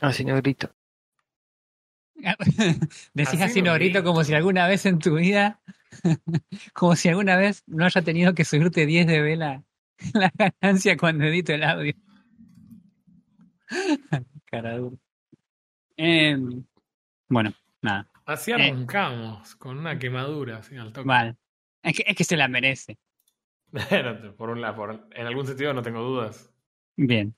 Así 0.00 0.24
no 0.24 0.36
grito. 0.36 0.70
Decís 3.14 3.40
Así 3.40 3.60
grito 3.60 4.02
como 4.02 4.24
si 4.24 4.34
alguna 4.34 4.66
vez 4.66 4.86
en 4.86 4.98
tu 4.98 5.16
vida, 5.16 5.60
como 6.72 6.96
si 6.96 7.08
alguna 7.08 7.36
vez 7.36 7.62
no 7.66 7.84
haya 7.84 8.02
tenido 8.02 8.34
que 8.34 8.44
subirte 8.44 8.86
10 8.86 9.06
de 9.06 9.20
vela 9.20 9.64
la 10.14 10.32
ganancia 10.34 10.96
cuando 10.96 11.24
edito 11.24 11.52
el 11.52 11.62
audio. 11.62 11.94
Cara 14.46 14.76
dura. 14.78 14.96
Em, 15.96 16.64
bueno, 17.28 17.52
nada, 17.82 18.08
Así 18.26 18.50
Eh. 18.50 18.54
arrancamos, 18.54 19.54
con 19.56 19.78
una 19.78 19.98
quemadura, 19.98 20.58
así 20.58 20.76
al 20.76 20.92
toque. 20.92 21.06
mal. 21.06 21.36
Es 21.82 21.96
que, 21.96 22.04
es 22.06 22.16
que 22.16 22.24
se 22.24 22.36
la 22.36 22.48
merece. 22.48 22.98
por 24.36 24.50
un 24.50 24.60
lado, 24.60 24.76
por- 24.76 25.08
en 25.12 25.26
algún 25.26 25.46
sentido 25.46 25.72
no 25.72 25.82
tengo 25.82 26.00
dudas. 26.02 26.50
Bien. 26.96 27.34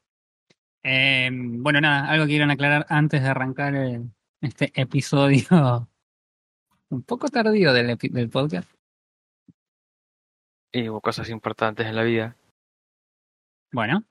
Em, 0.85 1.63
bueno, 1.63 1.81
nada, 1.81 2.09
algo 2.11 2.25
que 2.25 2.31
quieran 2.31 2.51
aclarar 2.51 2.87
antes 2.89 3.23
de 3.23 3.29
arrancar 3.29 3.75
el- 3.75 4.11
este 4.41 4.73
episodio 4.81 5.45
un 6.91 7.03
poco 7.03 7.29
tardío 7.29 7.73
del, 7.73 7.97
del 7.99 8.31
podcast. 8.31 8.71
Y 10.73 10.89
hubo 10.89 11.01
cosas 11.01 11.29
importantes 11.31 11.87
en 11.87 11.97
la 11.97 12.03
vida. 12.03 12.37
Bueno. 13.73 14.05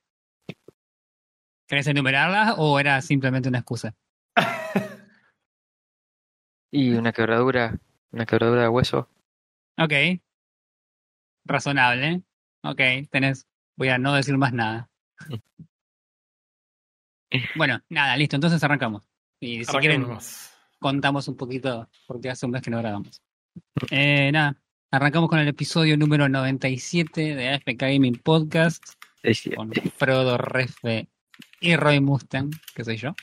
¿Querés 1.68 1.88
enumerarlas 1.88 2.56
o 2.58 2.80
era 2.80 3.02
simplemente 3.02 3.50
una 3.50 3.60
excusa? 3.60 3.96
Y 6.70 6.92
una 6.96 7.14
quebradura, 7.14 7.80
una 8.12 8.26
quebradura 8.26 8.64
de 8.64 8.68
hueso. 8.68 9.10
Ok. 9.80 9.94
Razonable. 11.46 12.24
Ok, 12.62 12.82
tenés. 13.10 13.48
Voy 13.78 13.88
a 13.88 13.98
no 13.98 14.14
decir 14.14 14.38
más 14.38 14.52
nada. 14.52 14.90
Bueno, 17.56 17.82
nada, 17.90 18.16
listo. 18.18 18.36
Entonces 18.36 18.64
arrancamos. 18.64 19.08
Y 19.40 19.64
si 19.64 19.78
quieren, 19.78 20.08
contamos 20.80 21.28
un 21.28 21.36
poquito 21.36 21.90
porque 22.08 22.30
hace 22.30 22.46
un 22.46 22.54
mes 22.54 22.62
que 22.62 22.72
no 22.72 22.80
grabamos. 22.80 23.22
Eh, 23.92 24.32
nada, 24.32 24.56
arrancamos 24.92 25.30
con 25.30 25.40
el 25.40 25.48
episodio 25.48 25.98
número 25.98 26.30
97 26.30 27.36
de 27.36 27.50
AFK 27.50 27.76
Gaming 27.78 28.20
Podcast 28.20 28.84
Es 29.24 29.40
cierto. 29.42 29.58
con 29.58 29.72
Frodo 29.98 30.38
Refe 30.38 31.08
y 31.60 31.76
Roy 31.76 32.00
Mustang, 32.00 32.52
que 32.74 32.84
soy 32.84 32.98
yo. 32.98 33.16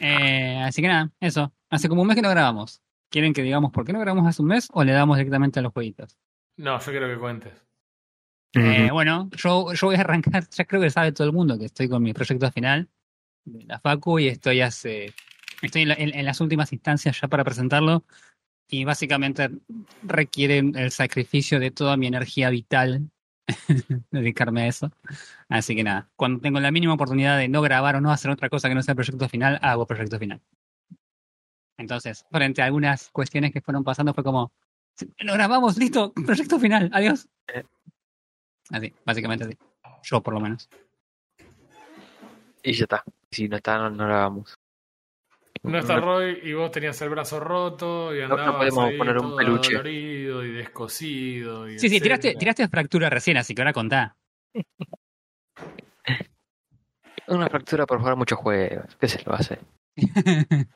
Eh, 0.00 0.58
así 0.64 0.82
que 0.82 0.88
nada, 0.88 1.10
eso. 1.20 1.52
Hace 1.70 1.88
como 1.88 2.02
un 2.02 2.08
mes 2.08 2.16
que 2.16 2.22
no 2.22 2.30
grabamos. 2.30 2.80
¿Quieren 3.08 3.34
que 3.34 3.42
digamos 3.42 3.72
por 3.72 3.84
qué 3.84 3.92
no 3.92 4.00
grabamos 4.00 4.26
hace 4.26 4.42
un 4.42 4.48
mes 4.48 4.68
o 4.72 4.84
le 4.84 4.92
damos 4.92 5.16
directamente 5.18 5.58
a 5.58 5.62
los 5.62 5.72
jueguitos? 5.72 6.18
No, 6.56 6.78
yo 6.78 6.90
quiero 6.90 7.08
que 7.08 7.18
cuentes. 7.18 7.52
Eh, 8.54 8.90
bueno, 8.90 9.30
yo, 9.36 9.72
yo 9.72 9.86
voy 9.86 9.96
a 9.96 10.00
arrancar, 10.00 10.48
ya 10.50 10.64
creo 10.64 10.80
que 10.80 10.90
sabe 10.90 11.12
todo 11.12 11.26
el 11.26 11.32
mundo 11.32 11.58
que 11.58 11.66
estoy 11.66 11.88
con 11.88 12.02
mi 12.02 12.12
proyecto 12.12 12.50
final 12.52 12.88
de 13.44 13.64
la 13.64 13.78
Facu 13.80 14.18
y 14.18 14.28
estoy 14.28 14.60
hace, 14.60 15.12
estoy 15.62 15.82
en, 15.82 15.88
la- 15.88 15.94
en- 15.94 16.14
en 16.14 16.24
las 16.24 16.40
últimas 16.40 16.72
instancias 16.72 17.20
ya 17.20 17.28
para 17.28 17.44
presentarlo 17.44 18.04
y 18.68 18.84
básicamente 18.84 19.50
requiere 20.02 20.58
el 20.58 20.90
sacrificio 20.90 21.60
de 21.60 21.70
toda 21.70 21.96
mi 21.96 22.06
energía 22.06 22.48
vital 22.50 23.10
dedicarme 24.10 24.62
a 24.62 24.66
eso. 24.68 24.92
Así 25.48 25.74
que 25.74 25.82
nada, 25.84 26.08
cuando 26.16 26.40
tengo 26.40 26.60
la 26.60 26.70
mínima 26.70 26.94
oportunidad 26.94 27.36
de 27.38 27.48
no 27.48 27.60
grabar 27.62 27.96
o 27.96 28.00
no 28.00 28.10
hacer 28.10 28.30
otra 28.30 28.48
cosa 28.48 28.68
que 28.68 28.74
no 28.74 28.82
sea 28.82 28.94
proyecto 28.94 29.28
final, 29.28 29.58
hago 29.62 29.86
proyecto 29.86 30.18
final. 30.18 30.40
Entonces, 31.78 32.24
frente 32.30 32.62
a 32.62 32.66
algunas 32.66 33.10
cuestiones 33.10 33.52
que 33.52 33.60
fueron 33.60 33.82
pasando 33.82 34.14
fue 34.14 34.22
como, 34.24 34.52
lo 35.18 35.32
grabamos, 35.34 35.76
listo, 35.78 36.12
proyecto 36.12 36.58
final, 36.60 36.90
adiós. 36.92 37.28
Así, 38.70 38.92
básicamente 39.04 39.44
así. 39.44 39.58
Yo 40.04 40.22
por 40.22 40.34
lo 40.34 40.40
menos. 40.40 40.68
Y 42.62 42.72
ya 42.72 42.84
está. 42.84 43.04
Si 43.30 43.48
no 43.48 43.56
está, 43.56 43.78
no, 43.78 43.90
no 43.90 44.06
lo 44.06 44.14
hagamos. 44.14 44.58
No 45.64 45.78
está 45.78 46.00
Roy 46.00 46.40
y 46.42 46.54
vos 46.54 46.70
tenías 46.72 47.00
el 47.02 47.10
brazo 47.10 47.38
roto 47.38 48.14
y 48.14 48.20
No- 48.22 48.28
no 48.28 48.34
andabas 48.34 48.56
podemos 48.56 48.84
ahí 48.84 48.98
poner 48.98 49.14
un 49.18 49.22
todo 49.28 49.36
peluche. 49.36 49.72
dolorido 49.72 50.44
y 50.44 50.50
descosido. 50.52 51.68
Y 51.68 51.78
Sí, 51.78 51.88
sí, 51.88 52.00
tiraste, 52.00 52.34
tiraste 52.34 52.66
fractura 52.68 53.08
recién, 53.10 53.36
así 53.36 53.54
que 53.54 53.62
ahora 53.62 53.72
contá. 53.72 54.16
Una 57.28 57.48
fractura 57.48 57.86
por 57.86 57.98
jugar 58.00 58.16
muchos 58.16 58.38
juegos. 58.38 58.96
¿Qué 59.00 59.06
se 59.08 59.22
lo 59.24 59.34
hace? 59.34 59.58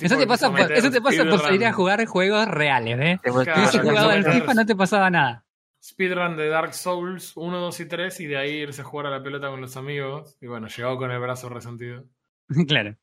Eso 0.00 0.18
te 0.18 0.26
pasa, 0.26 0.50
por, 0.50 0.70
eso 0.70 0.90
te 0.90 1.00
pasa 1.00 1.24
por 1.24 1.40
salir 1.40 1.64
a 1.64 1.72
jugar 1.72 2.04
juegos 2.04 2.46
reales, 2.46 2.98
¿eh? 3.00 3.18
Claro, 3.22 3.42
Si 3.42 3.50
hubieses 3.50 3.80
jugado 3.80 4.10
al. 4.10 4.22
FIFA 4.22 4.52
no 4.52 4.66
te 4.66 4.76
pasaba 4.76 5.08
nada. 5.08 5.45
Speedrun 5.86 6.36
de 6.36 6.48
Dark 6.48 6.74
Souls 6.74 7.36
1, 7.36 7.58
2 7.60 7.80
y 7.80 7.86
3 7.86 8.20
y 8.20 8.26
de 8.26 8.36
ahí 8.36 8.50
irse 8.54 8.80
a 8.80 8.84
jugar 8.84 9.06
a 9.06 9.10
la 9.10 9.22
pelota 9.22 9.48
con 9.50 9.60
los 9.60 9.76
amigos. 9.76 10.36
Y 10.40 10.48
bueno, 10.48 10.66
llegó 10.66 10.96
con 10.98 11.12
el 11.12 11.20
brazo 11.20 11.48
resentido. 11.48 12.04
claro, 12.66 12.96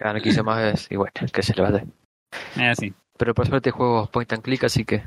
Ya 0.00 0.12
no 0.14 0.20
quise 0.20 0.42
más 0.42 0.62
veces. 0.62 0.90
Y 0.90 0.96
bueno, 0.96 1.12
¿qué 1.30 1.42
se 1.42 1.54
le 1.54 1.62
va 1.62 1.68
a 1.68 2.70
así. 2.70 2.94
Pero 3.18 3.34
por 3.34 3.46
suerte 3.46 3.70
juego 3.70 4.06
point 4.10 4.32
and 4.32 4.42
click, 4.42 4.64
así 4.64 4.84
que. 4.86 5.04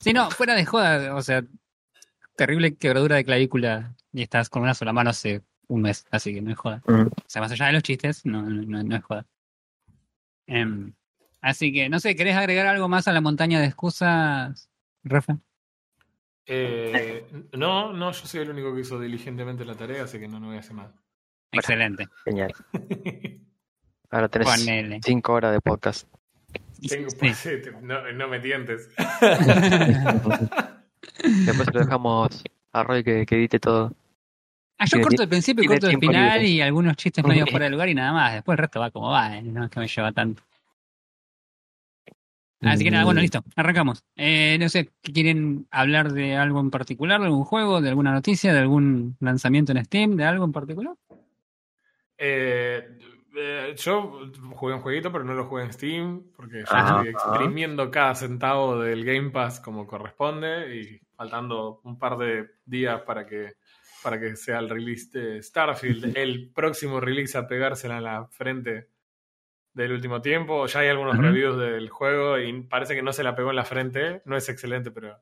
Sí, 0.00 0.12
no, 0.12 0.30
fuera 0.30 0.54
de 0.54 0.64
joda, 0.64 1.14
o 1.14 1.22
sea, 1.22 1.44
terrible 2.36 2.74
quebradura 2.76 3.16
de 3.16 3.24
clavícula 3.24 3.94
y 4.12 4.22
estás 4.22 4.48
con 4.48 4.62
una 4.62 4.74
sola 4.74 4.92
mano 4.92 5.10
hace 5.10 5.42
un 5.68 5.82
mes, 5.82 6.06
así 6.10 6.34
que 6.34 6.42
no 6.42 6.50
es 6.50 6.58
joda. 6.58 6.82
mm, 6.86 7.06
O 7.06 7.24
sea, 7.28 7.42
más 7.42 7.52
allá 7.52 7.66
de 7.66 7.72
los 7.72 7.82
chistes, 7.82 8.24
no, 8.26 8.42
no, 8.42 8.82
no 8.82 8.96
es 8.96 9.04
joda. 9.04 9.26
Em, 10.46 10.92
así 11.40 11.72
que, 11.72 11.88
no 11.88 12.00
sé, 12.00 12.16
¿querés 12.16 12.36
agregar 12.36 12.66
algo 12.66 12.88
más 12.88 13.08
a 13.08 13.12
la 13.12 13.20
montaña 13.20 13.60
de 13.60 13.66
excusas, 13.66 14.70
Rafa? 15.08 15.38
Eh, 16.46 17.26
no, 17.52 17.92
no, 17.92 18.12
yo 18.12 18.26
soy 18.26 18.40
el 18.40 18.50
único 18.50 18.74
que 18.74 18.82
hizo 18.82 19.00
diligentemente 19.00 19.64
la 19.64 19.74
tarea, 19.74 20.04
así 20.04 20.18
que 20.18 20.28
no, 20.28 20.38
no 20.38 20.46
voy 20.48 20.56
a 20.56 20.60
hacer 20.60 20.76
nada. 20.76 20.92
Excelente. 21.52 22.06
genial. 22.24 22.52
Ahora 24.10 24.28
tenés 24.28 24.48
Ponele. 24.48 25.00
cinco 25.04 25.32
horas 25.32 25.52
de 25.52 25.60
podcast. 25.60 26.06
Tengo, 26.88 27.08
pues, 27.18 27.48
no, 27.82 28.12
no 28.12 28.28
me 28.28 28.38
tientes. 28.38 28.90
Después 31.22 31.74
lo 31.74 31.80
dejamos 31.80 32.44
a 32.72 32.82
Roy 32.82 33.02
que, 33.02 33.26
que 33.26 33.36
edite 33.36 33.58
todo. 33.58 33.92
Ah, 34.78 34.84
yo 34.84 35.00
corto 35.00 35.22
el 35.22 35.28
principio 35.28 35.64
y 35.64 35.66
corto 35.66 35.88
el 35.88 35.98
final 35.98 36.40
libre. 36.40 36.48
y 36.48 36.60
algunos 36.60 36.96
chistes 36.96 37.24
medio 37.24 37.46
fuera 37.50 37.64
de 37.64 37.70
lugar 37.70 37.88
y 37.88 37.94
nada 37.94 38.12
más. 38.12 38.34
Después 38.34 38.54
el 38.56 38.58
resto 38.58 38.80
va 38.80 38.90
como 38.90 39.10
va, 39.10 39.38
¿eh? 39.38 39.42
no 39.42 39.64
es 39.64 39.70
que 39.70 39.80
me 39.80 39.88
lleva 39.88 40.12
tanto. 40.12 40.42
Así 42.72 42.84
que 42.84 42.90
nada, 42.90 43.04
bueno, 43.04 43.20
listo, 43.20 43.42
arrancamos. 43.54 44.02
Eh, 44.16 44.56
no 44.60 44.68
sé, 44.68 44.90
¿quieren 45.02 45.66
hablar 45.70 46.12
de 46.12 46.36
algo 46.36 46.60
en 46.60 46.70
particular, 46.70 47.20
de 47.20 47.26
algún 47.26 47.44
juego, 47.44 47.80
de 47.80 47.88
alguna 47.88 48.12
noticia, 48.12 48.52
de 48.52 48.60
algún 48.60 49.16
lanzamiento 49.20 49.72
en 49.72 49.84
Steam, 49.84 50.16
de 50.16 50.24
algo 50.24 50.44
en 50.44 50.52
particular? 50.52 50.94
Eh, 52.18 52.98
eh, 53.36 53.74
yo 53.76 54.30
jugué 54.54 54.74
un 54.74 54.80
jueguito, 54.80 55.12
pero 55.12 55.24
no 55.24 55.34
lo 55.34 55.44
jugué 55.46 55.64
en 55.64 55.72
Steam, 55.72 56.22
porque 56.34 56.60
yo 56.60 56.64
Ah. 56.70 57.02
estoy 57.02 57.08
exprimiendo 57.08 57.90
cada 57.90 58.14
centavo 58.14 58.80
del 58.80 59.04
Game 59.04 59.30
Pass 59.30 59.60
como 59.60 59.86
corresponde 59.86 60.74
y 60.76 61.00
faltando 61.14 61.80
un 61.84 61.98
par 61.98 62.16
de 62.16 62.46
días 62.64 63.02
para 63.02 63.26
que, 63.26 63.54
para 64.02 64.18
que 64.18 64.36
sea 64.36 64.58
el 64.60 64.70
release 64.70 65.18
de 65.18 65.42
Starfield, 65.42 66.04
el 66.16 66.50
próximo 66.54 67.00
release 67.00 67.36
a 67.36 67.46
pegársela 67.46 67.98
en 67.98 68.04
la 68.04 68.26
frente 68.26 68.88
del 69.76 69.92
último 69.92 70.22
tiempo. 70.22 70.66
Ya 70.66 70.80
hay 70.80 70.88
algunos 70.88 71.18
reviews 71.18 71.58
del 71.58 71.90
juego 71.90 72.38
y 72.38 72.62
parece 72.62 72.94
que 72.94 73.02
no 73.02 73.12
se 73.12 73.22
la 73.22 73.36
pegó 73.36 73.50
en 73.50 73.56
la 73.56 73.64
frente. 73.64 74.22
No 74.24 74.34
es 74.34 74.48
excelente, 74.48 74.90
pero 74.90 75.20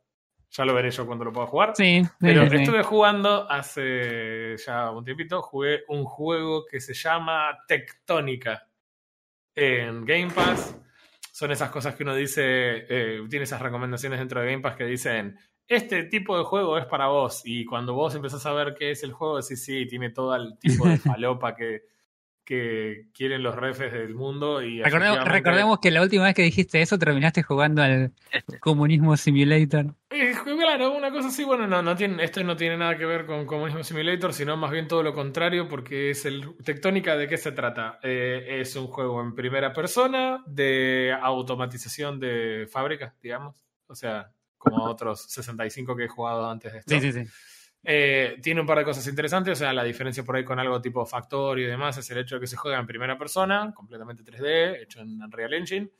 ya 0.48 0.64
lo 0.64 0.74
veré 0.74 0.92
yo 0.92 1.04
cuando 1.06 1.24
lo 1.24 1.32
pueda 1.32 1.48
jugar. 1.48 1.72
Sí, 1.74 2.02
Pero 2.20 2.44
sí, 2.44 2.50
sí. 2.50 2.56
estuve 2.62 2.84
jugando 2.84 3.50
hace 3.50 4.56
ya 4.64 4.92
un 4.92 5.04
tiempito, 5.04 5.42
jugué 5.42 5.82
un 5.88 6.04
juego 6.04 6.64
que 6.64 6.80
se 6.80 6.94
llama 6.94 7.58
Tectónica 7.66 8.64
en 9.56 10.04
Game 10.04 10.30
Pass. 10.30 10.80
Son 11.32 11.50
esas 11.50 11.70
cosas 11.70 11.96
que 11.96 12.04
uno 12.04 12.14
dice, 12.14 12.86
eh, 12.88 13.22
tiene 13.28 13.42
esas 13.42 13.60
recomendaciones 13.60 14.20
dentro 14.20 14.40
de 14.40 14.52
Game 14.52 14.62
Pass 14.62 14.76
que 14.76 14.84
dicen, 14.84 15.36
este 15.66 16.04
tipo 16.04 16.38
de 16.38 16.44
juego 16.44 16.78
es 16.78 16.86
para 16.86 17.08
vos. 17.08 17.42
Y 17.44 17.64
cuando 17.64 17.94
vos 17.94 18.14
empezás 18.14 18.46
a 18.46 18.52
ver 18.52 18.76
qué 18.78 18.92
es 18.92 19.02
el 19.02 19.12
juego, 19.12 19.42
decís, 19.42 19.64
sí, 19.64 19.84
tiene 19.88 20.10
todo 20.10 20.36
el 20.36 20.56
tipo 20.60 20.86
de 20.86 20.96
falopa 20.98 21.56
que, 21.56 21.82
que 22.44 23.06
quieren 23.14 23.42
los 23.42 23.54
refes 23.54 23.92
del 23.92 24.14
mundo. 24.14 24.62
Y 24.62 24.82
Recordemos, 24.82 25.16
efectivamente- 25.16 25.30
recordemos 25.32 25.78
que 25.80 25.90
la 25.90 26.02
última 26.02 26.24
vez 26.24 26.34
que 26.34 26.42
dijiste 26.42 26.82
eso 26.82 26.98
terminaste 26.98 27.42
jugando 27.42 27.82
al 27.82 28.12
Comunismo 28.60 29.16
Simulator. 29.16 29.94
Eh, 30.10 30.32
claro, 30.44 30.92
una 30.92 31.10
cosa 31.10 31.28
así, 31.28 31.42
bueno, 31.44 31.66
no, 31.66 31.82
no 31.82 31.96
tiene, 31.96 32.22
esto 32.22 32.42
no 32.44 32.56
tiene 32.56 32.76
nada 32.76 32.96
que 32.96 33.06
ver 33.06 33.26
con 33.26 33.46
Comunismo 33.46 33.82
Simulator, 33.82 34.32
sino 34.32 34.56
más 34.56 34.70
bien 34.70 34.86
todo 34.86 35.02
lo 35.02 35.12
contrario, 35.14 35.68
porque 35.68 36.10
es 36.10 36.24
el 36.26 36.54
Tectónica, 36.62 37.16
¿de 37.16 37.26
qué 37.28 37.36
se 37.36 37.52
trata? 37.52 37.98
Eh, 38.02 38.60
es 38.60 38.76
un 38.76 38.86
juego 38.86 39.20
en 39.22 39.34
primera 39.34 39.72
persona 39.72 40.42
de 40.46 41.16
automatización 41.20 42.20
de 42.20 42.66
fábricas, 42.70 43.14
digamos. 43.22 43.56
O 43.86 43.94
sea, 43.94 44.30
como 44.58 44.84
otros 44.84 45.22
65 45.30 45.94
que 45.96 46.04
he 46.04 46.08
jugado 46.08 46.48
antes 46.48 46.72
de 46.72 46.78
esto. 46.78 46.94
Sí, 46.94 47.00
sí, 47.00 47.12
sí. 47.12 47.30
Eh, 47.86 48.38
tiene 48.42 48.62
un 48.62 48.66
par 48.66 48.78
de 48.78 48.84
cosas 48.84 49.06
interesantes, 49.06 49.52
o 49.52 49.56
sea, 49.56 49.72
la 49.74 49.84
diferencia 49.84 50.24
por 50.24 50.36
ahí 50.36 50.44
con 50.44 50.58
algo 50.58 50.80
tipo 50.80 51.04
Factorio 51.04 51.66
y 51.66 51.70
demás 51.70 51.98
es 51.98 52.10
el 52.10 52.18
hecho 52.18 52.36
de 52.36 52.40
que 52.40 52.46
se 52.46 52.56
juega 52.56 52.78
en 52.78 52.86
primera 52.86 53.18
persona, 53.18 53.72
completamente 53.74 54.24
3D, 54.24 54.82
hecho 54.82 55.00
en 55.00 55.22
Unreal 55.22 55.52
Engine, 55.52 55.90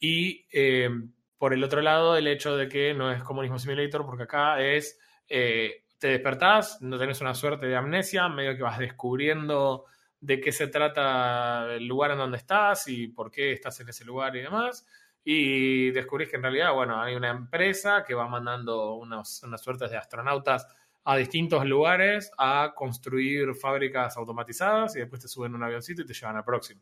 y 0.00 0.46
eh, 0.50 0.88
por 1.36 1.52
el 1.52 1.62
otro 1.62 1.82
lado 1.82 2.16
el 2.16 2.26
hecho 2.28 2.56
de 2.56 2.66
que 2.66 2.94
no 2.94 3.12
es 3.12 3.22
Comunismo 3.22 3.58
Simulator, 3.58 4.06
porque 4.06 4.22
acá 4.22 4.58
es, 4.62 4.98
eh, 5.28 5.84
te 5.98 6.08
despertás, 6.08 6.80
no 6.80 6.98
tenés 6.98 7.20
una 7.20 7.34
suerte 7.34 7.66
de 7.66 7.76
amnesia, 7.76 8.26
medio 8.30 8.56
que 8.56 8.62
vas 8.62 8.78
descubriendo 8.78 9.84
de 10.20 10.40
qué 10.40 10.50
se 10.50 10.68
trata 10.68 11.74
el 11.74 11.86
lugar 11.86 12.12
en 12.12 12.18
donde 12.18 12.38
estás 12.38 12.88
y 12.88 13.08
por 13.08 13.30
qué 13.30 13.52
estás 13.52 13.78
en 13.80 13.90
ese 13.90 14.06
lugar 14.06 14.34
y 14.36 14.40
demás. 14.40 14.86
Y 15.22 15.90
descubrís 15.90 16.30
que 16.30 16.36
en 16.36 16.42
realidad, 16.42 16.72
bueno, 16.72 17.00
hay 17.00 17.14
una 17.14 17.30
empresa 17.30 18.04
que 18.06 18.14
va 18.14 18.28
mandando 18.28 18.94
unos, 18.94 19.42
unas 19.42 19.62
suertes 19.62 19.90
de 19.90 19.98
astronautas 19.98 20.66
a 21.04 21.16
distintos 21.16 21.64
lugares 21.66 22.30
a 22.38 22.72
construir 22.74 23.54
fábricas 23.54 24.16
automatizadas 24.16 24.96
y 24.96 25.00
después 25.00 25.20
te 25.22 25.28
suben 25.28 25.54
un 25.54 25.62
avioncito 25.62 26.02
y 26.02 26.06
te 26.06 26.14
llevan 26.14 26.36
al 26.36 26.44
próximo. 26.44 26.80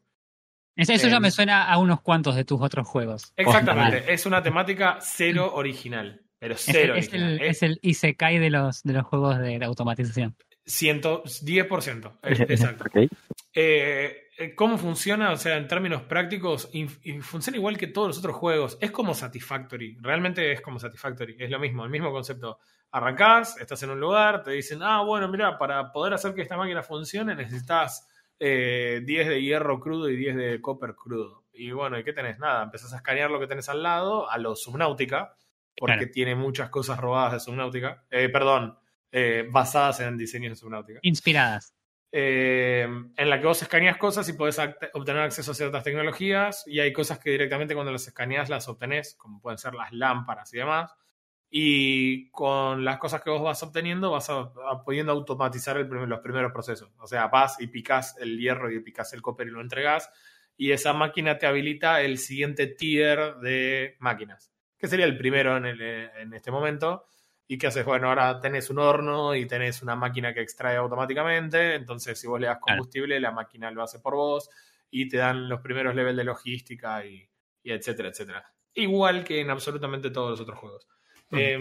Eso, 0.77 0.93
eso 0.93 1.09
ya 1.09 1.17
Eh, 1.17 1.21
me 1.21 1.31
suena 1.31 1.65
a 1.71 1.77
unos 1.79 2.01
cuantos 2.01 2.35
de 2.35 2.45
tus 2.45 2.61
otros 2.63 2.87
juegos. 2.89 3.33
Exactamente, 3.37 4.11
es 4.13 4.25
una 4.25 4.43
temática 4.43 4.99
cero 5.03 5.53
original, 5.55 6.23
pero 6.39 6.55
cero 6.57 6.95
es 6.95 7.09
original. 7.09 7.33
el, 7.35 7.43
es 7.43 7.63
el 7.63 7.79
Isekai 7.83 8.39
de 8.39 8.49
los, 8.51 8.83
de 8.83 8.93
los 8.95 9.05
juegos 9.05 9.39
de 9.39 9.59
la 9.59 9.67
automatización. 9.67 10.35
110%, 10.65 12.13
es- 12.23 12.41
exacto. 12.51 12.85
Ok. 12.87 13.11
Eh, 13.55 14.17
eh, 14.39 14.55
¿Cómo 14.55 14.79
funciona? 14.79 15.33
O 15.33 15.37
sea, 15.37 15.57
en 15.59 15.69
términos 15.69 16.03
prácticos, 16.03 16.71
funciona 17.21 17.59
igual 17.59 17.77
que 17.77 17.87
todos 17.89 18.09
los 18.09 18.19
otros 18.19 18.37
juegos. 18.37 18.79
Es 18.81 18.91
como 18.91 19.15
Satisfactory. 19.15 19.99
Realmente 20.01 20.53
es 20.53 20.61
como 20.63 20.79
Satisfactory. 20.79 21.37
Es 21.39 21.51
lo 21.51 21.59
mismo, 21.59 21.85
el 21.85 21.91
mismo 21.91 22.11
concepto. 22.13 22.59
Arrancás, 22.93 23.57
estás 23.59 23.83
en 23.83 23.91
un 23.91 24.01
lugar, 24.01 24.43
te 24.43 24.51
dicen, 24.53 24.83
ah, 24.83 25.03
bueno, 25.03 25.27
mira, 25.29 25.59
para 25.59 25.91
poder 25.93 26.13
hacer 26.15 26.35
que 26.35 26.43
esta 26.43 26.57
máquina 26.57 26.83
funcione 26.83 27.35
necesitas 27.35 28.07
eh, 28.39 29.01
10 29.05 29.29
de 29.29 29.43
hierro 29.43 29.81
crudo 29.81 30.09
y 30.11 30.17
10 30.17 30.37
de 30.37 30.61
copper 30.61 30.95
crudo. 30.95 31.45
Y 31.53 31.71
bueno, 31.71 31.99
¿y 31.99 32.05
qué 32.05 32.13
tenés? 32.13 32.39
Nada, 32.39 32.63
empezás 32.65 32.93
a 32.93 32.97
escanear 32.97 33.31
lo 33.31 33.41
que 33.41 33.47
tenés 33.47 33.69
al 33.69 33.83
lado, 33.83 34.31
a 34.31 34.37
lo 34.39 34.55
Subnautica, 34.57 35.35
porque 35.77 35.95
Claro. 35.97 36.11
tiene 36.13 36.35
muchas 36.35 36.69
cosas 36.69 36.99
robadas 36.99 37.33
de 37.33 37.41
Subnautica. 37.41 38.05
Eh, 38.11 38.29
perdón, 38.29 38.79
eh, 39.11 39.47
basadas 39.51 40.01
en 40.01 40.17
diseños 40.19 40.51
de 40.53 40.57
Subnautica 40.57 40.99
Inspiradas. 41.03 41.75
eh, 42.15 42.87
en 43.17 43.31
la 43.31 43.41
que 43.41 43.47
vos 43.47 43.63
escaneas 43.63 43.97
cosas 43.97 44.29
y 44.29 44.35
podés 44.35 44.59
obtener 44.93 45.23
acceso 45.23 45.53
a 45.53 45.55
ciertas 45.55 45.83
tecnologías 45.83 46.63
y 46.67 46.81
hay 46.81 46.93
cosas 46.93 47.19
que 47.19 47.31
directamente 47.31 47.75
cuando 47.75 47.91
las 47.93 48.07
escaneas 48.07 48.51
las 48.51 48.69
obtenés, 48.69 49.15
como 49.15 49.41
pueden 49.41 49.57
ser 49.59 49.73
las 49.75 49.93
lámparas 49.93 50.53
y 50.53 50.59
demás. 50.59 50.93
Y 51.55 52.31
con 52.31 52.83
las 52.83 52.97
cosas 52.99 53.21
que 53.23 53.29
vos 53.29 53.43
vas 53.43 53.63
obteniendo 53.63 54.11
vas 54.11 54.31
a, 54.31 54.41
a 54.71 54.83
pudiendo 54.85 55.13
automatizar 55.13 55.77
el 55.77 55.87
primer- 55.87 56.09
los 56.09 56.21
primeros 56.21 56.51
procesos. 56.51 56.91
O 56.99 57.07
sea, 57.07 57.29
vas 57.29 57.61
y 57.61 57.67
picás 57.67 58.17
el 58.19 58.39
hierro 58.39 58.71
y 58.71 58.81
picás 58.81 59.13
el 59.13 59.21
copper 59.21 59.49
y 59.49 59.51
lo 59.51 59.61
entregás 59.61 60.11
y 60.57 60.73
esa 60.73 60.95
máquina 60.95 61.37
te 61.39 61.47
habilita 61.47 62.01
el 62.01 62.17
siguiente 62.19 62.67
tier 62.69 63.37
de 63.37 63.97
máquinas, 63.99 64.51
que 64.79 64.87
sería 64.89 65.05
el 65.05 65.19
primero 65.19 65.57
en, 65.59 65.67
el- 65.67 65.81
en 65.83 66.33
este 66.33 66.51
momento. 66.51 67.05
¿Y 67.47 67.59
qué 67.59 67.67
haces? 67.67 67.85
Bueno, 67.85 68.09
ahora 68.09 68.41
tenés 68.41 68.71
un 68.71 68.79
horno 68.79 69.35
y 69.35 69.47
tenés 69.47 69.83
una 69.83 69.95
máquina 69.95 70.33
que 70.33 70.41
extrae 70.41 70.77
automáticamente. 70.77 71.75
Entonces, 71.75 72.19
si 72.19 72.27
vos 72.27 72.41
le 72.41 72.47
das 72.47 72.59
combustible, 72.61 73.21
la 73.21 73.31
máquina 73.31 73.71
lo 73.71 73.83
hace 73.83 73.99
por 73.99 74.15
vos 74.15 74.49
y 74.91 75.07
te 75.09 75.19
dan 75.19 75.49
los 75.51 75.61
primeros 75.61 75.95
levels 75.95 76.17
de 76.17 76.25
logística 76.25 77.05
y, 77.05 77.29
y 77.63 77.73
etcétera, 77.73 78.09
etcétera. 78.09 78.55
Igual 78.75 79.25
que 79.25 79.41
en 79.41 79.51
absolutamente 79.51 80.11
todos 80.11 80.31
los 80.31 80.41
otros 80.41 80.59
juegos. 80.59 80.89
Eh, 81.33 81.59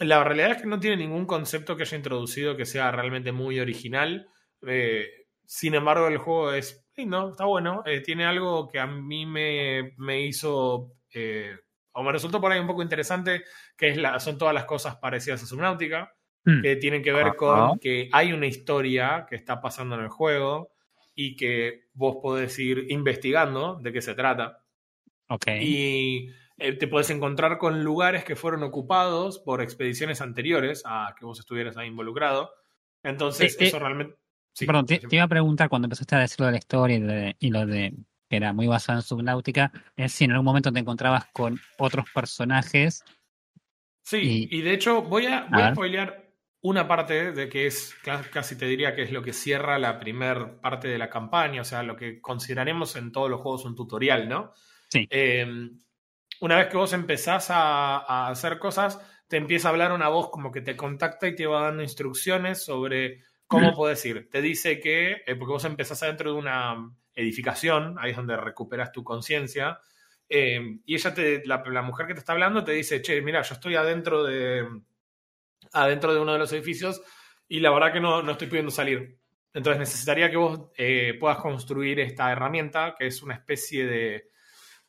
la 0.00 0.24
realidad 0.24 0.52
es 0.52 0.62
que 0.62 0.68
no 0.68 0.80
tiene 0.80 0.96
ningún 0.96 1.26
concepto 1.26 1.76
que 1.76 1.82
haya 1.84 1.96
introducido 1.96 2.56
que 2.56 2.66
sea 2.66 2.90
realmente 2.90 3.32
muy 3.32 3.60
original. 3.60 4.28
Eh, 4.66 5.08
sin 5.44 5.74
embargo, 5.74 6.08
el 6.08 6.18
juego 6.18 6.52
es 6.52 6.86
lindo, 6.96 7.30
está 7.30 7.44
bueno. 7.44 7.82
Eh, 7.86 8.00
tiene 8.00 8.24
algo 8.24 8.68
que 8.68 8.80
a 8.80 8.86
mí 8.86 9.26
me, 9.26 9.94
me 9.98 10.22
hizo, 10.22 10.92
eh, 11.12 11.56
o 11.92 12.02
me 12.02 12.12
resultó 12.12 12.40
por 12.40 12.50
ahí 12.50 12.58
un 12.58 12.66
poco 12.66 12.82
interesante, 12.82 13.44
que 13.76 13.88
es 13.88 13.96
la, 13.96 14.18
son 14.18 14.38
todas 14.38 14.54
las 14.54 14.64
cosas 14.64 14.96
parecidas 14.96 15.42
a 15.42 15.46
Subnautica, 15.46 16.12
Mm. 16.44 16.62
que 16.62 16.76
tienen 16.76 17.02
que 17.02 17.12
ver 17.12 17.36
con 17.36 17.78
que 17.78 18.10
hay 18.12 18.32
una 18.32 18.46
historia 18.46 19.26
que 19.28 19.36
está 19.36 19.60
pasando 19.60 19.94
en 19.94 20.02
el 20.02 20.08
juego 20.08 20.72
y 21.14 21.36
que 21.36 21.84
vos 21.94 22.16
podés 22.20 22.58
ir 22.58 22.86
investigando 22.90 23.78
de 23.80 23.92
qué 23.92 24.02
se 24.02 24.14
trata. 24.14 24.62
Ok. 25.28 25.46
Y 25.60 26.28
eh, 26.58 26.72
te 26.74 26.86
puedes 26.88 27.10
encontrar 27.10 27.58
con 27.58 27.82
lugares 27.82 28.24
que 28.24 28.36
fueron 28.36 28.62
ocupados 28.62 29.38
por 29.38 29.60
expediciones 29.62 30.20
anteriores 30.20 30.82
a 30.86 31.14
que 31.18 31.24
vos 31.24 31.38
estuvieras 31.40 31.76
ahí 31.76 31.88
involucrado. 31.88 32.52
Entonces, 33.02 33.54
Eh, 33.54 33.64
eh, 33.64 33.68
eso 33.68 33.78
realmente. 33.78 34.16
sí, 34.52 34.66
Perdón, 34.66 34.86
te, 34.86 35.00
iba 35.10 35.24
a 35.24 35.28
preguntar 35.28 35.68
cuando 35.68 35.86
empezaste 35.86 36.16
a 36.16 36.20
decir 36.20 36.40
lo 36.40 36.46
de 36.46 36.52
la 36.52 36.58
historia 36.58 36.96
y, 36.96 37.00
de- 37.00 37.36
y 37.38 37.50
lo 37.50 37.66
de 37.66 37.92
que 38.30 38.36
era 38.36 38.52
muy 38.52 38.66
basado 38.66 38.98
en 38.98 39.02
Subnautica, 39.02 39.70
es 39.96 40.12
si 40.12 40.24
en 40.24 40.32
algún 40.32 40.46
momento 40.46 40.72
te 40.72 40.78
encontrabas 40.80 41.26
con 41.32 41.60
otros 41.78 42.06
personajes. 42.14 43.04
Sí, 44.02 44.48
y- 44.50 44.58
y, 44.58 44.62
de 44.62 44.72
hecho, 44.74 45.02
voy 45.02 45.26
a, 45.26 45.46
voy 45.50 45.62
A 45.62 45.70
spoilear 45.72 46.30
una 46.62 46.88
parte 46.88 47.32
de 47.32 47.48
que 47.48 47.66
es, 47.66 47.94
ca- 48.02 48.24
casi 48.30 48.56
te 48.56 48.66
diría 48.66 48.94
que 48.94 49.02
es 49.02 49.12
lo 49.12 49.22
que 49.22 49.32
cierra 49.34 49.78
la 49.78 49.98
primer 49.98 50.58
parte 50.60 50.88
de 50.88 50.96
la 50.98 51.10
campaña, 51.10 51.60
o 51.60 51.64
sea, 51.64 51.82
lo 51.82 51.96
que 51.96 52.20
consideraremos 52.22 52.96
en 52.96 53.12
todos 53.12 53.28
los 53.28 53.40
juegos 53.42 53.64
un 53.66 53.74
tutorial, 53.74 54.28
¿no? 54.28 54.52
Sí. 54.88 55.06
Eh, 55.10 55.70
una 56.40 56.56
vez 56.56 56.68
que 56.68 56.76
vos 56.76 56.92
empezás 56.92 57.50
a, 57.50 57.98
a 57.98 58.28
hacer 58.28 58.58
cosas, 58.58 59.00
te 59.28 59.36
empieza 59.36 59.68
a 59.68 59.70
hablar 59.72 59.92
una 59.92 60.08
voz 60.08 60.30
como 60.30 60.52
que 60.52 60.60
te 60.60 60.76
contacta 60.76 61.26
y 61.26 61.34
te 61.34 61.46
va 61.46 61.62
dando 61.62 61.82
instrucciones 61.82 62.64
sobre 62.64 63.22
cómo 63.46 63.72
puedes 63.74 64.04
ir. 64.04 64.28
Te 64.30 64.42
dice 64.42 64.80
que, 64.80 65.22
eh, 65.26 65.36
porque 65.36 65.52
vos 65.52 65.64
empezás 65.64 66.02
adentro 66.02 66.32
de 66.32 66.38
una 66.38 66.90
edificación, 67.14 67.96
ahí 67.98 68.10
es 68.10 68.16
donde 68.16 68.36
recuperas 68.36 68.92
tu 68.92 69.04
conciencia, 69.04 69.80
eh, 70.28 70.78
y 70.84 70.94
ella, 70.94 71.14
te, 71.14 71.46
la, 71.46 71.62
la 71.66 71.82
mujer 71.82 72.06
que 72.06 72.14
te 72.14 72.20
está 72.20 72.32
hablando, 72.32 72.64
te 72.64 72.72
dice, 72.72 73.02
che, 73.02 73.20
mira, 73.22 73.42
yo 73.42 73.54
estoy 73.54 73.76
adentro 73.76 74.24
de, 74.24 74.66
adentro 75.72 76.14
de 76.14 76.20
uno 76.20 76.32
de 76.32 76.38
los 76.38 76.52
edificios 76.52 77.02
y 77.48 77.60
la 77.60 77.70
verdad 77.70 77.92
que 77.92 78.00
no, 78.00 78.22
no 78.22 78.32
estoy 78.32 78.48
pudiendo 78.48 78.70
salir. 78.70 79.18
Entonces 79.52 79.78
necesitaría 79.78 80.30
que 80.30 80.36
vos 80.36 80.72
eh, 80.76 81.16
puedas 81.20 81.38
construir 81.38 82.00
esta 82.00 82.32
herramienta, 82.32 82.96
que 82.98 83.06
es 83.06 83.22
una 83.22 83.34
especie 83.34 83.86
de, 83.86 84.30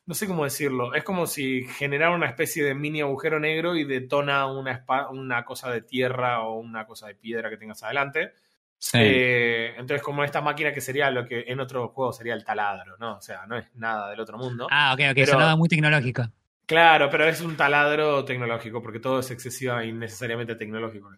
no 0.06 0.14
sé 0.14 0.26
cómo 0.26 0.44
decirlo, 0.44 0.94
es 0.94 1.02
como 1.04 1.26
si 1.26 1.64
generara 1.64 2.14
una 2.14 2.26
especie 2.26 2.64
de 2.64 2.74
mini 2.74 3.00
agujero 3.00 3.40
negro 3.40 3.76
y 3.76 3.84
detona 3.84 4.46
una, 4.46 4.84
una 5.10 5.44
cosa 5.44 5.70
de 5.70 5.82
tierra 5.82 6.42
o 6.42 6.54
una 6.60 6.86
cosa 6.86 7.08
de 7.08 7.16
piedra 7.16 7.50
que 7.50 7.56
tengas 7.56 7.82
adelante. 7.82 8.32
Sí. 8.78 8.98
Eh, 9.00 9.70
entonces, 9.70 10.02
como 10.02 10.22
esta 10.22 10.40
máquina 10.40 10.72
que 10.72 10.80
sería 10.80 11.10
lo 11.10 11.24
que 11.26 11.44
en 11.48 11.58
otro 11.60 11.88
juego 11.88 12.12
sería 12.12 12.34
el 12.34 12.44
taladro, 12.44 12.96
¿no? 12.98 13.16
O 13.16 13.20
sea, 13.20 13.46
no 13.46 13.56
es 13.56 13.66
nada 13.74 14.10
del 14.10 14.20
otro 14.20 14.38
mundo. 14.38 14.68
ah, 14.70 14.92
ok, 14.94 15.00
ok, 15.08 15.14
pero- 15.14 15.32
sonaba 15.32 15.56
muy 15.56 15.68
tecnológico. 15.68 16.24
Claro, 16.66 17.08
pero 17.10 17.26
es 17.26 17.40
un 17.40 17.56
taladro 17.56 18.24
tecnológico, 18.24 18.82
porque 18.82 18.98
todo 18.98 19.20
es 19.20 19.30
excesiva 19.30 19.84
y 19.84 19.90
innecesariamente 19.90 20.56
tecnológico. 20.56 21.10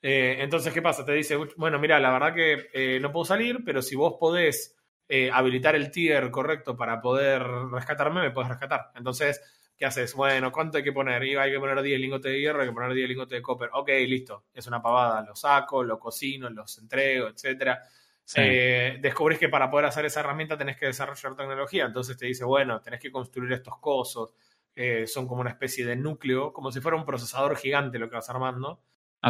Eh, 0.00 0.36
entonces, 0.38 0.72
¿qué 0.72 0.80
pasa? 0.80 1.04
Te 1.04 1.12
dice, 1.12 1.36
bueno, 1.56 1.78
mira, 1.80 1.98
la 1.98 2.12
verdad 2.12 2.34
que 2.34 2.70
eh, 2.72 3.00
no 3.00 3.10
puedo 3.12 3.24
salir, 3.24 3.58
pero 3.64 3.82
si 3.82 3.96
vos 3.96 4.14
podés 4.18 4.76
eh, 5.14 5.30
habilitar 5.30 5.76
el 5.76 5.90
tier 5.90 6.30
correcto 6.30 6.74
para 6.74 7.02
poder 7.02 7.42
rescatarme, 7.70 8.22
me 8.22 8.30
podés 8.30 8.48
rescatar. 8.48 8.92
Entonces, 8.94 9.42
¿qué 9.76 9.84
haces? 9.84 10.14
Bueno, 10.14 10.50
¿cuánto 10.50 10.78
hay 10.78 10.82
que 10.82 10.92
poner? 10.92 11.22
Y 11.24 11.36
hay 11.36 11.52
que 11.52 11.58
poner 11.60 11.82
10 11.82 12.00
lingotes 12.00 12.32
de 12.32 12.40
hierro, 12.40 12.62
hay 12.62 12.68
que 12.68 12.72
poner 12.72 12.94
10 12.94 13.10
lingotes 13.10 13.36
de 13.36 13.42
copper. 13.42 13.68
Ok, 13.74 13.90
listo. 14.06 14.46
Es 14.54 14.66
una 14.68 14.80
pavada. 14.80 15.20
Lo 15.20 15.36
saco, 15.36 15.84
lo 15.84 15.98
cocino, 15.98 16.48
los 16.48 16.78
entrego, 16.78 17.28
etcétera. 17.28 17.82
Sí. 18.24 18.40
Eh, 18.42 18.98
descubrís 19.02 19.38
que 19.38 19.50
para 19.50 19.68
poder 19.70 19.84
hacer 19.84 20.06
esa 20.06 20.20
herramienta 20.20 20.56
tenés 20.56 20.78
que 20.78 20.86
desarrollar 20.86 21.36
tecnología. 21.36 21.84
Entonces 21.84 22.16
te 22.16 22.24
dice, 22.24 22.44
bueno, 22.46 22.80
tenés 22.80 22.98
que 22.98 23.12
construir 23.12 23.52
estos 23.52 23.78
cosos. 23.80 24.34
eh, 24.74 25.06
son 25.06 25.28
como 25.28 25.42
una 25.42 25.50
especie 25.50 25.84
de 25.84 25.94
núcleo, 25.94 26.54
como 26.54 26.72
si 26.72 26.80
fuera 26.80 26.96
un 26.96 27.04
procesador 27.04 27.54
gigante 27.56 27.98
lo 27.98 28.08
que 28.08 28.16
vas 28.16 28.30
armando. 28.30 28.80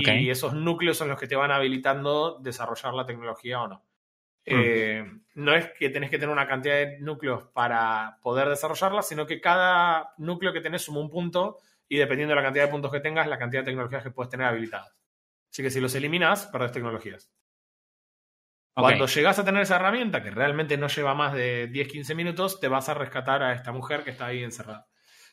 Y 0.01 0.31
esos 0.31 0.55
núcleos 0.55 0.97
son 0.97 1.09
los 1.09 1.19
que 1.19 1.27
te 1.27 1.35
van 1.35 1.51
habilitando 1.51 2.39
desarrollar 2.41 2.95
la 2.95 3.05
tecnología 3.05 3.61
o 3.63 3.67
no. 3.67 3.85
Mm. 4.47 4.53
Eh, 4.55 5.05
no 5.35 5.55
es 5.55 5.71
que 5.79 5.89
tenés 5.89 6.11
que 6.11 6.19
tener 6.19 6.33
una 6.33 6.49
cantidad 6.49 6.75
de 6.75 6.99
núcleos 7.01 7.45
para 7.53 8.19
poder 8.23 8.49
desarrollarla, 8.49 9.03
sino 9.03 9.27
que 9.27 9.41
cada 9.41 10.13
núcleo 10.19 10.53
que 10.53 10.61
tenés 10.61 10.83
suma 10.83 11.01
un 11.01 11.11
punto 11.11 11.59
y 11.89 11.97
dependiendo 11.97 12.33
de 12.33 12.37
la 12.37 12.45
cantidad 12.45 12.65
de 12.65 12.71
puntos 12.71 12.91
que 12.91 13.01
tengas, 13.01 13.27
la 13.27 13.39
cantidad 13.39 13.63
de 13.63 13.67
tecnologías 13.67 14.03
que 14.03 14.11
puedes 14.11 14.31
tener 14.31 14.47
habilitadas. 14.47 14.95
Así 15.51 15.63
que 15.63 15.71
si 15.71 15.81
los 15.81 15.95
eliminas, 15.95 16.47
perdés 16.47 16.73
tecnologías. 16.73 17.31
Cuando 18.75 19.07
llegas 19.07 19.39
a 19.39 19.45
tener 19.45 19.63
esa 19.63 19.77
herramienta, 19.77 20.23
que 20.23 20.31
realmente 20.31 20.79
no 20.79 20.89
lleva 20.89 21.15
más 21.15 21.35
de 21.35 21.71
10-15 21.71 22.15
minutos, 22.15 22.59
te 22.59 22.69
vas 22.69 22.89
a 22.89 22.95
rescatar 22.95 23.43
a 23.43 23.53
esta 23.53 23.71
mujer 23.71 24.03
que 24.03 24.11
está 24.11 24.27
ahí 24.27 24.43
encerrada. 24.43 24.87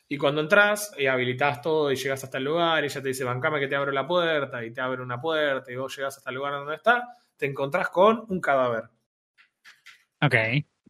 Y 0.06 0.18
cuando 0.18 0.42
entras 0.42 0.92
y 0.98 1.06
habilitas 1.06 1.62
todo 1.62 1.90
y 1.90 1.96
llegas 1.96 2.22
hasta 2.22 2.36
el 2.36 2.44
lugar, 2.44 2.84
ella 2.84 3.00
te 3.00 3.08
dice, 3.08 3.24
bancame 3.24 3.60
que 3.60 3.68
te 3.68 3.76
abro 3.76 3.92
la 3.92 4.06
puerta, 4.06 4.62
y 4.62 4.72
te 4.72 4.80
abre 4.82 5.02
una 5.02 5.20
puerta, 5.20 5.72
y 5.72 5.76
vos 5.76 5.96
llegas 5.96 6.18
hasta 6.18 6.28
el 6.28 6.36
lugar 6.36 6.52
donde 6.52 6.74
está, 6.74 7.16
te 7.36 7.46
encontrás 7.46 7.88
con 7.88 8.26
un 8.28 8.40
cadáver. 8.40 8.90
Ok. 10.22 10.34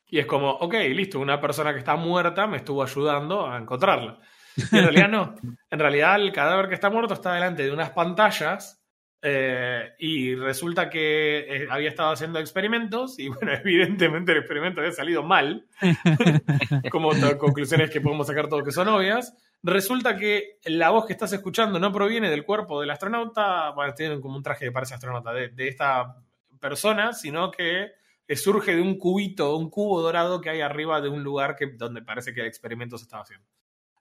Y 0.07 0.19
es 0.19 0.27
como, 0.27 0.51
ok, 0.51 0.75
listo, 0.91 1.21
una 1.21 1.41
persona 1.41 1.73
que 1.73 1.79
está 1.79 1.97
muerta 1.97 2.47
me 2.47 2.57
estuvo 2.57 2.83
ayudando 2.83 3.47
a 3.47 3.59
encontrarla. 3.59 4.19
Y 4.57 4.77
en 4.77 4.85
realidad 4.85 5.09
no. 5.09 5.35
En 5.71 5.79
realidad 5.79 6.17
el 6.17 6.33
cadáver 6.33 6.69
que 6.69 6.75
está 6.75 6.91
muerto 6.91 7.15
está 7.15 7.35
delante 7.35 7.63
de 7.63 7.71
unas 7.71 7.91
pantallas 7.91 8.81
eh, 9.23 9.91
y 9.99 10.35
resulta 10.35 10.89
que 10.89 11.41
eh, 11.41 11.69
había 11.71 11.91
estado 11.91 12.11
haciendo 12.11 12.39
experimentos 12.39 13.19
y 13.19 13.29
bueno, 13.29 13.53
evidentemente 13.65 14.33
el 14.33 14.39
experimento 14.39 14.81
había 14.81 14.93
salido 14.93 15.23
mal, 15.23 15.67
como 16.91 17.11
conclusiones 17.39 17.91
que 17.91 18.01
podemos 18.01 18.27
sacar 18.27 18.49
todos 18.49 18.65
que 18.65 18.73
son 18.73 18.89
obvias. 18.89 19.37
Resulta 19.63 20.17
que 20.17 20.59
la 20.65 20.91
voz 20.91 21.07
que 21.07 21.13
estás 21.13 21.33
escuchando 21.35 21.79
no 21.79 21.93
proviene 21.93 22.31
del 22.31 22.45
cuerpo 22.45 22.81
del 22.81 22.91
astronauta, 22.91 23.71
bueno, 23.71 23.93
tienen 23.95 24.21
como 24.21 24.37
un 24.37 24.43
traje 24.43 24.65
que 24.65 24.73
parece 24.73 24.95
astronauta, 24.95 25.33
de, 25.33 25.51
de 25.51 25.69
esta 25.69 26.17
persona, 26.59 27.13
sino 27.13 27.51
que 27.51 27.93
eh, 28.33 28.37
surge 28.37 28.75
de 28.77 28.81
un 28.83 28.97
cubito, 28.99 29.57
un 29.57 29.71
cubo 29.71 30.01
dorado 30.03 30.41
que 30.41 30.51
hay 30.51 30.61
arriba 30.61 31.01
de 31.01 31.09
un 31.09 31.23
lugar 31.23 31.57
que, 31.57 31.67
donde 31.69 32.03
parece 32.03 32.33
que 32.33 32.41
el 32.41 32.47
experimento 32.47 32.97
se 32.99 33.05
estaba 33.05 33.23
haciendo. 33.23 33.47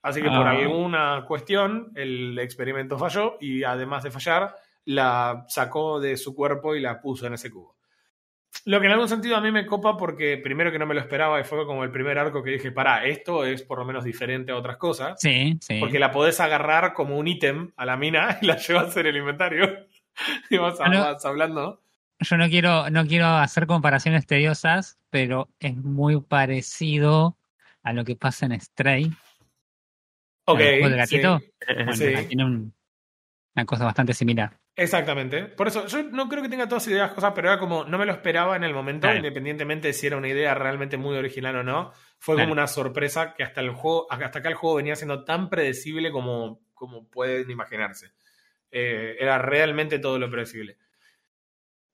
Así 0.01 0.21
que 0.21 0.27
por 0.29 0.48
Ah. 0.48 0.51
alguna 0.51 1.25
cuestión 1.27 1.91
el 1.95 2.38
experimento 2.39 2.98
falló 2.98 3.38
y 3.41 3.63
además 3.63 4.03
de 4.03 4.12
fallar, 4.12 4.55
la 4.86 5.45
sacó 5.50 6.00
de 6.00 6.15
su 6.15 6.33
cuerpo 6.33 6.75
y 6.75 6.79
la 6.79 7.01
puso 7.01 7.27
en 7.27 7.33
ese 7.33 7.51
cubo. 7.51 7.75
Lo 8.65 8.79
que 8.79 8.88
en 8.88 8.93
algún 8.93 9.07
sentido 9.07 9.36
a 9.36 9.41
mí 9.41 9.51
me 9.51 9.65
copa 9.65 9.95
porque 9.95 10.38
primero 10.38 10.71
que 10.71 10.79
no 10.79 10.86
me 10.88 10.95
lo 10.95 11.01
esperaba 11.01 11.39
y 11.39 11.43
fue 11.43 11.65
como 11.65 11.83
el 11.83 11.91
primer 11.91 12.17
arco 12.17 12.41
que 12.41 12.51
dije, 12.51 12.71
pará, 12.71 13.05
esto 13.05 13.45
es 13.45 13.62
por 13.62 13.77
lo 13.77 13.86
menos 13.86 14.03
diferente 14.03 14.51
a 14.51 14.57
otras 14.57 14.77
cosas. 14.77 15.19
Sí, 15.19 15.57
sí. 15.62 15.79
Porque 15.79 16.00
la 16.00 16.12
podés 16.12 16.39
agarrar 16.39 16.93
como 16.93 17.17
un 17.17 17.27
ítem 17.27 17.71
a 17.75 17.86
la 17.86 17.95
mina 17.98 18.38
y 18.41 18.45
la 18.48 18.55
llevas 18.57 18.95
en 18.98 19.05
el 19.05 19.17
inventario. 19.17 19.67
y 20.50 20.57
vas, 20.57 20.79
a- 20.79 20.86
Ah, 20.86 20.89
no. 20.89 21.00
vas 21.01 21.25
hablando. 21.25 21.81
Yo 22.19 22.38
no 22.38 22.49
quiero, 22.49 22.89
no 22.89 23.05
quiero 23.07 23.27
hacer 23.27 23.65
comparaciones 23.65 24.25
tediosas, 24.27 24.99
pero 25.09 25.49
es 25.59 25.75
muy 25.77 26.19
parecido 26.21 27.38
a 27.83 27.93
lo 27.93 28.03
que 28.03 28.15
pasa 28.15 28.45
en 28.45 28.59
Stray. 28.59 29.11
Ok. 30.45 30.59
¿El 30.59 30.79
juego 30.81 30.95
del 30.95 31.07
sí, 31.07 31.17
gatito? 31.21 31.41
Bueno, 31.75 31.93
Sí. 31.93 32.27
tiene 32.27 32.45
un- 32.45 32.73
una 33.55 33.65
cosa 33.65 33.85
bastante 33.85 34.13
similar. 34.13 34.57
exactamente. 34.75 35.43
Por 35.43 35.67
eso, 35.67 35.88
yo 35.88 36.03
no 36.03 36.29
creo 36.29 36.41
que 36.41 36.47
tenga 36.47 36.67
todas 36.69 36.88
ideas 36.88 37.11
cosas, 37.11 37.33
pero 37.35 37.49
era 37.49 37.59
como, 37.59 37.83
no 37.83 37.97
me 37.97 38.05
lo 38.05 38.13
esperaba 38.13 38.55
en 38.55 38.63
el 38.63 38.73
momento, 38.73 39.07
Claro. 39.07 39.17
independientemente 39.17 39.88
de 39.89 39.93
si 39.93 40.07
era 40.07 40.15
una 40.15 40.29
idea 40.29 40.53
realmente 40.55 40.95
muy 40.95 41.17
original 41.17 41.57
o 41.57 41.63
no. 41.63 41.91
Fue 42.17 42.35
Claro. 42.35 42.47
como 42.47 42.53
una 42.53 42.67
sorpresa 42.67 43.33
que 43.33 43.43
hasta 43.43 43.59
el 43.59 43.71
juego, 43.71 44.07
hasta 44.09 44.39
acá 44.39 44.47
el 44.47 44.55
juego 44.55 44.77
venía 44.77 44.95
siendo 44.95 45.25
tan 45.25 45.49
predecible 45.49 46.11
como, 46.11 46.61
como 46.73 47.09
pueden 47.09 47.49
imaginarse. 47.51 48.11
Eh, 48.71 49.17
era 49.19 49.38
realmente 49.39 49.99
todo 49.99 50.17
lo 50.17 50.29
predecible. 50.29 50.77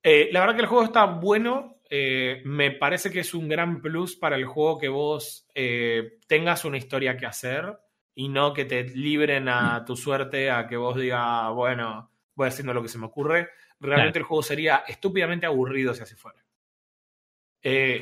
Eh, 0.07 0.29
la 0.31 0.41
verdad 0.41 0.53
que 0.55 0.61
el 0.61 0.67
juego 0.67 0.83
está 0.83 1.05
bueno. 1.05 1.79
eh, 1.89 2.41
me 2.45 2.69
parece 2.71 3.09
que 3.09 3.21
es 3.21 3.33
un 3.33 3.49
gran 3.49 3.81
plus 3.81 4.15
para 4.15 4.35
el 4.35 4.45
juego 4.45 4.77
que 4.77 4.87
vos 4.87 5.47
eh, 5.55 6.19
tengas 6.27 6.63
una 6.63 6.77
historia 6.77 7.17
que 7.17 7.25
hacer 7.25 7.75
y 8.13 8.29
no 8.29 8.53
que 8.53 8.65
te 8.65 8.83
libren 8.83 9.49
a 9.49 9.83
tu 9.83 9.95
suerte 9.95 10.51
a 10.51 10.67
que 10.67 10.77
vos 10.77 10.95
digas, 10.95 11.51
bueno, 11.55 12.11
voy 12.35 12.47
haciendo 12.47 12.71
lo 12.73 12.83
que 12.83 12.87
se 12.87 12.99
me 12.99 13.07
ocurre. 13.07 13.49
Realmente 13.79 14.19
el 14.19 14.25
juego 14.25 14.43
sería 14.43 14.83
estúpidamente 14.87 15.47
aburrido 15.47 15.93
si 15.95 16.03
así 16.03 16.13
fuera. 16.15 16.39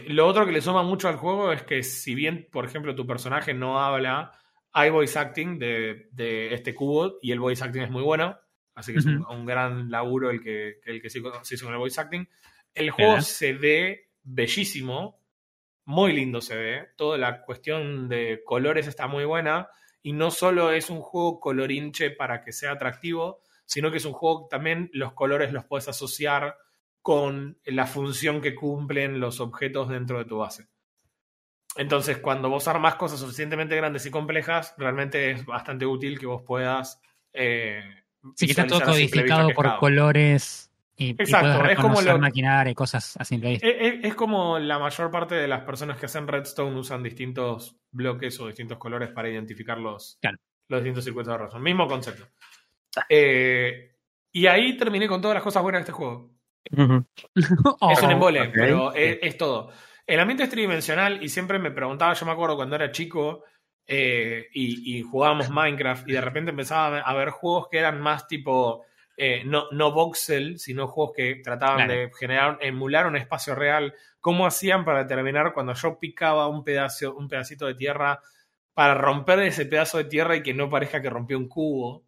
Lo 0.07 0.27
otro 0.27 0.45
que 0.45 0.51
le 0.51 0.61
suma 0.61 0.83
mucho 0.83 1.07
al 1.07 1.15
juego 1.15 1.53
es 1.53 1.63
que 1.63 1.83
si 1.83 2.15
bien, 2.15 2.49
por 2.51 2.65
ejemplo, 2.65 2.93
tu 2.95 3.07
personaje 3.07 3.53
no 3.53 3.79
habla, 3.79 4.31
hay 4.73 4.89
voice 4.89 5.17
acting 5.17 5.57
de, 5.57 6.09
de 6.11 6.53
este 6.53 6.75
cubo 6.75 7.17
y 7.21 7.31
el 7.31 7.39
voice 7.39 7.63
acting 7.63 7.83
es 7.83 7.89
muy 7.89 8.03
bueno. 8.03 8.37
Así 8.75 8.91
que 8.91 8.99
es 8.99 9.05
un, 9.05 9.25
un 9.25 9.45
gran 9.45 9.89
laburo 9.91 10.31
el 10.31 10.41
que, 10.41 10.79
el 10.85 11.01
que 11.01 11.09
se 11.09 11.19
hizo 11.19 11.65
con 11.65 11.73
el 11.73 11.79
voice 11.79 12.01
acting. 12.01 12.27
El 12.73 12.89
juego 12.89 13.21
se 13.21 13.53
ve 13.53 14.09
bellísimo, 14.23 15.19
muy 15.85 16.13
lindo 16.13 16.41
se 16.41 16.55
ve. 16.55 16.87
Toda 16.95 17.17
la 17.17 17.41
cuestión 17.43 18.09
de 18.09 18.41
colores 18.45 18.87
está 18.87 19.07
muy 19.07 19.25
buena. 19.25 19.69
Y 20.01 20.13
no 20.13 20.31
solo 20.31 20.71
es 20.71 20.89
un 20.89 21.01
juego 21.01 21.39
colorinche 21.39 22.11
para 22.11 22.41
que 22.41 22.51
sea 22.51 22.71
atractivo, 22.71 23.41
sino 23.65 23.91
que 23.91 23.97
es 23.97 24.05
un 24.05 24.13
juego 24.13 24.43
que 24.43 24.55
también 24.55 24.89
los 24.93 25.13
colores 25.13 25.53
los 25.53 25.65
puedes 25.65 25.87
asociar 25.87 26.57
con 27.01 27.59
la 27.65 27.85
función 27.85 28.41
que 28.41 28.55
cumplen 28.55 29.19
los 29.19 29.39
objetos 29.39 29.89
dentro 29.89 30.17
de 30.17 30.25
tu 30.25 30.37
base. 30.37 30.67
Entonces, 31.75 32.17
cuando 32.19 32.49
vos 32.49 32.67
armas 32.67 32.95
cosas 32.95 33.19
suficientemente 33.19 33.75
grandes 33.75 34.05
y 34.05 34.11
complejas, 34.11 34.73
realmente 34.77 35.31
es 35.31 35.45
bastante 35.45 35.85
útil 35.85 36.19
que 36.19 36.25
vos 36.25 36.43
puedas. 36.45 37.01
Eh, 37.33 38.02
Sí, 38.35 38.45
que 38.45 38.51
está 38.51 38.65
todo 38.67 38.81
codificado 38.81 39.49
por 39.49 39.77
colores 39.77 40.69
y, 40.95 41.07
y 41.07 41.09
Exacto, 41.11 41.59
puedes 41.59 41.77
es 41.77 41.79
como 41.83 42.01
lo- 42.01 42.17
maquinaria 42.19 42.71
y 42.71 42.75
cosas 42.75 43.17
a 43.17 43.25
simple 43.25 43.49
vista. 43.51 43.67
Es, 43.67 44.05
es- 44.05 44.15
como 44.15 44.59
la 44.59 44.79
mayor 44.79 45.11
parte 45.11 45.35
de 45.35 45.47
las 45.47 45.61
personas 45.63 45.97
que 45.97 46.05
hacen 46.05 46.27
Redstone 46.27 46.77
usan 46.79 47.03
distintos 47.03 47.75
bloques 47.91 48.39
o 48.39 48.47
distintos 48.47 48.77
colores 48.77 49.09
para 49.09 49.29
identificar 49.29 49.77
los, 49.77 50.17
Claro. 50.21 50.37
los 50.69 50.81
distintos 50.81 51.03
circuitos 51.03 51.33
de 51.33 51.37
Redstone. 51.37 51.63
Mismo 51.63 51.87
concepto. 51.87 52.27
Eh, 53.09 53.91
y 54.31 54.47
ahí 54.47 54.77
terminé 54.77 55.07
con 55.07 55.21
todas 55.21 55.35
las 55.35 55.43
cosas 55.43 55.63
buenas 55.63 55.79
de 55.79 55.83
este 55.83 55.91
juego. 55.93 56.31
Es 57.35 57.49
un 57.49 57.75
Oh, 57.81 58.09
embole, 58.11 58.49
pero 58.53 58.93
es, 58.93 59.17
es 59.21 59.37
todo. 59.37 59.71
El 60.05 60.19
ambiente 60.19 60.43
es 60.43 60.49
tridimensional 60.49 61.23
y 61.23 61.29
siempre 61.29 61.59
me 61.59 61.71
preguntaba, 61.71 62.13
yo 62.13 62.25
me 62.25 62.31
acuerdo 62.31 62.55
cuando 62.55 62.75
era 62.75 62.91
chico 62.91 63.43
eh, 63.87 64.47
y, 64.53 64.97
y 64.97 65.01
jugábamos 65.01 65.49
Minecraft 65.49 66.07
y 66.07 66.13
de 66.13 66.21
repente 66.21 66.51
empezaba 66.51 66.99
a 66.99 67.13
ver 67.13 67.29
juegos 67.29 67.67
que 67.69 67.77
eran 67.79 67.99
más 68.01 68.27
tipo, 68.27 68.85
eh, 69.17 69.43
no, 69.45 69.65
no 69.71 69.91
voxel, 69.91 70.57
sino 70.59 70.87
juegos 70.87 71.13
que 71.15 71.35
trataban 71.43 71.85
Claro. 71.87 71.93
de 71.93 72.11
generar, 72.17 72.57
emular 72.61 73.07
un 73.07 73.15
espacio 73.17 73.55
real. 73.55 73.93
¿Cómo 74.19 74.45
hacían 74.45 74.85
para 74.85 75.03
determinar 75.03 75.53
cuando 75.53 75.73
yo 75.73 75.99
picaba 75.99 76.47
un, 76.47 76.63
pedazo, 76.63 77.13
un 77.15 77.27
pedacito 77.27 77.65
de 77.67 77.75
tierra 77.75 78.21
para 78.73 78.95
romper 78.95 79.39
ese 79.39 79.65
pedazo 79.65 79.97
de 79.97 80.05
tierra 80.05 80.35
y 80.35 80.41
que 80.43 80.53
no 80.53 80.69
parezca 80.69 81.01
que 81.01 81.09
rompió 81.09 81.37
un 81.37 81.47
cubo? 81.49 82.03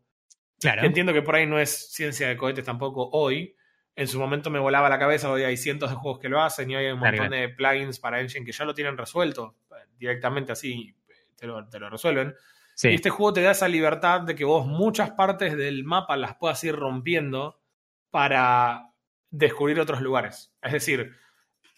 Claro. 0.60 0.84
Entiendo 0.84 1.12
que 1.14 1.22
por 1.22 1.36
ahí 1.36 1.46
no 1.46 1.60
es 1.60 1.92
ciencia 1.94 2.28
de 2.30 2.38
cohetes 2.38 2.64
tampoco 2.66 3.10
hoy. 3.12 3.54
En 3.98 4.08
su 4.08 4.20
momento 4.20 4.50
me 4.50 4.60
volaba 4.60 4.90
la 4.90 4.98
cabeza, 4.98 5.30
hoy 5.30 5.44
hay 5.44 5.58
cientos 5.58 5.90
de 5.90 5.96
juegos 5.98 6.20
que 6.20 6.28
lo 6.30 6.42
hacen 6.42 6.70
y 6.72 6.76
hoy 6.76 6.86
hay 6.86 6.92
un 6.94 7.00
Claro, 7.00 7.18
montón 7.18 7.38
de 7.40 7.50
plugins 7.50 8.00
para 8.00 8.20
Engine 8.22 8.46
que 8.46 8.52
ya 8.54 8.66
lo 8.66 8.74
tienen 8.74 8.98
resuelto. 8.98 9.56
Directamente 9.98 10.52
así 10.54 10.96
te 11.36 11.48
lo, 11.48 11.68
te 11.68 11.80
lo 11.80 11.90
resuelven. 11.90 12.36
Sí. 12.76 12.90
Y 12.90 12.96
este 12.96 13.10
juego 13.10 13.34
te 13.34 13.42
da 13.42 13.52
esa 13.52 13.68
libertad 13.68 14.22
de 14.22 14.36
que 14.36 14.44
vos 14.46 14.66
muchas 14.66 15.12
partes 15.12 15.56
del 15.56 15.84
mapa 15.84 16.18
las 16.18 16.36
puedas 16.36 16.62
ir 16.64 16.76
rompiendo 16.76 17.60
para 18.10 18.90
descubrir 19.30 19.80
otros 19.80 20.02
lugares. 20.02 20.54
Es 20.62 20.72
decir, 20.74 21.14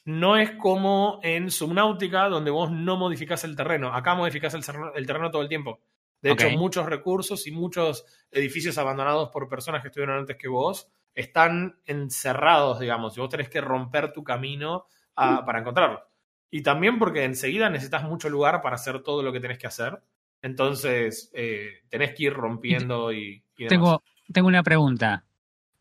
no 0.06 0.38
es 0.38 0.52
como 0.52 1.20
en 1.24 1.52
Subnautica 1.52 2.30
donde 2.30 2.52
vos 2.52 2.72
no 2.72 2.98
modificás 2.98 3.44
el 3.44 3.56
terreno. 3.56 3.94
Acá 3.94 4.16
modificás 4.16 4.54
el, 4.54 4.64
terreno- 4.66 4.92
el 4.96 5.06
terreno 5.06 5.32
todo 5.32 5.42
el 5.42 5.50
tiempo. 5.50 5.82
De 6.22 6.32
hecho, 6.32 6.48
muchos 6.58 6.86
recursos 6.88 7.46
y 7.46 7.52
muchos 7.52 8.06
edificios 8.32 8.78
abandonados 8.78 9.30
por 9.30 9.48
personas 9.48 9.82
que 9.82 9.90
estuvieron 9.90 10.18
antes 10.18 10.36
que 10.38 10.48
vos 10.48 10.90
están 11.14 11.80
encerrados, 11.86 12.80
digamos, 12.80 13.16
y 13.18 13.20
vos 13.20 13.30
tenés 13.30 13.50
que 13.50 13.62
romper 13.62 14.14
tu 14.14 14.24
camino 14.24 14.86
a- 15.16 15.46
para 15.46 15.60
encontrarlos. 15.60 16.02
Y 16.50 16.64
también 16.64 16.98
porque 17.00 17.24
enseguida 17.26 17.70
necesitas 17.70 18.04
mucho 18.04 18.30
lugar 18.30 18.62
para 18.62 18.76
hacer 18.76 19.04
todo 19.04 19.22
lo 19.24 19.34
que 19.34 19.40
tenés 19.40 19.58
que 19.58 19.68
hacer. 19.68 20.02
Entonces, 20.42 21.30
eh, 21.34 21.84
tenés 21.90 22.14
que 22.14 22.24
ir 22.24 22.34
rompiendo 22.34 23.12
y. 23.12 23.44
Tengo, 23.68 24.04
tengo 24.32 24.48
una 24.48 24.64
pregunta. 24.64 25.26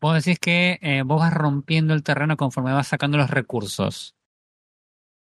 Vos 0.01 0.23
decís 0.23 0.39
que 0.39 0.79
eh, 0.81 1.03
vos 1.03 1.19
vas 1.19 1.33
rompiendo 1.33 1.93
el 1.93 2.03
terreno 2.03 2.37
conforme 2.37 2.73
vas 2.73 2.87
sacando 2.87 3.17
los 3.17 3.29
recursos. 3.29 4.15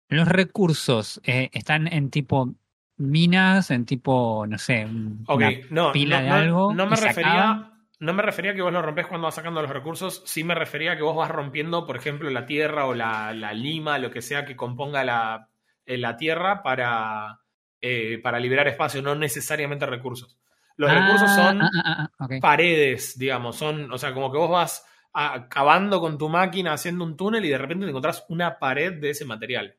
¿Los 0.08 0.28
recursos 0.28 1.20
eh, 1.24 1.50
están 1.52 1.86
en 1.92 2.10
tipo 2.10 2.54
minas, 2.96 3.70
en 3.70 3.84
tipo, 3.84 4.46
no 4.46 4.58
sé, 4.58 4.86
una 4.86 5.52
no, 5.70 5.92
pila 5.92 6.18
no, 6.18 6.22
de 6.22 6.28
no- 6.28 6.34
algo 6.36 6.74
no 6.74 6.86
me 6.86 6.96
refería. 6.96 7.72
No 7.98 8.12
me 8.12 8.22
refería 8.22 8.50
a 8.52 8.54
que 8.54 8.60
vos 8.62 8.72
lo 8.72 8.82
rompés 8.82 9.06
cuando 9.06 9.24
vas 9.26 9.34
sacando 9.34 9.62
los 9.62 9.70
recursos, 9.70 10.22
sí 10.26 10.44
me 10.44 10.54
refería 10.54 10.92
a 10.92 10.96
que 10.96 11.02
vos 11.02 11.16
vas 11.16 11.30
rompiendo, 11.30 11.86
por 11.86 11.96
ejemplo, 11.96 12.28
la 12.28 12.44
tierra 12.44 12.86
o 12.86 12.94
la, 12.94 13.32
la 13.32 13.54
lima, 13.54 13.98
lo 13.98 14.10
que 14.10 14.20
sea 14.20 14.44
que 14.44 14.54
componga 14.54 15.02
la, 15.02 15.48
eh, 15.86 15.96
la 15.96 16.16
tierra 16.16 16.62
para, 16.62 17.40
eh, 17.80 18.18
para 18.22 18.38
liberar 18.38 18.68
espacio, 18.68 19.00
no 19.00 19.14
necesariamente 19.14 19.86
recursos. 19.86 20.38
Los 20.76 20.90
Ah, 20.90 20.94
recursos 20.94 21.32
son 21.32 21.62
ah, 21.62 22.10
ah, 22.18 22.28
paredes, 22.38 23.18
digamos, 23.18 23.56
son, 23.56 23.90
o 23.92 23.98
sea, 23.98 24.12
como 24.14 24.30
que 24.32 24.38
vos 24.38 24.50
vas 24.50 24.86
a- 25.14 25.48
cavando 25.48 26.00
con 26.00 26.18
tu 26.18 26.28
máquina, 26.28 26.74
haciendo 26.74 27.04
un 27.04 27.16
túnel 27.16 27.44
y 27.46 27.50
de 27.50 27.58
repente 27.58 27.84
te 27.86 27.90
encontrás 27.90 28.24
una 28.28 28.58
pared 28.58 28.94
de 29.00 29.10
ese 29.10 29.24
material. 29.24 29.76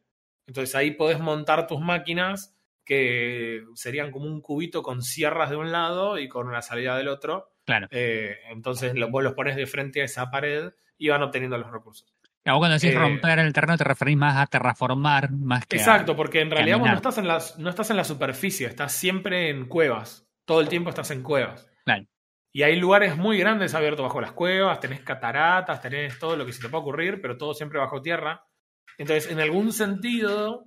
Entonces 0.48 0.74
ahí 0.76 0.92
podés 0.92 1.20
montar 1.20 1.68
tus 1.68 1.80
máquinas 1.82 2.56
que 2.86 3.64
serían 3.76 4.12
como 4.12 4.26
un 4.28 4.42
cubito 4.42 4.82
con 4.84 5.02
sierras 5.04 5.50
de 5.50 5.58
un 5.58 5.72
lado 5.72 6.18
y 6.20 6.30
con 6.30 6.48
una 6.48 6.62
salida 6.62 6.98
del 6.98 7.10
otro. 7.10 7.52
Claro. 7.68 7.88
Eh, 7.92 8.38
entonces 8.50 8.96
lo- 8.96 9.10
vos 9.12 9.24
los 9.24 9.34
pones 9.34 9.56
de 9.56 9.68
frente 9.68 10.02
a 10.02 10.06
esa 10.06 10.32
pared 10.32 10.72
y 10.98 11.10
van 11.10 11.22
obteniendo 11.22 11.58
los 11.60 11.70
recursos. 11.72 12.12
A 12.46 12.54
vos 12.54 12.60
cuando 12.60 12.76
decís 12.80 12.96
eh, 12.96 12.98
romper 12.98 13.40
el 13.40 13.52
terreno 13.52 13.78
te 13.78 13.84
referís 13.84 14.16
más 14.18 14.38
a 14.38 14.48
terraformar, 14.48 15.32
más 15.34 15.66
que 15.68 15.76
a- 15.76 15.80
Exacto, 15.80 16.16
porque 16.16 16.40
en 16.42 16.50
realidad 16.50 16.80
vos 16.80 16.88
no 16.90 16.96
estás, 16.96 17.18
en 17.20 17.28
las, 17.28 17.60
no 17.60 17.70
estás 17.70 17.90
en 17.92 17.98
la 17.98 18.06
superficie, 18.06 18.66
estás 18.68 18.94
siempre 18.94 19.50
en 19.50 19.68
cuevas. 19.68 20.26
Todo 20.46 20.62
el 20.62 20.70
tiempo 20.70 20.90
estás 20.90 21.12
en 21.12 21.22
cuevas. 21.24 21.70
Claro. 21.84 22.06
Y 22.54 22.64
hay 22.64 22.78
lugares 22.80 23.18
muy 23.18 23.38
grandes 23.38 23.76
abiertos 23.76 24.02
bajo 24.04 24.22
las 24.22 24.32
cuevas, 24.32 24.80
tenés 24.80 25.02
cataratas, 25.02 25.82
tenés 25.82 26.18
todo 26.20 26.38
lo 26.38 26.46
que 26.46 26.54
se 26.54 26.62
te 26.62 26.70
pueda 26.70 26.82
ocurrir, 26.82 27.20
pero 27.22 27.38
todo 27.38 27.54
siempre 27.54 27.78
bajo 27.80 28.02
tierra. 28.02 28.46
Entonces, 28.98 29.30
en 29.30 29.42
algún 29.42 29.74
sentido, 29.74 30.66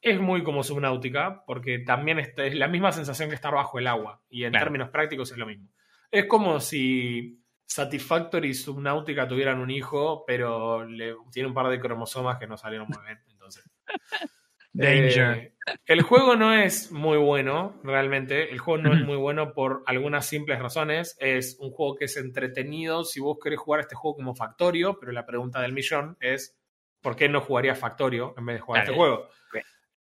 es 0.00 0.18
muy 0.18 0.42
como 0.42 0.62
subnáutica, 0.62 1.44
porque 1.46 1.78
también 1.80 2.18
es, 2.20 2.32
es 2.38 2.54
la 2.54 2.68
misma 2.68 2.90
sensación 2.92 3.28
que 3.28 3.34
estar 3.34 3.52
bajo 3.54 3.78
el 3.78 3.86
agua. 3.86 4.22
Y 4.30 4.44
en 4.44 4.50
Claro. 4.52 4.64
términos 4.64 4.88
prácticos 4.88 5.30
es 5.30 5.36
lo 5.38 5.44
mismo. 5.46 5.68
Es 6.10 6.26
como 6.26 6.60
si 6.60 7.42
Satisfactory 7.66 8.48
y 8.50 8.54
Subnautica 8.54 9.28
tuvieran 9.28 9.58
un 9.60 9.70
hijo, 9.70 10.24
pero 10.26 10.84
le, 10.84 11.14
tiene 11.30 11.48
un 11.48 11.54
par 11.54 11.68
de 11.68 11.80
cromosomas 11.80 12.38
que 12.38 12.46
no 12.46 12.56
salieron 12.56 12.88
muy 12.88 13.04
bien. 13.04 13.18
Entonces. 13.30 13.64
Danger. 14.72 15.36
Eh, 15.38 15.54
el 15.86 16.02
juego 16.02 16.36
no 16.36 16.52
es 16.54 16.92
muy 16.92 17.16
bueno, 17.18 17.80
realmente. 17.82 18.50
El 18.50 18.58
juego 18.58 18.82
no 18.82 18.94
es 18.94 19.04
muy 19.04 19.16
bueno 19.16 19.52
por 19.52 19.82
algunas 19.86 20.26
simples 20.26 20.60
razones. 20.60 21.16
Es 21.20 21.56
un 21.58 21.72
juego 21.72 21.96
que 21.96 22.04
es 22.04 22.16
entretenido 22.16 23.04
si 23.04 23.18
vos 23.20 23.38
querés 23.42 23.58
jugar 23.58 23.80
este 23.80 23.96
juego 23.96 24.16
como 24.16 24.34
Factorio, 24.34 24.98
pero 25.00 25.10
la 25.12 25.26
pregunta 25.26 25.60
del 25.60 25.72
millón 25.72 26.16
es: 26.20 26.56
¿por 27.00 27.16
qué 27.16 27.28
no 27.28 27.40
jugaría 27.40 27.74
Factorio 27.74 28.34
en 28.36 28.46
vez 28.46 28.56
de 28.56 28.60
jugar 28.60 28.84
Claro. 28.84 28.92
este 28.92 28.96
juego? 28.98 29.28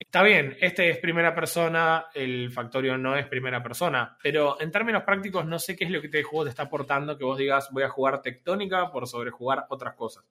Está 0.00 0.22
bien, 0.22 0.56
este 0.62 0.88
es 0.88 0.98
primera 0.98 1.34
persona, 1.34 2.06
el 2.14 2.50
Factorio 2.50 2.96
no 2.96 3.16
es 3.16 3.26
primera 3.26 3.62
persona, 3.62 4.16
pero 4.22 4.58
en 4.58 4.72
términos 4.72 5.02
prácticos 5.02 5.44
no 5.44 5.58
sé 5.58 5.76
qué 5.76 5.84
es 5.84 5.90
lo 5.90 6.00
que 6.00 6.06
este 6.06 6.22
juego 6.22 6.44
te 6.44 6.50
está 6.50 6.64
aportando 6.64 7.18
que 7.18 7.24
vos 7.24 7.36
digas 7.36 7.68
voy 7.70 7.82
a 7.82 7.90
jugar 7.90 8.22
Tectónica 8.22 8.90
por 8.90 9.06
sobrejugar 9.06 9.66
otras 9.68 9.94
cosas. 9.94 10.24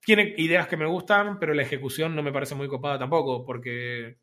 Tiene 0.00 0.34
ideas 0.38 0.66
que 0.66 0.78
me 0.78 0.86
gustan, 0.86 1.38
pero 1.38 1.52
la 1.52 1.62
ejecución 1.62 2.16
no 2.16 2.22
me 2.22 2.32
parece 2.32 2.54
muy 2.54 2.66
copada 2.66 2.98
tampoco, 2.98 3.44
porque 3.44 4.18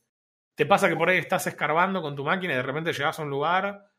te 0.55 0.65
pasa 0.65 0.89
que 0.89 0.95
por 0.95 1.09
ahí 1.09 1.19
estás 1.19 1.45
escarbando 1.45 2.01
con 2.01 2.15
tu 2.15 2.25
máquina 2.25 2.53
y 2.53 2.57
de 2.57 2.63
repente 2.63 2.93
llegas 2.93 3.19
a 3.19 3.23
un 3.23 3.29
lugar, 3.29 3.91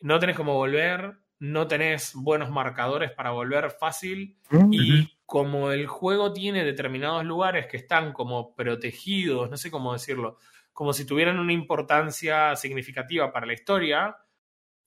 no 0.00 0.18
tenés 0.18 0.36
cómo 0.36 0.54
volver, 0.54 1.18
no 1.44 1.66
tenés 1.66 2.12
buenos 2.14 2.50
marcadores 2.50 3.10
para 3.10 3.30
volver 3.32 3.70
fácil, 3.72 4.36
y 4.70 5.16
como 5.26 5.72
el 5.72 5.88
juego 5.88 6.32
tiene 6.32 6.64
determinados 6.64 7.24
lugares 7.24 7.66
que 7.66 7.76
están 7.78 8.12
como 8.12 8.54
protegidos, 8.54 9.50
no 9.50 9.56
sé 9.56 9.68
cómo 9.68 9.92
decirlo, 9.92 10.38
como 10.72 10.92
si 10.92 11.04
tuvieran 11.04 11.40
una 11.40 11.52
importancia 11.52 12.54
significativa 12.54 13.32
para 13.32 13.46
la 13.46 13.54
historia, 13.54 14.16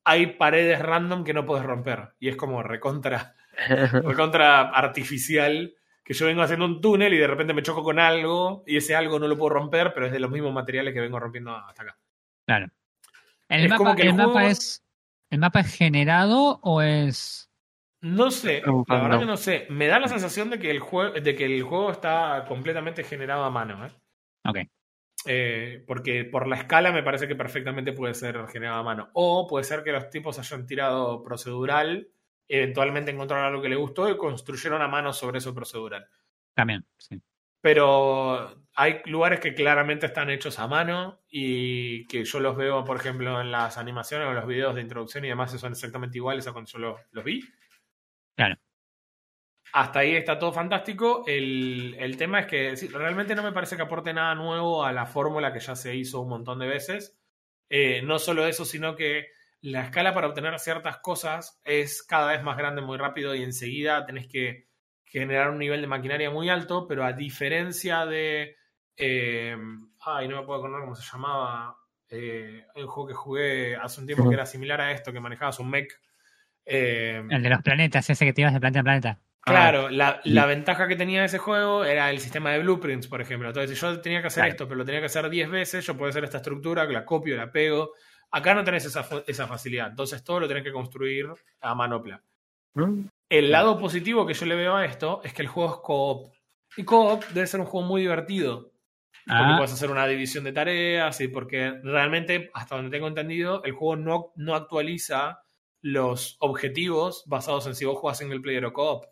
hay 0.06 0.28
paredes 0.28 0.80
random 0.80 1.26
que 1.26 1.34
no 1.34 1.46
puedes 1.46 1.66
romper. 1.66 2.14
Y 2.20 2.30
es 2.30 2.38
como 2.38 2.64
recontra, 2.64 3.36
recontra 4.04 4.62
artificial 4.70 5.74
que 6.06 6.14
yo 6.14 6.26
vengo 6.28 6.42
haciendo 6.44 6.66
un 6.66 6.80
túnel 6.80 7.14
y 7.14 7.18
de 7.18 7.28
repente 7.28 7.54
me 7.54 7.64
choco 7.64 7.84
con 7.84 8.00
algo 8.00 8.64
y 8.66 8.78
ese 8.78 8.96
algo 8.96 9.20
no 9.20 9.28
lo 9.28 9.38
puedo 9.38 9.50
romper, 9.56 9.94
pero 9.94 10.06
es 10.06 10.12
de 10.14 10.20
los 10.20 10.32
mismos 10.32 10.54
materiales 10.54 10.94
que 10.94 11.02
vengo 11.02 11.20
rompiendo 11.20 11.54
hasta 11.54 11.84
acá. 11.84 11.98
Claro. 12.46 12.68
¿El, 13.50 13.64
Es 13.66 13.70
mapa, 13.72 13.78
como 13.78 13.96
que 13.96 14.04
el 14.04 14.08
el 14.10 14.14
mapa 14.14 14.32
juego- 14.34 14.48
es, 14.50 14.85
¿El 15.30 15.40
mapa 15.40 15.62
es 15.62 15.76
generado 15.76 16.60
o 16.62 16.82
es.? 16.82 17.52
No 18.02 18.30
sé, 18.30 18.62
la 18.88 19.02
verdad 19.02 19.20
que 19.20 19.26
no 19.26 19.38
sé. 19.38 19.66
Me 19.70 19.88
da 19.88 20.00
la 20.00 20.08
sensación 20.08 20.52
de 20.52 20.60
que 20.60 20.70
el, 20.70 20.80
juego 20.80 21.20
de 21.20 21.36
que 21.36 21.46
el 21.46 21.64
juego 21.64 21.92
está 21.92 22.46
completamente 22.48 23.04
generado 23.04 23.44
a 23.44 23.50
mano. 23.50 23.86
¿eh? 23.86 23.92
Ok. 24.48 24.58
Eh, 25.26 25.84
porque 25.88 26.24
por 26.24 26.48
la 26.48 26.58
escala 26.58 26.92
me 26.92 27.02
parece 27.02 27.28
que 27.28 27.36
perfectamente 27.36 27.94
puede 27.94 28.14
ser 28.14 28.46
generado 28.48 28.80
a 28.80 28.84
mano. 28.84 29.10
O 29.14 29.48
puede 29.48 29.64
ser 29.64 29.84
que 29.84 29.92
los 29.92 30.10
tipos 30.12 30.38
hayan 30.38 30.68
tirado 30.68 31.24
procedural, 31.24 32.08
eventualmente 32.48 33.10
encontraron 33.10 33.48
algo 33.48 33.62
que 33.62 33.70
le 33.70 33.76
gustó 33.76 34.08
y 34.10 34.18
construyeron 34.18 34.84
a 34.84 34.88
mano 34.88 35.12
sobre 35.12 35.40
eso 35.40 35.56
procedural. 35.56 36.08
También, 36.54 36.86
sí. 36.98 37.20
Pero 37.66 38.64
hay 38.76 39.02
lugares 39.06 39.40
que 39.40 39.56
claramente 39.56 40.06
están 40.06 40.30
hechos 40.30 40.60
a 40.60 40.68
mano 40.68 41.24
y 41.28 42.06
que 42.06 42.24
yo 42.24 42.40
los 42.40 42.56
veo, 42.56 42.84
por 42.86 42.98
ejemplo, 42.98 43.42
en 43.42 43.52
las 43.52 43.80
animaciones 43.80 44.28
o 44.28 44.30
en 44.30 44.36
los 44.36 44.46
videos 44.46 44.76
de 44.76 44.82
introducción 44.82 45.26
y 45.26 45.30
demás, 45.30 45.52
son 45.60 45.72
exactamente 45.72 46.20
iguales 46.20 46.46
a 46.46 46.52
cuando 46.54 46.70
yo 46.70 46.78
lo- 46.78 47.00
los 47.12 47.24
vi. 47.24 47.42
Claro. 48.36 48.56
Hasta 49.74 50.00
ahí 50.00 50.16
está 50.16 50.40
todo 50.40 50.54
fantástico. 50.54 51.24
El, 51.28 51.96
el 52.00 52.18
tema 52.18 52.42
es 52.42 52.46
que 52.48 52.78
sí, 52.78 52.88
realmente 52.88 53.36
no 53.36 53.44
me 53.44 53.52
parece 53.52 53.76
que 53.76 53.82
aporte 53.82 54.14
nada 54.14 54.34
nuevo 54.36 54.86
a 54.86 54.94
la 54.94 55.06
fórmula 55.06 55.52
que 55.52 55.60
ya 55.60 55.76
se 55.76 55.96
hizo 55.96 56.22
un 56.22 56.30
montón 56.30 56.60
de 56.60 56.68
veces. 56.68 57.20
Eh, 57.70 58.02
no 58.04 58.20
solo 58.20 58.46
eso, 58.48 58.64
sino 58.64 58.96
que 58.96 59.28
la 59.62 59.82
escala 59.86 60.14
para 60.14 60.28
obtener 60.28 60.60
ciertas 60.60 60.98
cosas 61.00 61.60
es 61.66 62.04
cada 62.04 62.32
vez 62.32 62.44
más 62.44 62.58
grande 62.58 62.82
muy 62.82 62.98
rápido 62.98 63.34
y 63.36 63.44
enseguida 63.44 64.06
tenés 64.06 64.28
que 64.28 64.68
generar 65.20 65.50
un 65.50 65.60
nivel 65.60 65.82
de 65.82 65.88
maquinaria 65.88 66.30
muy 66.30 66.50
alto, 66.50 66.88
pero 66.88 67.04
a 67.06 67.14
diferencia 67.14 68.06
de... 68.06 68.56
eh, 68.98 69.56
ay, 70.06 70.28
no 70.28 70.40
me 70.42 70.46
puedo 70.46 70.60
acordar 70.60 70.82
cómo 70.82 70.96
se 70.96 71.10
llamaba. 71.10 71.78
eh, 72.10 72.66
un 72.76 72.88
juego 72.88 73.08
que 73.08 73.14
jugué 73.14 73.76
hace 73.76 74.02
un 74.02 74.08
tiempo 74.08 74.28
que 74.28 74.36
era 74.36 74.46
similar 74.46 74.82
a 74.82 74.92
esto, 74.92 75.12
que 75.14 75.20
manejabas 75.20 75.60
un 75.60 75.70
mech. 75.70 75.92
eh, 76.66 77.24
El 77.30 77.44
de 77.44 77.50
los 77.50 77.62
planetas, 77.62 78.10
ese 78.10 78.26
que 78.26 78.34
te 78.34 78.42
ibas 78.42 78.54
de 78.54 78.60
planeta 78.60 78.80
a 78.80 78.84
planeta. 78.84 79.20
Claro, 79.42 79.90
la, 79.90 80.46
ventaja 80.48 80.88
que 80.88 80.96
tenía 80.96 81.24
ese 81.24 81.38
juego 81.38 81.86
era 81.86 82.10
el 82.10 82.20
sistema 82.20 82.52
de 82.52 82.60
blueprints, 82.60 83.08
por 83.08 83.22
ejemplo. 83.22 83.48
Entonces, 83.50 83.78
si 83.78 83.86
yo 83.86 84.02
tenía 84.02 84.22
que 84.22 84.28
hacer 84.28 84.42
Claro. 84.42 84.52
esto, 84.52 84.68
pero 84.68 84.78
lo 84.80 84.86
tenía 84.86 85.00
que 85.00 85.06
hacer 85.06 85.30
10 85.30 85.50
veces, 85.50 85.86
yo 85.86 85.96
puedo 85.96 86.10
hacer 86.10 86.24
esta 86.24 86.38
estructura, 86.38 86.86
la 86.86 87.06
copio, 87.06 87.38
la 87.38 87.52
pego. 87.52 87.92
Acá 88.32 88.54
no 88.56 88.64
tenés 88.64 88.86
esa 88.86 89.48
facilidad. 89.48 89.90
Entonces, 89.92 90.24
todo 90.24 90.40
lo 90.42 90.48
tenés 90.48 90.64
que 90.64 90.72
construir 90.72 91.28
a 91.62 91.76
manopla. 91.76 92.22
Mm. 92.74 93.06
El 93.30 93.52
lado 93.52 93.80
positivo 93.80 94.26
que 94.26 94.34
yo 94.34 94.46
le 94.46 94.56
veo 94.56 94.76
a 94.76 94.86
esto 94.86 95.22
es 95.24 95.34
que 95.34 95.42
el 95.42 95.48
juego 95.48 95.74
es 95.74 95.80
co-op. 95.82 96.34
Y 96.78 96.84
co-op 96.84 97.24
debe 97.28 97.48
ser 97.48 97.60
un 97.60 97.66
juego 97.66 97.88
muy 97.88 98.02
divertido. 98.02 98.72
Porque 99.26 99.44
Ah, 99.44 99.56
puedes 99.58 99.74
hacer 99.74 99.90
una 99.90 100.06
división 100.06 100.44
de 100.44 100.52
tareas 100.52 101.20
y 101.20 101.28
porque 101.28 101.80
realmente, 101.84 102.52
hasta 102.54 102.76
donde 102.76 102.92
tengo 102.92 103.08
entendido, 103.08 103.64
el 103.64 103.72
juego 103.72 103.96
no, 103.96 104.34
no 104.36 104.54
actualiza 104.54 105.42
los 105.82 106.38
objetivos 106.40 107.24
basados 107.26 107.66
en 107.66 107.76
si 107.76 107.86
vos 107.86 107.98
jugás 107.98 108.20
single 108.20 108.40
player 108.40 108.66
o 108.66 108.74
co-op. 108.74 109.06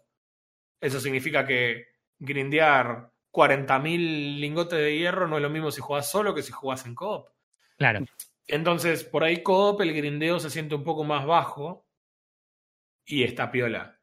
Eso 0.79 0.99
significa 0.99 1.47
que 1.47 1.85
grindear 2.19 3.11
40.000 3.31 4.39
lingotes 4.39 4.77
de 4.77 4.97
hierro 4.97 5.27
no 5.27 5.37
es 5.37 5.41
lo 5.41 5.49
mismo 5.49 5.71
si 5.71 5.81
jugás 5.81 6.11
solo 6.11 6.35
que 6.35 6.43
si 6.43 6.51
jugás 6.51 6.85
en 6.85 6.93
co-op. 6.93 7.29
claro. 7.77 8.05
Entonces, 8.45 9.03
por 9.05 9.23
ahí 9.23 9.41
co-op 9.41 9.81
el 9.81 9.93
grindeo 9.93 10.39
se 10.39 10.49
siente 10.49 10.75
un 10.75 10.83
poco 10.83 11.03
más 11.03 11.25
bajo 11.25 11.87
y 13.05 13.23
está 13.23 13.49
piola. 13.49 13.99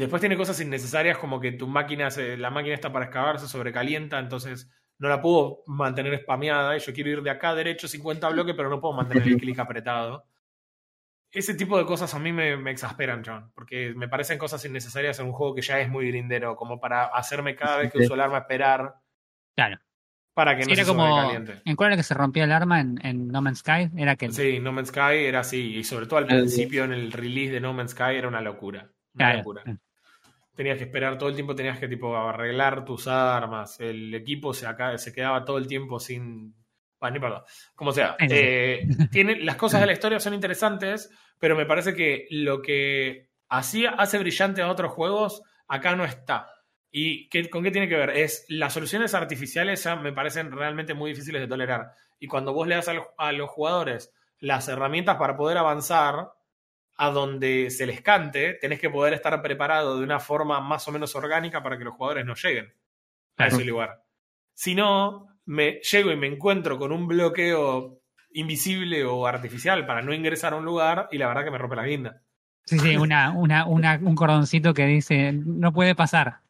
Después 0.00 0.20
tiene 0.20 0.36
cosas 0.36 0.60
innecesarias 0.60 1.18
como 1.18 1.40
que 1.40 1.52
tu 1.52 1.66
máquina, 1.68 2.10
se- 2.10 2.36
la 2.36 2.50
máquina 2.50 2.74
está 2.74 2.92
para 2.92 3.06
excavar, 3.06 3.38
se 3.38 3.46
sobrecalienta, 3.48 4.18
entonces 4.18 4.70
no 4.98 5.08
la 5.08 5.20
puedo 5.22 5.62
mantener 5.66 6.18
spameada 6.20 6.76
y 6.76 6.80
yo 6.80 6.92
quiero 6.92 7.10
ir 7.10 7.22
de 7.22 7.30
acá 7.30 7.54
derecho 7.54 7.88
50 7.88 8.28
bloques, 8.28 8.54
pero 8.56 8.68
no 8.68 8.80
puedo 8.80 8.94
mantener 8.94 9.26
el 9.28 9.36
clic 9.38 9.58
apretado. 9.58 10.24
Ese 11.32 11.54
tipo 11.54 11.78
de 11.78 11.86
cosas 11.86 12.12
a 12.14 12.18
mí 12.18 12.32
me, 12.32 12.56
me 12.56 12.72
exasperan, 12.72 13.22
John, 13.24 13.52
porque 13.54 13.92
me 13.94 14.08
parecen 14.08 14.36
cosas 14.36 14.64
innecesarias 14.64 15.20
en 15.20 15.26
un 15.26 15.32
juego 15.32 15.54
que 15.54 15.62
ya 15.62 15.78
es 15.80 15.88
muy 15.88 16.08
grindero, 16.08 16.56
como 16.56 16.80
para 16.80 17.04
hacerme 17.04 17.54
cada 17.54 17.76
vez 17.78 17.92
que 17.92 17.98
uso 17.98 18.14
el 18.14 18.20
arma 18.20 18.38
esperar 18.38 18.94
Claro. 19.54 19.78
para 20.34 20.56
que 20.56 20.64
Sí, 20.64 20.70
no 20.70 20.74
era 20.74 20.84
se 20.84 20.88
como. 20.90 21.32
¿En 21.64 21.76
cuál 21.76 21.88
era 21.90 21.96
que 21.96 22.02
se 22.02 22.14
rompía 22.14 22.44
el 22.44 22.52
arma 22.52 22.80
en, 22.80 22.98
en 23.04 23.28
No 23.28 23.42
Man's 23.42 23.60
Sky? 23.60 23.90
Era 23.96 24.16
que. 24.16 24.32
Sí, 24.32 24.58
No 24.58 24.72
Man's 24.72 24.88
Sky 24.88 25.24
era 25.24 25.40
así, 25.40 25.76
y 25.76 25.84
sobre 25.84 26.06
todo 26.06 26.18
al 26.18 26.26
principio 26.26 26.82
en 26.84 26.92
el 26.92 27.12
release 27.12 27.52
de 27.52 27.60
No 27.60 27.72
Man's 27.74 27.92
Sky 27.92 28.16
era 28.16 28.26
una 28.26 28.40
locura. 28.40 28.90
Una 29.14 29.24
Claro. 29.26 29.38
locura. 29.38 29.62
Tenías 30.54 30.78
que 30.78 30.84
esperar 30.84 31.16
todo 31.16 31.28
el 31.28 31.34
tiempo, 31.34 31.54
tenías 31.54 31.78
que 31.78 31.88
tipo 31.88 32.16
arreglar 32.16 32.84
tus 32.84 33.06
armas, 33.06 33.80
el 33.80 34.14
equipo 34.14 34.52
se, 34.52 34.66
acá, 34.66 34.98
se 34.98 35.12
quedaba 35.12 35.44
todo 35.44 35.58
el 35.58 35.66
tiempo 35.66 35.98
sin... 35.98 36.54
Bueno, 36.98 37.14
ni 37.14 37.20
perdón. 37.20 37.42
Como 37.74 37.92
sea, 37.92 38.16
eh, 38.18 38.86
tiene, 39.10 39.40
las 39.40 39.56
cosas 39.56 39.80
de 39.80 39.86
la 39.86 39.92
historia 39.92 40.20
son 40.20 40.34
interesantes, 40.34 41.10
pero 41.38 41.56
me 41.56 41.64
parece 41.64 41.94
que 41.94 42.26
lo 42.30 42.60
que 42.60 43.30
hacía, 43.48 43.90
hace 43.90 44.18
brillante 44.18 44.60
a 44.60 44.68
otros 44.68 44.92
juegos, 44.92 45.42
acá 45.66 45.96
no 45.96 46.04
está. 46.04 46.50
¿Y 46.90 47.28
qué, 47.28 47.48
con 47.48 47.62
qué 47.62 47.70
tiene 47.70 47.88
que 47.88 47.96
ver? 47.96 48.10
Es 48.10 48.44
las 48.48 48.74
soluciones 48.74 49.14
artificiales 49.14 49.84
ya 49.84 49.96
me 49.96 50.12
parecen 50.12 50.50
realmente 50.50 50.92
muy 50.92 51.12
difíciles 51.12 51.40
de 51.40 51.48
tolerar. 51.48 51.92
Y 52.18 52.26
cuando 52.26 52.52
vos 52.52 52.66
le 52.66 52.74
das 52.74 52.90
a 53.16 53.32
los 53.32 53.50
jugadores 53.50 54.12
las 54.40 54.68
herramientas 54.68 55.16
para 55.16 55.36
poder 55.36 55.58
avanzar 55.58 56.32
a 57.02 57.10
donde 57.10 57.70
se 57.70 57.86
les 57.86 58.02
cante, 58.02 58.58
tenés 58.60 58.78
que 58.78 58.90
poder 58.90 59.14
estar 59.14 59.40
preparado 59.40 59.96
de 59.96 60.04
una 60.04 60.20
forma 60.20 60.60
más 60.60 60.86
o 60.86 60.92
menos 60.92 61.14
orgánica 61.14 61.62
para 61.62 61.78
que 61.78 61.84
los 61.84 61.94
jugadores 61.94 62.26
no 62.26 62.34
lleguen 62.34 62.74
a 63.38 63.46
ese 63.46 63.64
lugar. 63.64 64.04
Si 64.52 64.74
no, 64.74 65.26
me 65.46 65.80
llego 65.80 66.12
y 66.12 66.16
me 66.16 66.26
encuentro 66.26 66.78
con 66.78 66.92
un 66.92 67.08
bloqueo 67.08 68.02
invisible 68.32 69.02
o 69.04 69.26
artificial 69.26 69.86
para 69.86 70.02
no 70.02 70.12
ingresar 70.12 70.52
a 70.52 70.56
un 70.56 70.64
lugar 70.66 71.08
y 71.10 71.16
la 71.16 71.28
verdad 71.28 71.44
que 71.44 71.50
me 71.50 71.56
rompe 71.58 71.76
la 71.76 71.86
guinda. 71.86 72.22
Sí, 72.66 72.78
sí, 72.78 72.96
una, 72.98 73.32
una, 73.32 73.64
una, 73.66 73.98
un 74.02 74.14
cordoncito 74.14 74.74
que 74.74 74.84
dice 74.84 75.32
no 75.32 75.72
puede 75.72 75.94
pasar. 75.94 76.40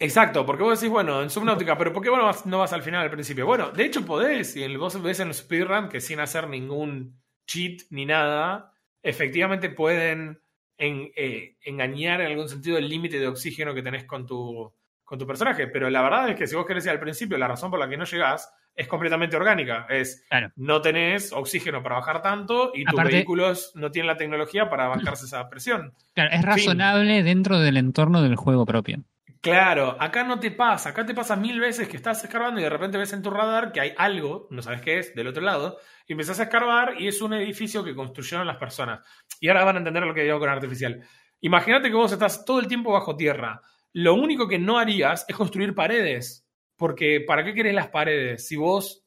Exacto, 0.00 0.44
porque 0.44 0.64
vos 0.64 0.80
decís, 0.80 0.92
bueno, 0.92 1.22
en 1.22 1.30
Subnautica, 1.30 1.78
pero 1.78 1.92
¿por 1.92 2.02
qué 2.02 2.10
vos 2.10 2.18
no 2.18 2.24
vas, 2.26 2.46
no 2.46 2.58
vas 2.58 2.72
al 2.72 2.82
final 2.82 3.02
al 3.02 3.10
principio? 3.10 3.46
Bueno, 3.46 3.70
de 3.70 3.84
hecho 3.84 4.04
podés, 4.04 4.56
y 4.56 4.64
el- 4.64 4.76
vos 4.76 5.00
ves 5.00 5.20
en 5.20 5.32
speedrun 5.32 5.88
que 5.88 6.00
sin 6.00 6.18
hacer 6.20 6.48
ningún 6.48 7.22
cheat 7.46 7.82
ni 7.90 8.04
nada, 8.04 8.73
efectivamente 9.04 9.68
pueden 9.70 10.40
en- 10.76 11.12
eh, 11.14 11.54
engañar 11.62 12.20
en 12.20 12.26
algún 12.28 12.48
sentido 12.48 12.78
el 12.78 12.88
límite 12.88 13.20
de 13.20 13.28
oxígeno 13.28 13.74
que 13.74 13.82
tenés 13.82 14.04
con 14.04 14.26
tu, 14.26 14.72
con 15.04 15.18
tu 15.18 15.26
personaje. 15.26 15.68
Pero 15.68 15.88
la 15.90 16.02
verdad 16.02 16.30
es 16.30 16.36
que 16.36 16.46
si 16.48 16.56
vos 16.56 16.66
querés 16.66 16.84
ir 16.86 16.90
al 16.90 16.98
principio, 16.98 17.38
la 17.38 17.46
razón 17.46 17.70
por 17.70 17.78
la 17.78 17.88
que 17.88 17.96
no 17.96 18.04
llegás 18.04 18.52
es 18.74 18.88
completamente 18.88 19.36
orgánica. 19.36 19.86
Es 19.88 20.24
Claro. 20.28 20.50
no 20.56 20.80
tenés 20.82 21.32
oxígeno 21.32 21.80
para 21.82 21.96
bajar 21.96 22.22
tanto 22.22 22.72
y 22.74 22.84
tus 22.84 22.96
vehículos 23.12 23.70
no 23.76 23.92
tienen 23.92 24.08
la 24.08 24.16
tecnología 24.16 24.68
para 24.68 24.88
bancarse 24.88 25.26
esa 25.26 25.48
presión. 25.48 25.92
Claro, 26.14 26.30
es 26.32 26.42
razonable 26.42 27.22
dentro 27.22 27.60
del 27.60 27.76
entorno 27.76 28.20
del 28.22 28.34
juego 28.34 28.66
propio. 28.66 29.04
Claro, 29.44 29.96
acá 30.00 30.24
no 30.24 30.40
te 30.40 30.50
pasa, 30.50 30.88
acá 30.88 31.04
te 31.04 31.12
pasa 31.12 31.36
mil 31.36 31.60
veces 31.60 31.86
que 31.86 31.96
estás 31.98 32.24
escarbando 32.24 32.60
y 32.60 32.62
de 32.64 32.70
repente 32.70 32.96
ves 32.96 33.12
en 33.12 33.20
tu 33.22 33.30
radar 33.30 33.72
que 33.72 33.80
hay 33.80 33.92
algo, 33.98 34.48
no 34.50 34.62
sabes 34.62 34.80
qué 34.80 34.98
es, 34.98 35.14
del 35.14 35.26
otro 35.28 35.42
lado, 35.42 35.76
y 36.06 36.12
empezás 36.12 36.40
a 36.40 36.44
escarbar 36.44 36.98
y 36.98 37.08
es 37.08 37.20
un 37.20 37.34
edificio 37.34 37.84
que 37.84 37.94
construyeron 37.94 38.46
las 38.46 38.56
personas. 38.56 39.00
Y 39.40 39.48
ahora 39.48 39.64
van 39.64 39.76
a 39.76 39.78
entender 39.80 40.02
lo 40.04 40.14
que 40.14 40.22
digo 40.22 40.38
con 40.38 40.48
artificial. 40.48 40.98
Imagínate 41.42 41.88
que 41.90 41.94
vos 41.94 42.10
estás 42.10 42.44
todo 42.46 42.58
el 42.58 42.66
tiempo 42.68 42.90
bajo 42.92 43.16
tierra. 43.16 43.60
Lo 43.92 44.14
único 44.14 44.48
que 44.48 44.58
no 44.58 44.78
harías 44.78 45.26
es 45.28 45.36
construir 45.36 45.74
paredes, 45.74 46.48
porque 46.74 47.22
¿para 47.26 47.44
qué 47.44 47.52
querés 47.52 47.74
las 47.74 47.88
paredes? 47.88 48.48
Si 48.48 48.56
vos 48.56 49.04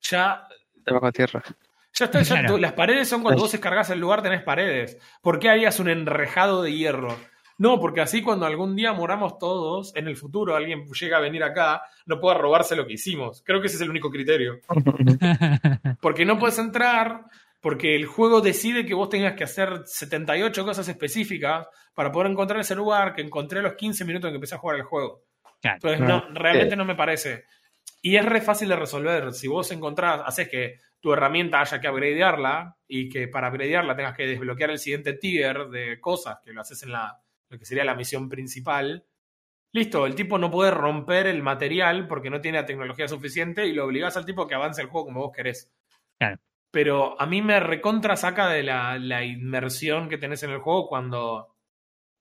ya 0.00 0.48
Debajo 0.76 1.06
de 1.06 1.12
tierra. 1.12 1.42
ya 1.92 2.06
está, 2.06 2.22
ya 2.22 2.34
Claro. 2.36 2.54
tú- 2.54 2.58
las 2.58 2.72
paredes 2.72 3.06
son 3.06 3.20
cuando 3.22 3.42
vos 3.42 3.52
descargas 3.52 3.90
el 3.90 4.00
lugar, 4.00 4.22
tenés 4.22 4.42
paredes. 4.42 4.96
¿Por 5.20 5.38
qué 5.38 5.50
harías 5.50 5.78
un 5.78 5.90
enrejado 5.90 6.62
de 6.62 6.72
hierro? 6.72 7.14
No, 7.58 7.78
porque 7.80 8.00
así 8.00 8.22
cuando 8.22 8.46
algún 8.46 8.74
día 8.74 8.92
moramos 8.92 9.38
todos, 9.38 9.94
en 9.94 10.08
el 10.08 10.16
futuro 10.16 10.56
alguien 10.56 10.86
llega 10.86 11.18
a 11.18 11.20
venir 11.20 11.44
acá, 11.44 11.82
no 12.06 12.18
pueda 12.18 12.36
robarse 12.36 12.74
lo 12.74 12.86
que 12.86 12.94
hicimos. 12.94 13.42
Creo 13.44 13.60
que 13.60 13.68
ese 13.68 13.76
es 13.76 13.82
el 13.82 13.90
único 13.90 14.10
criterio. 14.10 14.60
Porque 16.00 16.24
no 16.24 16.38
puedes 16.38 16.58
entrar, 16.58 17.24
porque 17.60 17.96
el 17.96 18.04
juego 18.04 18.42
decide 18.42 18.84
que 18.84 18.92
vos 18.92 19.08
tengas 19.08 19.34
que 19.34 19.44
hacer 19.44 19.82
78 19.86 20.64
cosas 20.66 20.86
específicas 20.86 21.66
para 21.94 22.12
poder 22.12 22.30
encontrar 22.30 22.60
ese 22.60 22.74
lugar 22.74 23.14
que 23.14 23.22
encontré 23.22 23.60
a 23.60 23.62
los 23.62 23.74
15 23.74 24.04
minutos 24.04 24.28
en 24.28 24.32
que 24.32 24.36
empecé 24.36 24.56
a 24.56 24.58
jugar 24.58 24.76
el 24.76 24.82
juego. 24.82 25.22
Entonces, 25.62 26.00
no, 26.00 26.26
realmente 26.34 26.76
no 26.76 26.84
me 26.84 26.94
parece. 26.94 27.44
Y 28.02 28.16
es 28.16 28.24
re 28.26 28.42
fácil 28.42 28.68
de 28.68 28.76
resolver. 28.76 29.32
Si 29.32 29.48
vos 29.48 29.70
encontrás, 29.70 30.20
haces 30.26 30.46
que 30.48 30.78
tu 31.00 31.14
herramienta 31.14 31.60
haya 31.60 31.80
que 31.80 31.88
upgradearla 31.88 32.76
y 32.86 33.08
que 33.08 33.28
para 33.28 33.48
upgradearla 33.48 33.96
tengas 33.96 34.14
que 34.14 34.26
desbloquear 34.26 34.70
el 34.70 34.78
siguiente 34.78 35.14
tier 35.14 35.68
de 35.68 35.98
cosas, 36.00 36.38
que 36.44 36.52
lo 36.52 36.60
haces 36.60 36.82
en 36.82 36.92
la, 36.92 37.18
lo 37.54 37.58
que 37.58 37.64
sería 37.64 37.84
la 37.84 37.94
misión 37.94 38.28
principal. 38.28 39.06
Listo, 39.72 40.06
el 40.06 40.14
tipo 40.14 40.38
no 40.38 40.50
puede 40.50 40.70
romper 40.70 41.26
el 41.26 41.42
material 41.42 42.06
porque 42.06 42.30
no 42.30 42.40
tiene 42.40 42.58
la 42.58 42.66
tecnología 42.66 43.08
suficiente 43.08 43.66
y 43.66 43.72
lo 43.72 43.84
obligás 43.84 44.16
al 44.16 44.26
tipo 44.26 44.42
a 44.42 44.48
que 44.48 44.54
avance 44.54 44.82
el 44.82 44.88
juego 44.88 45.06
como 45.06 45.20
vos 45.20 45.32
querés. 45.34 45.72
Claro. 46.18 46.38
Pero 46.70 47.20
a 47.20 47.26
mí 47.26 47.42
me 47.42 47.60
recontra 47.60 48.16
saca 48.16 48.48
de 48.48 48.62
la, 48.62 48.98
la 48.98 49.24
inmersión 49.24 50.08
que 50.08 50.18
tenés 50.18 50.42
en 50.42 50.50
el 50.50 50.58
juego 50.58 50.88
cuando 50.88 51.53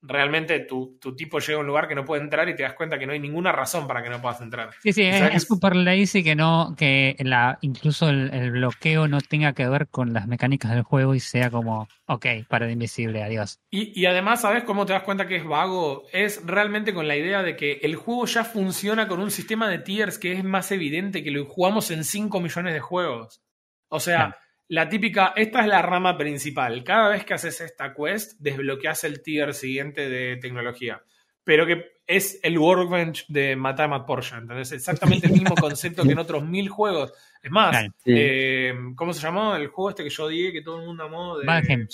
realmente 0.04 0.60
tu, 0.60 0.98
tu 1.00 1.16
tipo 1.16 1.39
llega 1.39 1.58
a 1.58 1.62
un 1.62 1.68
lugar 1.68 1.88
que 1.88 1.96
no 1.96 2.04
puede 2.04 2.22
entrar 2.22 2.48
y 2.50 2.56
te 2.56 2.63
das 2.63 2.74
cuenta 2.74 3.00
que 3.00 3.08
no 3.08 3.13
hay 3.13 3.20
ninguna 3.20 3.52
razón 3.52 3.88
para 3.88 4.04
que 4.04 4.10
no 4.10 4.22
puedas 4.22 4.42
entrar. 4.42 4.72
Sí, 4.84 4.92
sí, 4.92 5.04
es 5.04 5.44
súper 5.44 5.76
lazy 5.76 6.24
que 6.24 6.36
no, 6.36 6.76
que 6.78 7.16
la, 7.20 7.58
incluso 7.62 8.10
el, 8.10 8.34
el 8.34 8.52
bloqueo 8.52 9.08
no 9.08 9.22
tenga 9.22 9.54
que 9.54 9.68
ver 9.68 9.88
con 9.88 10.13
las 10.13 10.28
mecánicas 10.28 10.72
del 10.72 10.84
juego 10.84 11.16
y 11.16 11.20
sea 11.20 11.50
como, 11.50 11.88
ok, 12.08 12.26
pared 12.50 12.70
invisible, 12.70 13.24
adiós. 13.24 13.60
Y, 13.72 14.00
y 14.00 14.06
además, 14.06 14.42
¿sabes 14.42 14.63
cómo 14.63 14.86
te 14.86 14.94
das 14.94 15.04
cuenta 15.04 15.28
que 15.28 15.38
es 15.38 15.46
vago? 15.46 16.04
Es 16.12 16.46
realmente 16.46 16.94
con 16.94 17.08
la 17.08 17.16
idea 17.16 17.42
de 17.42 17.56
que 17.56 17.80
el 17.82 17.96
juego 17.96 18.26
ya 18.26 18.44
funciona 18.44 19.08
con 19.08 19.22
un 19.22 19.32
sistema 19.32 19.70
de 19.70 19.80
tiers 19.80 20.20
que 20.20 20.34
es 20.34 20.44
más 20.44 20.72
evidente 20.72 21.24
que 21.24 21.32
lo 21.32 21.46
jugamos 21.46 21.92
en 21.92 22.04
5 22.04 22.42
millones 22.42 22.74
de 22.74 22.80
juegos. 22.82 23.42
O 23.88 24.00
sea, 24.00 24.18
Claro. 24.18 24.36
La 24.69 24.89
típica, 24.89 25.34
esta 25.36 25.62
es 25.62 25.67
la 25.67 25.82
rama 25.82 26.17
principal. 26.17 26.84
Cada 26.84 27.10
vez 27.10 27.26
que 27.26 27.34
haces 27.34 27.62
esta 27.62 27.93
quest, 27.93 28.39
desbloqueas 28.39 29.04
el 29.04 29.21
tier 29.21 29.54
siguiente 29.54 30.10
de 30.10 30.38
tecnología. 30.38 31.04
Pero 31.43 31.65
que 31.65 31.93
es 32.08 32.39
el 32.43 32.58
workbench 32.58 33.28
de 33.28 33.56
Matt 33.56 33.80
Porsche, 34.06 34.38
¿entendés? 34.38 34.71
Exactamente 34.71 35.28
el 35.28 35.34
mismo 35.34 35.56
concepto 35.56 36.04
que 36.04 36.12
en 36.12 36.19
otros 36.19 36.43
mil 36.43 36.69
juegos. 36.69 37.13
Es 37.41 37.52
más. 37.52 37.76
Sí. 38.04 38.13
eh, 38.15 38.73
¿cómo 38.95 39.13
se 39.13 39.21
llamó? 39.21 39.56
El 39.56 39.67
juego 39.67 39.89
este 39.89 40.04
que 40.04 40.10
yo 40.10 40.28
dije 40.28 40.54
que 40.54 40.62
todo 40.62 40.80
el 40.80 40.86
mundo 40.86 41.04
amó. 41.04 41.38
De... 41.38 41.45
Valheim. 41.45 41.88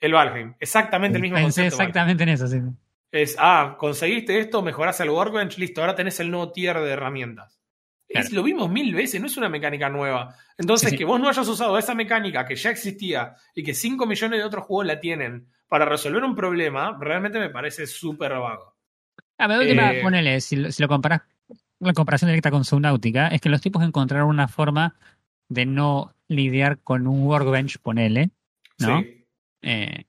El 0.00 0.12
Valheim. 0.12 0.54
Exactamente 0.58 1.16
el 1.18 1.22
mismo 1.22 1.36
Pensé 1.36 1.62
concepto. 1.62 1.82
exactamente 1.82 2.22
en 2.22 2.28
eso, 2.30 2.46
sí. 2.48 2.58
Es, 3.12 3.36
ah, 3.38 3.76
conseguiste 3.78 4.38
esto, 4.38 4.62
mejorás 4.62 4.98
el 5.00 5.10
workbench, 5.10 5.58
listo, 5.58 5.82
ahora 5.82 5.94
tenés 5.94 6.18
el 6.20 6.30
nuevo 6.30 6.50
tier 6.50 6.80
de 6.80 6.90
herramientas. 6.90 7.61
Claro. 8.12 8.26
Es- 8.26 8.32
lo 8.32 8.42
vimos 8.42 8.70
mil 8.70 8.94
veces, 8.94 9.20
no 9.20 9.26
es 9.26 9.36
una 9.36 9.48
mecánica 9.48 9.88
nueva. 9.88 10.34
Entonces, 10.58 10.90
Sí, 10.90 10.94
sí. 10.94 10.98
que 10.98 11.04
vos 11.04 11.20
no 11.20 11.28
hayas 11.28 11.46
usado 11.48 11.76
esa 11.78 11.94
mecánica 11.94 12.44
que 12.46 12.54
ya 12.56 12.70
existía 12.70 13.34
y 13.54 13.62
que 13.62 13.74
5 13.74 14.06
millones 14.06 14.38
de 14.38 14.44
otros 14.44 14.64
juegos 14.64 14.86
la 14.86 15.00
tienen 15.00 15.48
para 15.68 15.84
resolver 15.86 16.22
un 16.22 16.34
problema, 16.36 16.96
realmente 17.00 17.38
me 17.38 17.48
parece 17.50 17.86
súper 17.86 18.32
vago. 18.32 18.76
A 19.38 19.46
ver, 19.46 19.58
última, 19.60 19.92
Eh, 19.94 20.02
ponele, 20.02 20.40
si, 20.40 20.56
lo- 20.56 20.70
si 20.70 20.82
lo 20.82 20.88
comparás, 20.88 21.22
la 21.80 21.92
comparación 21.94 22.28
directa 22.30 22.50
con 22.50 22.64
Subnautica, 22.64 23.28
es 23.28 23.40
que 23.40 23.48
los 23.48 23.60
tipos 23.60 23.82
encontraron 23.82 24.28
una 24.28 24.46
forma 24.48 24.94
de 25.48 25.66
no 25.66 26.14
lidiar 26.28 26.78
con 26.80 27.06
un 27.06 27.24
workbench, 27.26 27.78
ponele, 27.78 28.30
¿no? 28.78 29.00
Sí. 29.00 29.26
Eh, 29.62 30.04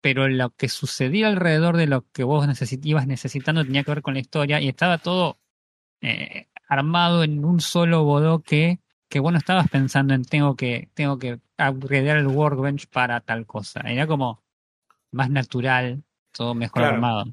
pero 0.00 0.28
lo 0.28 0.50
que 0.50 0.68
sucedía 0.68 1.28
alrededor 1.28 1.76
de 1.76 1.86
lo 1.86 2.06
que 2.12 2.24
vos 2.24 2.46
necesit- 2.46 2.84
ibas 2.84 3.06
necesitando 3.06 3.64
tenía 3.64 3.82
que 3.84 3.90
ver 3.90 4.02
con 4.02 4.14
la 4.14 4.20
historia 4.20 4.60
y 4.60 4.68
estaba 4.68 4.98
todo 4.98 5.38
eh, 6.02 6.48
armado 6.68 7.22
en 7.24 7.44
un 7.44 7.60
solo 7.60 8.04
bodoque 8.04 8.80
que 9.08 9.20
vos 9.20 9.32
no 9.32 9.38
estabas 9.38 9.68
pensando 9.68 10.14
en 10.14 10.24
tengo 10.24 10.56
que, 10.56 10.88
tengo 10.94 11.18
que 11.18 11.38
upgradear 11.58 12.16
el 12.18 12.26
workbench 12.26 12.88
para 12.88 13.20
tal 13.20 13.46
cosa. 13.46 13.80
Era 13.80 14.06
como 14.06 14.42
más 15.12 15.30
natural, 15.30 16.02
todo 16.32 16.54
mejor 16.54 16.82
Claro. 16.82 16.94
armado. 16.96 17.24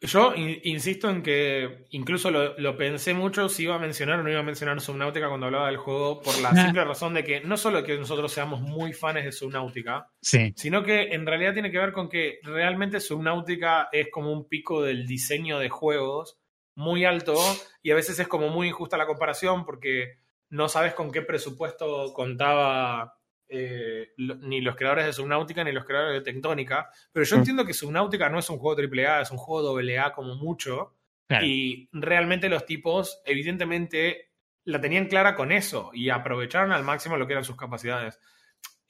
Yo 0.00 0.32
in- 0.36 0.60
insisto 0.62 1.10
en 1.10 1.24
que 1.24 1.86
incluso 1.90 2.30
lo, 2.30 2.56
lo 2.56 2.76
pensé 2.76 3.14
mucho 3.14 3.48
si 3.48 3.64
iba 3.64 3.74
a 3.74 3.80
mencionar 3.80 4.20
o 4.20 4.22
no 4.22 4.30
iba 4.30 4.38
a 4.38 4.44
mencionar 4.44 4.80
Subnautica 4.80 5.26
cuando 5.28 5.46
hablaba 5.46 5.66
del 5.66 5.76
juego, 5.76 6.22
por 6.22 6.38
la 6.40 6.50
simple 6.76 6.84
razón 6.84 7.14
de 7.14 7.24
que 7.24 7.40
no 7.40 7.56
solo 7.56 7.82
que 7.82 7.98
nosotros 7.98 8.30
seamos 8.30 8.60
muy 8.60 8.92
fans 8.92 9.24
de 9.24 9.32
Subnautica, 9.32 10.08
Sí, 10.22 10.52
sino 10.54 10.84
que 10.84 11.08
en 11.12 11.26
realidad 11.26 11.52
tiene 11.52 11.72
que 11.72 11.78
ver 11.78 11.92
con 11.92 12.08
que 12.08 12.38
realmente 12.44 13.00
Subnautica 13.00 13.88
es 13.90 14.06
como 14.12 14.32
un 14.32 14.48
pico 14.48 14.82
del 14.84 15.04
diseño 15.04 15.58
de 15.58 15.68
juegos 15.68 16.38
muy 16.78 17.04
alto 17.04 17.34
y 17.82 17.90
a 17.90 17.94
veces 17.96 18.18
es 18.20 18.28
como 18.28 18.48
muy 18.48 18.68
injusta 18.68 18.96
la 18.96 19.06
comparación 19.06 19.64
porque 19.64 20.18
no 20.50 20.68
sabes 20.68 20.94
con 20.94 21.10
qué 21.10 21.22
presupuesto 21.22 22.12
contaba 22.14 23.14
eh, 23.50 24.12
lo- 24.18 24.34
ni 24.36 24.60
los 24.60 24.76
creadores 24.76 25.06
de 25.06 25.12
Subnautica 25.14 25.64
ni 25.64 25.72
los 25.72 25.86
creadores 25.86 26.22
de 26.22 26.32
Tectónica, 26.32 26.90
pero 27.12 27.24
yo 27.24 27.36
Mm. 27.36 27.38
entiendo 27.38 27.64
que 27.64 27.72
Subnautica 27.72 28.28
no 28.28 28.38
es 28.38 28.50
un 28.50 28.58
juego 28.58 28.76
AAA, 28.76 29.22
es 29.22 29.30
un 29.30 29.38
juego 29.38 29.76
AA 29.78 30.12
como 30.12 30.34
mucho 30.36 30.94
claro. 31.26 31.46
y 31.46 31.88
realmente 31.92 32.50
los 32.50 32.66
tipos, 32.66 33.22
evidentemente, 33.24 34.32
la 34.64 34.80
tenían 34.82 35.06
clara 35.06 35.34
con 35.34 35.50
eso 35.50 35.90
y 35.94 36.10
aprovecharon 36.10 36.72
al 36.72 36.84
máximo 36.84 37.16
lo 37.16 37.26
que 37.26 37.32
eran 37.32 37.44
sus 37.44 37.56
capacidades. 37.56 38.20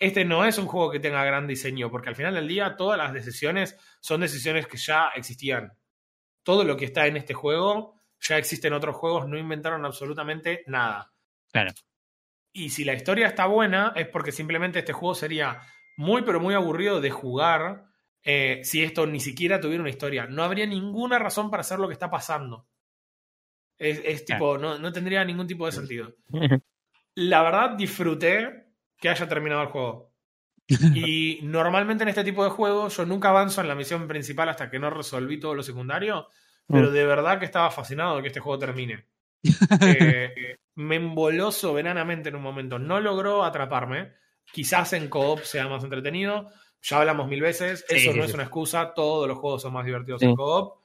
Este 0.01 0.25
no 0.25 0.45
es 0.45 0.59
un 0.59 0.67
juego 0.67 0.91
que 0.91 0.99
tenga 1.01 1.25
gran 1.25 1.47
diseño, 1.47 1.89
porque 1.91 2.09
al 2.09 2.17
final 2.17 2.35
del 2.35 2.49
día 2.49 2.77
todas 2.77 2.99
las 2.99 3.13
decisiones 3.13 3.77
son 4.01 4.21
decisiones 4.21 4.67
que 4.67 4.77
ya 4.77 5.11
existían. 5.15 5.73
Todo 6.43 6.65
lo 6.65 6.77
que 6.77 6.87
está 6.87 7.07
en 7.07 7.17
este 7.17 7.35
juego 7.35 7.99
ya 8.21 8.39
existe 8.39 8.69
en 8.69 8.75
otros 8.75 8.97
juegos, 8.97 9.29
no 9.29 9.39
inventaron 9.39 9.85
absolutamente 9.85 10.65
nada. 10.67 11.13
Claro. 11.53 11.73
Y 12.53 12.71
si 12.71 12.85
la 12.85 12.95
historia 12.95 13.29
está 13.29 13.47
buena, 13.47 13.93
es 13.95 14.09
porque 14.09 14.33
simplemente 14.33 14.81
este 14.81 14.93
juego 14.93 15.15
sería 15.15 15.61
muy, 15.97 16.23
pero 16.23 16.41
muy 16.41 16.55
aburrido 16.55 17.01
de 17.01 17.11
jugar 17.11 17.85
eh, 18.23 18.61
si 18.65 18.83
esto 18.83 19.07
ni 19.07 19.21
siquiera 19.21 19.61
tuviera 19.61 19.83
una 19.83 19.91
historia. 19.91 20.27
No 20.27 20.43
habría 20.43 20.67
ninguna 20.67 21.19
razón 21.19 21.51
para 21.51 21.61
hacer 21.61 21.79
lo 21.79 21.87
que 21.87 21.93
está 21.93 22.11
pasando. 22.11 22.67
Es, 23.77 24.01
es 24.05 24.25
tipo, 24.25 24.59
no, 24.59 24.79
no 24.79 24.93
tendría 24.93 25.25
ningún 25.25 25.47
tipo 25.47 25.67
de 25.67 25.73
sentido. 25.73 26.15
La 27.15 27.43
verdad, 27.43 27.71
disfruté 27.71 28.73
que 28.99 29.09
haya 29.09 29.29
terminado 29.29 29.63
el 29.63 29.69
juego. 29.69 30.13
Y 30.95 31.41
normalmente 31.43 32.03
en 32.03 32.09
este 32.11 32.25
tipo 32.25 32.45
de 32.45 32.51
juegos 32.51 32.97
yo 32.97 33.07
nunca 33.07 33.31
avanzo 33.31 33.61
en 33.63 33.69
la 33.69 33.75
misión 33.75 34.07
principal 34.07 34.49
hasta 34.51 34.71
que 34.71 34.79
no 34.79 34.91
resolví 34.91 35.41
todo 35.41 35.55
lo 35.55 35.63
secundario, 35.63 36.29
pero 36.67 36.91
Mm. 36.91 36.93
de 36.93 37.07
verdad 37.07 37.39
que 37.39 37.47
estaba 37.47 37.71
fascinado 37.71 38.17
de 38.17 38.23
que 38.23 38.29
este 38.29 38.41
juego 38.41 38.59
termine. 38.59 39.07
Eh, 39.81 40.57
me 40.75 40.97
emboló 40.97 41.51
soberanamente 41.53 42.29
en 42.29 42.37
un 42.37 42.43
momento. 42.43 42.79
No 42.79 43.01
logró 43.01 43.45
atraparme. 43.45 44.13
Quizás 44.53 44.93
en 44.93 45.09
co-op 45.09 45.41
sea 45.41 45.69
más 45.69 45.83
entretenido. 45.85 46.51
Ya 46.83 46.99
hablamos 47.01 47.29
mil 47.29 47.41
veces. 47.41 47.85
Eso 47.89 48.13
sí, 48.13 48.19
no 48.19 48.25
sí. 48.25 48.29
es 48.31 48.35
una 48.35 48.43
excusa. 48.45 48.93
Todos 48.95 49.27
los 49.29 49.39
juegos 49.39 49.63
son 49.63 49.73
más 49.73 49.85
divertidos 49.87 50.21
Sí. 50.21 50.27
en 50.27 50.35
co-op. 50.37 50.79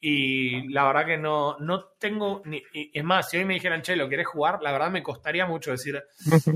Y 0.00 0.68
la 0.72 0.84
verdad 0.86 1.06
que 1.06 1.16
no, 1.18 1.56
no 1.58 1.84
tengo 1.98 2.42
ni. 2.44 2.62
Es 2.72 3.02
más, 3.04 3.30
si 3.30 3.38
hoy 3.38 3.44
me 3.44 3.54
dijeran, 3.54 3.82
che, 3.82 3.96
¿lo 3.96 4.08
querés 4.08 4.26
jugar? 4.26 4.58
La 4.62 4.72
verdad 4.72 4.90
me 4.90 5.02
costaría 5.02 5.46
mucho 5.46 5.70
decir, 5.70 6.02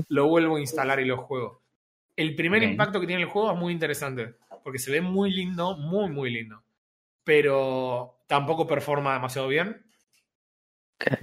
lo 0.09 0.27
vuelvo 0.27 0.57
a 0.57 0.59
instalar 0.61 0.99
y 0.99 1.05
lo 1.05 1.17
juego. 1.17 1.61
El 2.15 2.35
primer 2.35 2.61
impacto 2.71 2.99
que 2.99 3.07
tiene 3.07 3.21
el 3.23 3.27
juego 3.29 3.51
es 3.53 3.57
muy 3.57 3.73
interesante. 3.73 4.35
Porque 4.63 4.79
se 4.79 4.91
ve 4.91 5.01
muy 5.01 5.31
lindo, 5.31 5.77
muy, 5.77 6.09
muy 6.09 6.29
lindo. 6.31 6.63
Pero 7.23 8.23
tampoco 8.27 8.67
performa 8.67 9.13
demasiado 9.13 9.47
bien. 9.47 9.85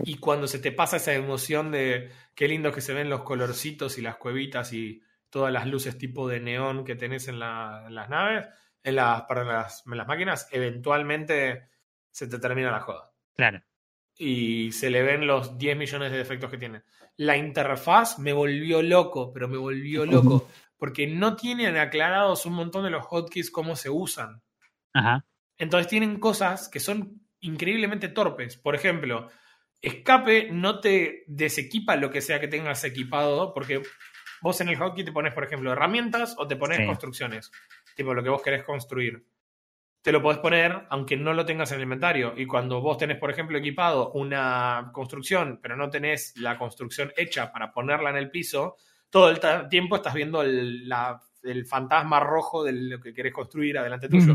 Y 0.05 0.17
cuando 0.17 0.49
se 0.49 0.59
te 0.59 0.73
pasa 0.73 0.97
esa 0.97 1.15
emoción 1.15 1.71
de 1.71 2.11
qué 2.35 2.49
lindo 2.49 2.73
que 2.73 2.81
se 2.81 2.95
ven 2.95 3.09
los 3.09 3.23
colorcitos 3.23 3.97
y 3.99 4.03
las 4.03 4.17
cuevitas 4.17 4.73
y 4.73 5.01
todas 5.31 5.53
las 5.53 5.67
luces 5.69 5.97
tipo 5.99 6.27
de 6.29 6.41
neón 6.41 6.85
que 6.85 6.97
tenés 6.97 7.29
en, 7.29 7.39
la- 7.39 7.85
en 7.87 7.95
las 7.95 8.09
naves, 8.09 8.47
en 8.83 8.97
las, 8.97 9.23
para 9.23 9.45
las, 9.45 9.87
en 9.87 9.97
las 9.99 10.09
máquinas, 10.09 10.49
eventualmente 10.51 11.69
se 12.11 12.27
te 12.27 12.39
termina 12.41 12.73
la 12.73 12.81
joda. 12.81 13.13
Claro. 13.37 13.63
Y 14.17 14.73
se 14.73 14.91
le 14.91 15.03
ven 15.03 15.27
los 15.29 15.57
10 15.59 15.77
millones 15.77 16.11
de 16.11 16.19
defectos 16.19 16.51
que 16.51 16.59
tiene. 16.59 16.83
La 17.19 17.37
interfaz 17.37 18.19
me 18.19 18.33
volvió 18.33 18.83
loco, 18.83 19.33
pero 19.33 19.47
me 19.47 19.59
volvió 19.59 20.05
loco. 20.07 20.49
Porque 20.79 21.07
no 21.07 21.37
tienen 21.37 21.77
aclarados 21.77 22.47
un 22.47 22.55
montón 22.55 22.85
de 22.85 22.91
los 22.91 23.05
hotkeys 23.05 23.51
cómo 23.51 23.77
se 23.77 23.91
usan. 23.91 24.43
Ajá. 24.95 25.27
Entonces 25.59 25.89
tienen 25.89 26.19
cosas 26.21 26.69
que 26.69 26.81
son 26.81 27.21
increíblemente 27.41 28.09
torpes. 28.09 28.57
Por 28.57 28.75
ejemplo, 28.75 29.29
escape 29.83 30.51
no 30.53 30.81
te 30.81 31.25
desequipa 31.27 31.97
lo 31.97 32.11
que 32.11 32.21
sea 32.21 32.41
que 32.41 32.49
tengas 32.49 32.85
equipado, 32.85 33.53
porque 33.53 33.83
vos 34.41 34.61
en 34.61 34.69
el 34.69 34.81
hotkey 34.81 35.05
te 35.05 35.13
pones, 35.13 35.35
por 35.35 35.45
ejemplo, 35.45 35.73
herramientas 35.73 36.37
o 36.39 36.47
te 36.47 36.57
pones 36.57 36.79
Sí. 36.79 36.87
construcciones, 36.87 37.51
tipo 37.97 38.15
lo 38.15 38.23
que 38.23 38.31
vos 38.31 38.43
querés 38.43 38.63
construir. 38.65 39.27
Te 40.01 40.13
lo 40.13 40.23
podés 40.23 40.39
poner 40.39 40.87
aunque 40.91 41.17
no 41.17 41.35
lo 41.35 41.45
tengas 41.45 41.73
en 41.73 41.79
el 41.79 41.83
inventario. 41.83 42.35
Y 42.37 42.47
cuando 42.47 42.81
vos 42.81 42.99
tenés, 42.99 43.19
por 43.19 43.31
ejemplo, 43.33 43.59
equipado 43.59 44.13
una 44.13 44.91
construcción, 44.93 45.59
pero 45.61 45.77
no 45.77 45.91
tenés 45.91 46.35
la 46.37 46.57
construcción 46.57 47.13
hecha 47.17 47.51
para 47.53 47.73
ponerla 47.73 48.11
en 48.11 48.17
el 48.17 48.31
piso, 48.31 48.77
todo 49.11 49.31
el 49.31 49.41
tiempo 49.69 49.97
estás 49.97 50.15
viendo 50.15 50.43
el, 50.43 50.89
la- 50.89 51.21
el 51.45 51.65
fantasma 51.67 52.19
rojo 52.21 52.65
de 52.65 52.73
lo 52.73 53.01
que 53.01 53.15
querés 53.15 53.33
construir 53.33 53.79
adelante 53.79 54.09
tuyo. 54.09 54.35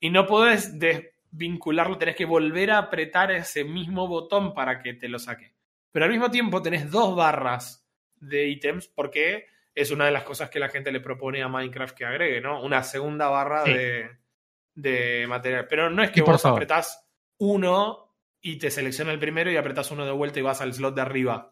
Y 0.00 0.10
no 0.10 0.26
podés 0.26 0.78
desvincularlo, 0.78 1.98
tenés 1.98 2.16
que 2.16 2.24
volver 2.24 2.70
a 2.70 2.78
apretar 2.78 3.30
ese 3.30 3.64
mismo 3.64 4.08
botón 4.08 4.54
para 4.54 4.80
que 4.82 4.94
te 4.94 5.08
lo 5.08 5.18
saque. 5.18 5.52
Pero 5.92 6.06
al 6.06 6.10
mismo 6.10 6.30
tiempo 6.30 6.62
tenés 6.62 6.90
dos 6.90 7.14
barras 7.14 7.86
de 8.16 8.48
ítems 8.48 8.88
porque 8.88 9.46
es 9.74 9.90
una 9.90 10.06
de 10.06 10.10
las 10.12 10.24
cosas 10.24 10.48
que 10.50 10.58
la 10.58 10.68
gente 10.68 10.90
le 10.90 11.00
propone 11.00 11.42
a 11.42 11.48
Minecraft 11.48 11.96
que 11.96 12.04
agregue, 12.06 12.40
¿no? 12.40 12.62
Una 12.62 12.82
segunda 12.82 13.28
barra 13.28 13.64
Sí. 13.64 13.72
de, 13.74 14.10
de 14.74 15.26
material. 15.28 15.66
Pero 15.68 15.90
no 15.90 16.02
es 16.02 16.10
que 16.10 16.22
vos 16.22 16.40
favor. 16.42 16.58
apretás 16.58 17.06
uno 17.38 18.14
y 18.40 18.56
te 18.56 18.70
selecciona 18.70 19.12
el 19.12 19.18
primero 19.18 19.50
y 19.50 19.56
apretás 19.56 19.90
uno 19.90 20.04
de 20.04 20.12
vuelta 20.12 20.38
y 20.38 20.42
vas 20.42 20.60
al 20.60 20.72
slot 20.72 20.94
de 20.94 21.02
arriba. 21.02 21.51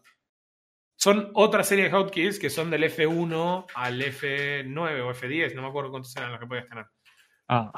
Son 1.01 1.31
otra 1.33 1.63
serie 1.63 1.85
de 1.85 1.91
hotkeys 1.91 2.37
que 2.37 2.51
son 2.51 2.69
del 2.69 2.83
F1 2.83 3.65
al 3.73 3.99
F9 4.01 5.01
o 5.01 5.11
F10, 5.13 5.55
no 5.55 5.63
me 5.63 5.67
acuerdo 5.69 5.89
cuántos 5.89 6.15
eran 6.15 6.29
los 6.31 6.39
que 6.39 6.45
podías 6.45 6.67
tener. 6.67 6.85
Ah, 7.47 7.71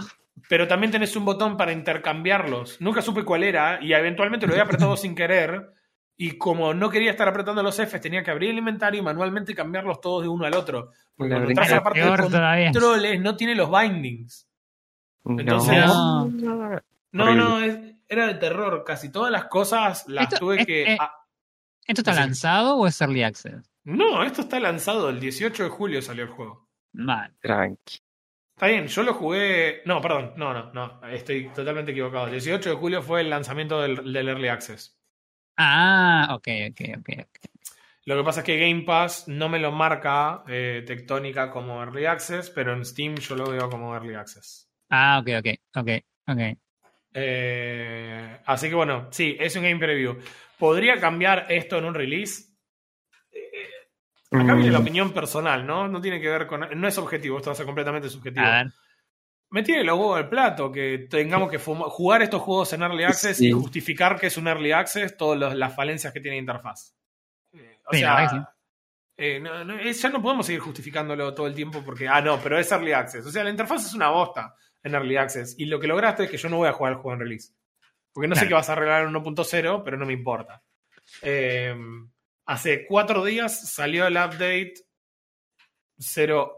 Pero 0.49 0.67
también 0.67 0.91
tenés 0.91 1.15
un 1.15 1.23
botón 1.23 1.55
para 1.55 1.71
intercambiarlos. 1.71 2.81
Nunca 2.81 3.01
supe 3.01 3.23
cuál 3.23 3.43
era 3.43 3.79
y 3.81 3.93
eventualmente 3.93 4.45
lo 4.45 4.51
había 4.53 4.63
apretado 4.65 4.97
sin 4.97 5.15
querer. 5.15 5.69
Y 6.17 6.37
como 6.37 6.73
no 6.73 6.89
quería 6.89 7.11
estar 7.11 7.27
apretando 7.29 7.63
los 7.63 7.79
Fs, 7.79 8.01
tenía 8.01 8.23
que 8.23 8.29
abrir 8.31 8.49
el 8.51 8.57
inventario 8.57 8.99
y 8.99 9.03
manualmente 9.03 9.55
cambiarlos 9.55 10.01
todos 10.01 10.23
de 10.23 10.27
uno 10.27 10.45
al 10.45 10.53
otro. 10.53 10.91
Porque 11.15 11.33
La 11.33 11.39
cuando 11.45 11.61
a 11.61 11.67
la 11.69 11.83
parte 11.83 11.99
de 12.01 12.17
todavía. 12.29 12.71
controles, 12.71 13.21
no 13.21 13.35
tiene 13.37 13.55
los 13.55 13.71
bindings. 13.71 14.47
Entonces- 15.25 15.85
No. 15.85 16.29
No, 17.35 17.59
es- 17.61 17.79
era 18.09 18.27
de 18.27 18.33
terror. 18.35 18.83
Casi 18.85 19.11
todas 19.11 19.31
las 19.31 19.45
cosas 19.45 20.07
las 20.09 20.25
Esto- 20.25 20.39
tuve 20.39 20.65
que. 20.65 20.93
eh. 20.93 20.97
¿Esto 21.87 22.01
está 22.01 22.13
lanzado 22.13 22.77
o 22.77 22.87
es 22.87 22.99
Early 23.01 23.23
Access? 23.23 23.69
no, 23.85 24.23
esto 24.23 24.41
está 24.41 24.59
lanzado 24.59 25.09
el 25.09 25.19
18 25.19 25.63
de 25.63 25.69
julio 25.69 26.01
salió 26.01 26.23
el 26.23 26.29
juego. 26.29 26.69
Mal. 26.93 27.35
Tranqui. 27.41 27.99
Está 28.55 28.67
bien, 28.67 28.87
yo 28.87 29.03
lo 29.03 29.13
jugué. 29.15 29.81
No, 29.85 29.99
perdón, 30.01 30.33
no, 30.37 30.53
no, 30.53 30.71
no. 30.73 31.05
Estoy 31.07 31.49
totalmente 31.49 31.91
equivocado. 31.91 32.25
El 32.27 32.33
18 32.33 32.69
de 32.69 32.75
julio 32.75 33.01
fue 33.01 33.21
el 33.21 33.29
lanzamiento 33.29 33.81
del, 33.81 34.13
del 34.13 34.29
Early 34.29 34.47
Access. 34.47 34.97
Ah, 35.57 36.29
ok, 36.31 36.47
ok, 36.69 36.81
ok. 36.99 37.09
ok. 37.19 37.53
Lo 38.05 38.17
que 38.17 38.23
pasa 38.23 38.41
es 38.41 38.45
que 38.45 38.59
Game 38.59 38.83
Pass 38.83 39.27
no 39.27 39.47
me 39.47 39.59
lo 39.59 39.71
marca 39.71 40.43
eh, 40.47 40.83
Tectónica 40.85 41.49
como 41.49 41.81
Early 41.81 42.05
Access, 42.05 42.49
pero 42.49 42.73
en 42.73 42.85
Steam 42.85 43.15
yo 43.15 43.35
lo 43.35 43.49
veo 43.49 43.69
como 43.69 43.93
Early 43.93 44.15
Access. 44.15 44.69
Ah, 44.89 45.19
ok, 45.21 45.29
ok, 45.39 45.47
ok, 45.77 45.89
ok. 46.27 46.57
Eh, 47.13 48.39
así 48.45 48.69
que 48.69 48.75
bueno, 48.75 49.07
sí, 49.11 49.35
es 49.39 49.55
un 49.55 49.63
game 49.63 49.77
preview. 49.79 50.17
¿Podría 50.57 50.99
cambiar 50.99 51.45
esto 51.49 51.77
en 51.77 51.85
un 51.85 51.93
release? 51.93 52.45
Eh, 53.31 53.69
Acá 54.31 54.55
viene 54.55 54.71
la 54.71 54.79
Mm, 54.79 54.81
opinión 54.81 55.13
personal, 55.13 55.65
¿no? 55.65 55.87
No 55.87 56.01
tiene 56.01 56.19
que 56.19 56.27
ver 56.29 56.47
con. 56.47 56.61
No 56.79 56.87
es 56.87 56.97
objetivo, 56.97 57.37
esto 57.37 57.49
va 57.51 57.53
a 57.53 57.55
ser 57.57 57.65
completamente 57.67 58.09
subjetivo. 58.09 58.45
A 58.45 58.63
ver. 58.63 58.67
Me 59.51 59.61
tiene 59.61 59.83
los 59.83 59.99
huevos 59.99 60.17
del 60.17 60.29
plato 60.29 60.71
que 60.71 61.05
tengamos 61.07 61.51
que 61.51 61.59
fuma- 61.59 61.87
jugar 61.87 62.23
estos 62.23 62.41
juegos 62.41 62.73
en 62.73 62.81
Early 62.81 63.03
Access 63.03 63.37
Sí. 63.37 63.49
y 63.49 63.51
justificar 63.51 64.19
que 64.19 64.25
es 64.27 64.37
un 64.37 64.47
Early 64.47 64.71
Access 64.71 65.15
todas 65.15 65.37
los- 65.39 65.53
las 65.55 65.75
falencias 65.75 66.11
que 66.11 66.19
tiene 66.19 66.37
la 66.37 66.41
interfaz. 66.41 66.95
Eh, 67.53 67.79
o 67.85 67.93
Sí, 67.93 67.99
sea, 67.99 68.51
eh, 69.15 69.39
no- 69.39 69.63
no, 69.63 69.79
ya 69.79 70.09
no 70.09 70.21
podemos 70.23 70.47
seguir 70.47 70.61
justificándolo 70.61 71.35
todo 71.35 71.45
el 71.45 71.53
tiempo 71.53 71.83
porque, 71.85 72.07
ah, 72.07 72.19
no, 72.19 72.39
pero 72.41 72.57
es 72.57 72.71
Early 72.71 72.93
Access. 72.93 73.23
O 73.27 73.29
sea, 73.31 73.43
la 73.43 73.51
interfaz 73.51 73.85
es 73.85 73.93
una 73.93 74.09
bosta 74.09 74.55
en 74.83 74.95
Early 74.95 75.17
Access 75.17 75.55
y 75.57 75.65
lo 75.65 75.79
que 75.79 75.87
lograste 75.87 76.25
es 76.25 76.29
que 76.29 76.37
yo 76.37 76.49
no 76.49 76.57
voy 76.57 76.67
a 76.67 76.73
jugar 76.73 76.93
el 76.93 76.99
juego 76.99 77.13
en 77.13 77.19
release. 77.21 77.53
Porque 78.11 78.27
no 78.27 78.35
sé 78.35 78.47
qué 78.47 78.53
vas 78.53 78.69
a 78.69 78.73
arreglar 78.73 79.07
en 79.07 79.13
1.0, 79.13 79.81
pero 79.83 79.97
no 79.97 80.05
me 80.05 80.13
importa. 80.13 80.61
Eh, 81.21 81.75
hace 82.45 82.85
cuatro 82.85 83.25
días 83.25 83.71
salió 83.73 84.05
el 84.05 84.13
update 84.13 84.75
011. 85.97 86.53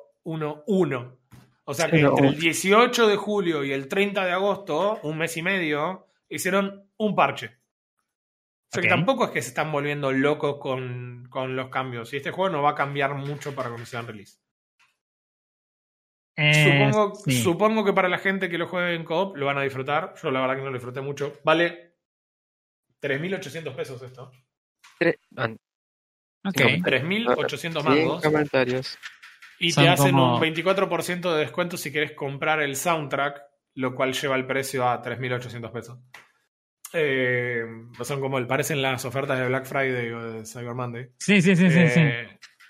O 1.68 1.74
sea 1.74 1.90
que 1.90 2.00
entre 2.00 2.28
el 2.28 2.34
uno. 2.34 2.40
18 2.40 3.08
de 3.08 3.16
julio 3.16 3.64
y 3.64 3.72
el 3.72 3.88
30 3.88 4.26
de 4.26 4.32
agosto, 4.32 5.00
un 5.04 5.18
mes 5.18 5.36
y 5.38 5.42
medio, 5.42 6.08
hicieron 6.30 6.90
un 6.98 7.16
parche. 7.16 7.48
O 7.48 8.76
sea 8.76 8.82
que 8.82 8.90
tampoco 8.90 9.26
es 9.26 9.32
que 9.32 9.42
se 9.42 9.50
están 9.50 9.72
volviendo 9.72 10.12
locos 10.12 10.58
con, 10.60 11.28
con 11.30 11.56
los 11.56 11.70
cambios. 11.70 12.14
Y 12.14 12.18
este 12.18 12.32
juego 12.32 12.52
no 12.52 12.62
va 12.62 12.72
a 12.72 12.76
cambiar 12.76 13.16
mucho 13.16 13.56
para 13.56 13.70
cuando 13.70 13.86
sea 13.86 14.02
en 14.02 14.08
release. 14.08 14.40
Eh, 16.38 16.89
Supongo, 16.91 17.15
sí. 17.15 17.32
supongo 17.41 17.86
que 17.86 17.93
para 17.93 18.10
la 18.10 18.17
gente 18.17 18.50
que 18.50 18.58
lo 18.58 18.67
juegue 18.67 18.93
en 18.95 19.06
co-op 19.06 19.38
lo 19.38 19.45
van 19.45 19.58
a 19.58 19.62
disfrutar. 19.62 20.13
Yo 20.21 20.32
la 20.32 20.41
verdad 20.41 20.56
que 20.56 20.62
no 20.63 20.67
lo 20.69 20.74
disfruté 20.74 21.02
mucho. 21.02 21.39
Vale 21.43 21.93
3.800 23.02 23.74
pesos 23.76 24.02
esto. 24.02 24.32
tre- 25.00 25.19
ah, 25.38 25.50
Ok. 26.48 26.60
No, 26.60 26.84
3.800 26.86 27.82
sí, 27.82 27.88
mangos. 27.89 28.21
comentarios. 28.24 28.98
Y 29.60 29.71
Son 29.71 29.84
te 29.86 29.89
hacen 29.89 30.12
como- 30.12 30.36
un 30.36 30.41
24% 30.41 31.34
de 31.34 31.39
descuento 31.39 31.78
si 31.78 31.91
querés 31.91 32.12
comprar 32.12 32.62
el 32.62 32.76
soundtrack, 32.76 33.41
lo 33.76 33.95
cual 33.95 34.13
lleva 34.13 34.36
el 34.36 34.45
precio 34.45 34.88
a 34.88 35.02
3.800 35.02 35.71
pesos. 35.71 35.98
Eh, 36.93 37.63
son 38.04 38.21
como 38.21 38.38
el, 38.38 38.48
parecen 38.48 38.82
las 38.82 39.04
ofertas 39.06 39.39
de 39.39 39.48
Black 39.48 39.65
Friday 39.65 40.12
o 40.12 40.32
de 40.34 40.45
Cyber 40.45 40.74
Monday. 40.76 41.10
Sí, 41.17 41.41
sí, 41.41 41.56
sí, 41.56 41.69
sí, 41.71 41.88
sí. 41.89 42.02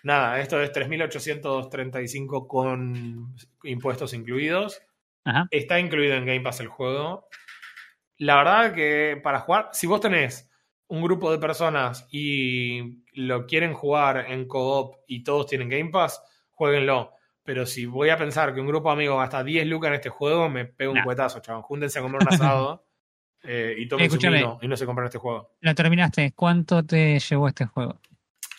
Eh, 0.06 0.08
Nada, 0.08 0.40
esto 0.40 0.62
es 0.62 0.72
3.835 0.72 2.48
con 2.48 3.36
impuestos 3.64 4.14
incluidos. 4.14 4.82
Ajá. 5.24 5.48
Está 5.50 5.80
incluido 5.80 6.14
en 6.16 6.26
Game 6.26 6.42
Pass 6.42 6.60
el 6.60 6.68
juego. 6.68 7.28
La 8.18 8.38
verdad 8.38 8.74
que 8.74 9.20
para 9.22 9.40
jugar, 9.40 9.70
si 9.74 9.88
vos 9.88 10.00
tenés 10.00 10.50
un 10.88 11.02
grupo 11.02 11.32
de 11.32 11.40
personas 11.40 12.08
y 12.12 13.04
lo 13.14 13.48
quieren 13.48 13.74
jugar 13.74 14.26
en 14.30 14.48
co-op 14.48 14.98
y 15.08 15.24
todos 15.24 15.48
tienen 15.48 15.70
Game 15.70 15.90
Pass, 15.90 16.22
jueguenlo. 16.52 17.12
Pero 17.44 17.66
si 17.66 17.86
voy 17.86 18.10
a 18.10 18.18
pensar 18.18 18.54
que 18.54 18.62
un 18.62 18.68
grupo 18.68 18.90
de 18.90 18.94
amigos 18.94 19.18
gasta 19.18 19.44
10 19.44 19.68
lucas 19.68 19.90
en 19.90 19.96
este 19.96 20.10
juego, 20.10 20.50
me 20.50 20.66
pego 20.66 20.94
un 20.94 21.04
cuetazo, 21.04 21.40
chaval. 21.42 21.62
Júntense 21.64 22.00
a 22.00 22.02
comer 22.02 22.22
un 22.22 22.28
asado 22.34 22.86
eh, 23.44 23.76
y 23.78 23.88
tomen 23.88 24.10
su 24.10 24.16
Escúchame. 24.16 24.38
vino 24.38 24.60
y 24.62 24.68
no 24.68 24.78
se 24.78 24.86
compran 24.86 25.06
este 25.06 25.20
juego. 25.20 25.52
Lo 25.62 25.76
terminaste. 25.76 26.32
¿Cuánto 26.36 26.84
te 26.84 27.20
llevó 27.20 27.48
este 27.48 27.66
juego? 27.66 28.00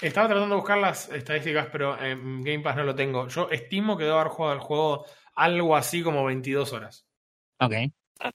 Estaba 0.03 0.29
tratando 0.29 0.55
de 0.55 0.61
buscar 0.61 0.79
las 0.79 1.09
estadísticas, 1.11 1.69
pero 1.73 2.01
en 2.03 2.43
Game 2.43 2.61
Pass 2.61 2.77
no 2.77 2.85
lo 2.85 2.95
tengo. 2.95 3.29
Yo 3.29 3.49
estimo 3.51 3.97
que 3.97 4.05
debo 4.05 4.19
haber 4.19 4.31
jugado 4.33 4.55
el 4.55 4.61
juego 4.61 5.07
algo 5.35 5.77
así 5.77 6.03
como 6.03 6.25
22 6.25 6.73
horas. 6.73 7.07
Ok. 7.61 7.73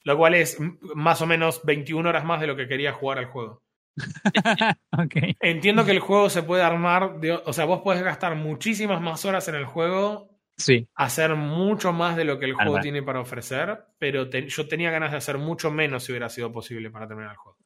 Lo 0.04 0.16
cual 0.16 0.34
es 0.34 0.58
más 0.94 1.20
o 1.22 1.26
menos 1.26 1.60
21 1.64 2.08
horas 2.08 2.24
más 2.24 2.40
de 2.40 2.46
lo 2.46 2.56
que 2.56 2.68
quería 2.68 2.92
jugar 2.92 3.18
al 3.18 3.26
juego. 3.26 3.62
ok. 4.92 5.36
Entiendo 5.40 5.84
que 5.84 5.90
el 5.92 6.00
juego 6.00 6.30
se 6.30 6.42
puede 6.42 6.62
armar, 6.62 7.20
de- 7.20 7.32
o 7.32 7.52
sea, 7.52 7.64
vos 7.64 7.82
podés 7.82 8.02
gastar 8.02 8.34
muchísimas 8.36 9.00
más 9.00 9.24
horas 9.24 9.46
en 9.48 9.54
el 9.56 9.64
juego, 9.66 10.30
Sí. 10.56 10.86
hacer 10.94 11.34
mucho 11.34 11.92
más 11.92 12.16
de 12.16 12.24
lo 12.24 12.38
que 12.38 12.44
el 12.46 12.54
juego 12.54 12.80
tiene 12.80 13.02
para 13.02 13.20
ofrecer, 13.20 13.84
pero 13.98 14.28
te- 14.28 14.48
yo 14.48 14.68
tenía 14.68 14.90
ganas 14.90 15.10
de 15.10 15.16
hacer 15.16 15.38
mucho 15.38 15.70
menos 15.70 16.04
si 16.04 16.12
hubiera 16.12 16.28
sido 16.28 16.52
posible 16.52 16.90
para 16.90 17.06
terminar 17.08 17.32
el 17.32 17.36
juego. 17.38 17.58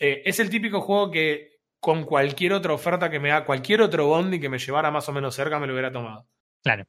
Eh, 0.00 0.22
es 0.24 0.38
el 0.40 0.50
típico 0.50 0.80
juego 0.80 1.10
que 1.10 1.57
con 1.88 2.04
cualquier 2.04 2.52
otra 2.52 2.74
oferta 2.74 3.08
que 3.08 3.18
me 3.18 3.30
da, 3.30 3.46
cualquier 3.46 3.80
otro 3.80 4.06
bondi 4.08 4.38
que 4.38 4.50
me 4.50 4.58
llevara 4.58 4.90
más 4.90 5.08
o 5.08 5.12
menos 5.14 5.34
cerca, 5.34 5.58
me 5.58 5.66
lo 5.66 5.72
hubiera 5.72 5.90
tomado. 5.90 6.28
Claro. 6.62 6.84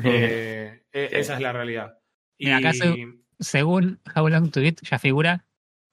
Eh, 0.00 0.84
eh, 0.92 1.08
Sí. 1.10 1.16
esa 1.16 1.34
es 1.34 1.40
la 1.40 1.52
realidad. 1.52 1.98
Y 2.38 2.44
Mira, 2.46 2.58
acá 2.58 2.72
se- 2.72 2.94
Según 3.40 4.00
How 4.14 4.28
Long 4.28 4.52
to 4.52 4.60
Beat, 4.60 4.76
ya 4.82 5.00
figura, 5.00 5.44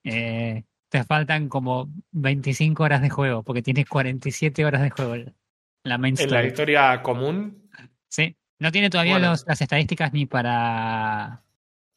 eh, 0.04 0.64
te 0.90 1.04
faltan 1.04 1.50
como 1.50 1.90
25 2.12 2.84
horas 2.84 3.02
de 3.02 3.10
juego, 3.10 3.42
porque 3.42 3.64
tienes 3.64 3.88
47 3.90 4.64
horas 4.64 4.84
de 4.84 4.92
juego 4.92 5.16
la 5.84 5.98
main 5.98 6.16
en 6.20 6.30
la 6.30 6.44
historia 6.46 7.02
común, 7.02 7.68
Sí. 8.10 8.36
No 8.60 8.72
tiene 8.72 8.92
todavía 8.92 9.14
Bueno. 9.14 9.32
los- 9.32 9.44
las 9.48 9.60
estadísticas 9.60 10.14
ni 10.14 10.28
para 10.28 11.42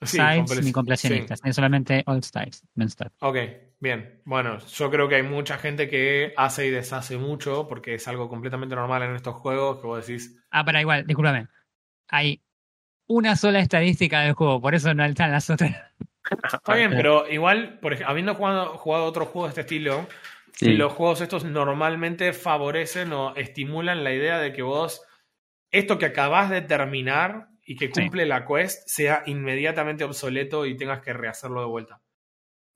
sí, 0.02 0.18
ni 0.62 0.72
completionistas, 0.72 1.40
es 1.44 1.56
solamente 1.56 2.02
Old 2.06 2.24
Styles, 2.24 2.62
main 2.74 2.88
story. 2.88 3.10
Ok, 3.20 3.36
bien. 3.80 4.20
Bueno, 4.24 4.58
yo 4.58 4.90
creo 4.90 5.08
que 5.08 5.16
hay 5.16 5.22
mucha 5.22 5.58
gente 5.58 5.88
que 5.88 6.32
hace 6.36 6.66
y 6.66 6.70
deshace 6.70 7.16
mucho 7.16 7.66
porque 7.68 7.94
es 7.94 8.06
algo 8.08 8.28
completamente 8.28 8.74
normal 8.74 9.02
en 9.02 9.14
estos 9.16 9.34
juegos 9.36 9.80
que 9.80 9.86
vos 9.86 10.06
decís, 10.06 10.36
Ah, 10.50 10.64
para 10.64 10.80
igual, 10.80 11.06
discúlpame. 11.06 11.48
Hay 12.08 12.42
una 13.06 13.36
sola 13.36 13.60
estadística 13.60 14.20
del 14.22 14.32
juego, 14.34 14.60
por 14.60 14.74
eso 14.74 14.92
no 14.94 15.04
están 15.04 15.30
las 15.30 15.48
otras. 15.50 15.74
está 16.52 16.74
bien, 16.74 16.90
pero 16.90 17.28
igual, 17.30 17.78
por 17.80 17.92
ejemplo, 17.92 18.10
habiendo 18.10 18.34
jugado, 18.34 18.78
jugado 18.78 19.04
otros 19.04 19.28
juegos 19.28 19.54
de 19.54 19.60
este 19.60 19.74
estilo, 19.74 20.06
Sí. 20.56 20.74
los 20.74 20.92
juegos 20.92 21.20
estos 21.20 21.44
normalmente 21.44 22.32
favorecen 22.32 23.12
o 23.12 23.34
estimulan 23.34 24.04
la 24.04 24.12
idea 24.12 24.38
de 24.38 24.52
que 24.52 24.62
vos, 24.62 25.02
esto 25.72 25.98
que 25.98 26.06
acabás 26.06 26.48
de 26.48 26.60
terminar 26.62 27.48
y 27.64 27.76
que 27.76 27.86
Sí. 27.86 27.92
cumple 28.02 28.26
la 28.26 28.46
quest, 28.46 28.86
sea 28.88 29.22
inmediatamente 29.26 30.04
obsoleto 30.04 30.66
y 30.66 30.76
tengas 30.76 31.00
que 31.00 31.12
rehacerlo 31.12 31.60
de 31.60 31.66
vuelta. 31.66 32.00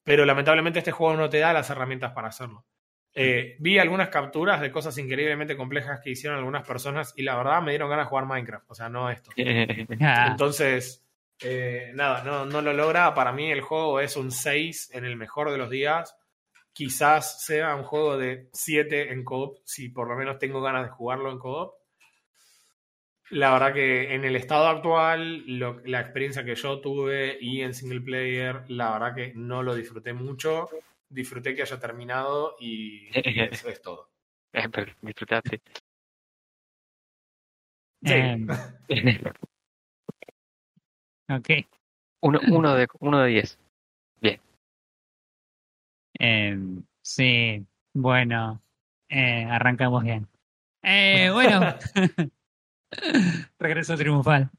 Pero 0.05 0.25
lamentablemente 0.25 0.79
este 0.79 0.93
juego 0.93 1.17
no 1.17 1.29
te 1.29 1.39
da 1.39 1.53
las 1.53 1.69
herramientas 1.71 2.13
para 2.13 2.29
hacerlo. 2.29 2.65
Eh, 3.15 3.57
vi 3.59 3.79
algunas 3.79 4.11
capturas 4.11 4.61
de 4.61 4.71
cosas 4.71 4.97
increíblemente 4.99 5.57
complejas 5.57 6.01
que 6.03 6.11
hicieron 6.11 6.39
algunas 6.39 6.67
personas 6.67 7.13
y 7.17 7.23
la 7.23 7.37
verdad 7.37 7.61
me 7.63 7.73
dieron 7.73 7.91
ganas 7.91 8.07
de 8.07 8.11
jugar 8.11 8.27
Minecraft, 8.27 8.71
o 8.71 8.75
sea, 8.75 8.89
no 8.89 9.11
esto. 9.11 9.31
Ah, 10.01 10.29
Entonces, 10.31 11.05
eh, 11.41 11.91
nada, 11.95 12.23
no, 12.25 12.47
no 12.47 12.63
lo 12.63 12.73
logra. 12.73 13.13
Para 13.15 13.33
mí 13.33 13.51
el 13.51 13.61
juego 13.61 14.01
es 14.01 14.17
un 14.17 14.31
6 14.31 14.91
en 14.95 15.05
el 15.05 15.17
mejor 15.17 15.51
de 15.51 15.59
los 15.59 15.69
días. 15.71 16.15
Quizás 16.73 17.45
sea 17.45 17.75
un 17.75 17.83
juego 17.83 18.17
de 18.17 18.49
7 18.53 19.13
en 19.13 19.25
co-op, 19.25 19.59
si 19.65 19.89
por 19.89 20.09
lo 20.09 20.15
menos 20.15 20.39
tengo 20.39 20.61
ganas 20.63 20.85
de 20.85 20.91
jugarlo 20.91 21.31
en 21.33 21.39
co-op. 21.39 21.75
La 23.31 23.53
verdad 23.53 23.75
que 23.75 24.15
en 24.15 24.25
el 24.25 24.37
estado 24.37 24.69
actual, 24.69 25.45
lo- 25.47 25.81
la 25.85 26.01
experiencia 26.01 26.45
que 26.45 26.55
yo 26.55 26.81
tuve 26.81 27.37
y 27.41 27.61
en 27.61 27.75
single 27.75 28.01
player, 28.01 28.63
la 28.69 28.93
verdad 28.93 29.15
que 29.15 29.33
no 29.35 29.63
lo 29.63 29.75
disfruté 29.75 30.13
mucho. 30.13 30.69
Disfruté 31.11 31.55
que 31.55 31.63
haya 31.63 31.79
terminado 31.79 32.57
y 32.59 33.09
eso 33.13 33.69
es 33.69 33.81
todo. 33.83 34.11
Eh, 34.53 34.67
disfrutaste. 35.03 35.61
Sí. 38.03 38.13
Em, 38.15 38.47
ok. 41.29 41.49
Uno, 42.21 42.41
uno, 42.51 42.75
de, 42.75 42.89
uno 43.01 43.21
de 43.21 43.29
diez. 43.31 43.59
Em, 46.21 46.83
sí, 47.01 47.65
bueno, 47.95 48.61
eh, 49.09 49.45
arrancamos 49.45 50.03
bien. 50.03 50.27
Eh, 50.83 51.31
bueno, 51.33 51.61
regreso 53.59 53.97
triunfal. 53.97 54.51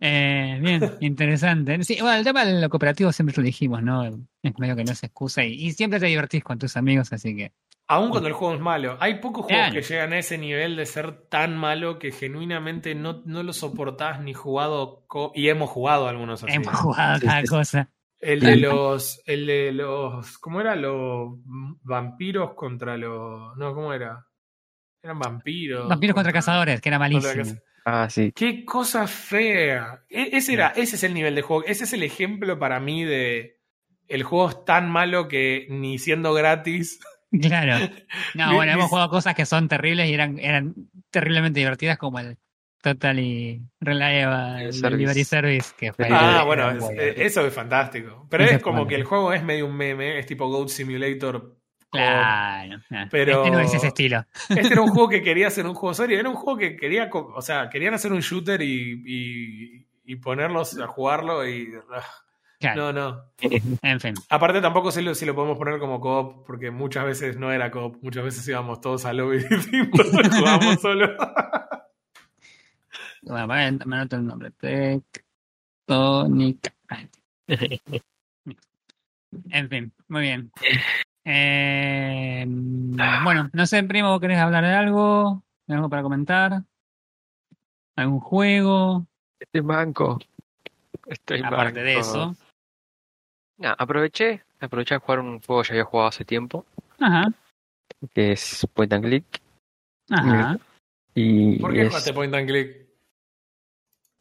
Eh, 0.00 0.58
bien, 0.60 0.94
interesante. 1.00 1.82
Sí, 1.84 1.98
bueno, 2.00 2.18
el 2.18 2.24
tema 2.24 2.44
de 2.44 2.60
lo 2.60 2.68
cooperativo 2.68 3.12
siempre 3.12 3.36
lo 3.36 3.42
dijimos, 3.42 3.82
¿no? 3.82 4.04
Es 4.42 4.58
medio 4.58 4.76
que 4.76 4.84
no 4.84 4.94
se 4.94 5.06
excusa 5.06 5.44
y, 5.44 5.54
y 5.54 5.72
siempre 5.72 6.00
te 6.00 6.06
divertís 6.06 6.44
con 6.44 6.58
tus 6.58 6.76
amigos, 6.76 7.12
así 7.12 7.36
que. 7.36 7.52
Aún 7.90 8.10
cuando 8.10 8.28
el 8.28 8.34
juego 8.34 8.54
es 8.54 8.60
malo. 8.60 8.98
Hay 9.00 9.14
pocos 9.14 9.46
juegos 9.46 9.72
que 9.72 9.80
llegan 9.80 10.12
a 10.12 10.18
ese 10.18 10.36
nivel 10.36 10.76
de 10.76 10.84
ser 10.84 11.22
tan 11.28 11.56
malo 11.56 11.98
que 11.98 12.12
genuinamente 12.12 12.94
no, 12.94 13.22
no 13.24 13.42
lo 13.42 13.54
soportás 13.54 14.20
ni 14.20 14.34
jugado. 14.34 15.06
y 15.34 15.48
hemos 15.48 15.70
jugado 15.70 16.06
algunos 16.06 16.42
así. 16.44 16.52
Hemos 16.52 16.74
jugado 16.74 17.18
cada 17.20 17.40
sí, 17.40 17.46
sí. 17.46 17.48
cosa. 17.48 17.90
El 18.20 18.40
de 18.40 18.56
los. 18.56 19.22
El 19.24 19.46
de 19.46 19.72
los. 19.72 20.36
¿Cómo 20.36 20.60
era? 20.60 20.76
Los 20.76 21.38
vampiros 21.82 22.52
contra 22.54 22.98
los. 22.98 23.56
No, 23.56 23.74
¿cómo 23.74 23.94
era? 23.94 24.26
Eran 25.02 25.18
vampiros. 25.18 25.88
Vampiros 25.88 26.14
contra 26.14 26.32
cazadores, 26.32 26.82
que 26.82 26.90
era 26.90 26.98
malísimo. 26.98 27.44
Ah, 27.90 28.08
sí. 28.10 28.32
Qué 28.34 28.64
cosa 28.64 29.06
fea. 29.06 30.02
E- 30.10 30.30
ese, 30.36 30.52
era, 30.54 30.68
ese 30.76 30.96
es 30.96 31.02
el 31.04 31.14
nivel 31.14 31.34
de 31.34 31.42
juego. 31.42 31.64
Ese 31.64 31.84
es 31.84 31.92
el 31.92 32.02
ejemplo 32.02 32.58
para 32.58 32.80
mí 32.80 33.04
de. 33.04 33.56
El 34.08 34.22
juego 34.22 34.48
es 34.50 34.64
tan 34.64 34.90
malo 34.90 35.28
que 35.28 35.66
ni 35.70 35.98
siendo 35.98 36.32
gratis. 36.34 37.00
Claro. 37.42 37.76
No, 38.34 38.48
Ni- 38.48 38.54
bueno, 38.54 38.72
ni- 38.72 38.78
hemos 38.78 38.88
jugado 38.88 39.10
cosas 39.10 39.34
que 39.34 39.44
son 39.44 39.68
terribles 39.68 40.08
y 40.08 40.14
eran, 40.14 40.38
eran 40.38 40.74
terriblemente 41.10 41.60
divertidas, 41.60 41.98
como 41.98 42.18
el 42.20 42.38
Totally 42.82 43.60
Reliable 43.80 44.72
Service. 44.72 44.80
Delivery 44.96 45.24
Service, 45.24 45.74
que 45.76 45.92
fue. 45.92 46.08
Ah, 46.10 46.44
bueno, 46.46 46.70
es- 46.70 46.88
eso 47.18 47.46
es 47.46 47.52
fantástico. 47.52 48.26
Pero 48.30 48.44
es 48.44 48.52
es 48.52 48.62
como 48.62 48.78
bueno. 48.78 48.88
que 48.88 48.94
el 48.94 49.04
juego 49.04 49.34
es 49.34 49.42
medio 49.44 49.66
un 49.66 49.76
meme, 49.76 50.18
es 50.18 50.24
tipo 50.24 50.48
Goat 50.48 50.68
Simulator. 50.68 51.57
Claro. 51.90 52.82
Pero- 53.10 53.38
Este 53.44 53.50
no 53.50 53.60
es 53.60 53.72
ese 53.74 53.86
estilo. 53.88 54.24
Este 54.50 54.68
era 54.72 54.82
un 54.82 54.88
juego 54.90 55.08
que 55.08 55.22
quería 55.22 55.46
hacer 55.48 55.66
un 55.66 55.74
juego 55.74 55.94
serio, 55.94 56.18
era 56.20 56.28
un 56.28 56.34
juego 56.36 56.58
que 56.58 56.76
quería, 56.76 57.08
o 57.12 57.40
sea, 57.42 57.68
querían 57.70 57.94
hacer 57.94 58.12
un 58.12 58.20
shooter 58.20 58.60
y, 58.62 59.02
y, 59.06 59.86
y 60.04 60.16
ponerlos 60.16 60.78
a 60.78 60.86
jugarlo 60.86 61.46
y... 61.48 61.68
ah, 61.94 62.02
Claro. 62.60 62.92
No, 62.92 62.92
no. 62.92 63.22
En 63.82 64.00
fin. 64.00 64.14
Aparte 64.30 64.60
tampoco 64.60 64.90
sé 64.90 65.14
si 65.14 65.24
lo 65.24 65.34
podemos 65.34 65.56
poner 65.56 65.78
como 65.78 66.00
co-op, 66.00 66.44
porque 66.44 66.72
muchas 66.72 67.04
veces 67.04 67.36
no 67.38 67.52
era 67.52 67.70
co-op, 67.70 68.02
muchas 68.02 68.24
veces 68.24 68.46
íbamos 68.48 68.80
todos 68.80 69.04
a 69.04 69.12
lobby 69.12 69.38
distintos, 69.48 70.10
jugábamos 70.10 70.80
solo. 70.82 71.16
Bueno, 73.22 73.78
me 73.86 73.96
anoto 73.96 74.16
el 74.16 74.26
nombre. 74.26 74.50
Tectónica. 75.86 76.72
En 79.50 79.68
fin, 79.68 79.92
muy 80.08 80.22
bien. 80.22 80.50
Eh, 81.30 82.46
bueno, 82.48 83.50
no 83.52 83.66
sé, 83.66 83.82
primo, 83.84 84.08
¿vos 84.08 84.20
querés 84.20 84.38
hablar 84.38 84.64
de 84.64 84.70
algo? 84.72 85.42
¿Hay 85.68 85.74
algo 85.74 85.90
para 85.90 86.02
comentar? 86.02 86.62
¿Algún 87.96 88.20
juego? 88.20 89.06
Estoy 89.38 89.60
manco. 89.60 90.18
Estoy 91.06 91.42
Aparte 91.42 91.80
de 91.82 91.98
eso. 91.98 92.34
No, 93.58 93.74
aproveché, 93.76 94.42
aproveché 94.60 94.94
a 94.94 95.00
jugar 95.00 95.20
un 95.20 95.40
juego 95.42 95.60
que 95.62 95.68
ya 95.68 95.74
había 95.74 95.84
jugado 95.84 96.08
hace 96.08 96.24
tiempo, 96.24 96.64
Ajá, 96.98 97.24
que 98.14 98.32
es 98.32 98.66
Point 98.72 98.92
and 98.94 99.04
Click. 99.04 99.26
ajá. 100.10 100.58
Y 101.14 101.58
¿Por 101.58 101.74
qué 101.74 101.82
es- 101.82 101.88
jugaste 101.88 102.14
Point 102.14 102.34
and 102.34 102.48
Click? 102.48 102.88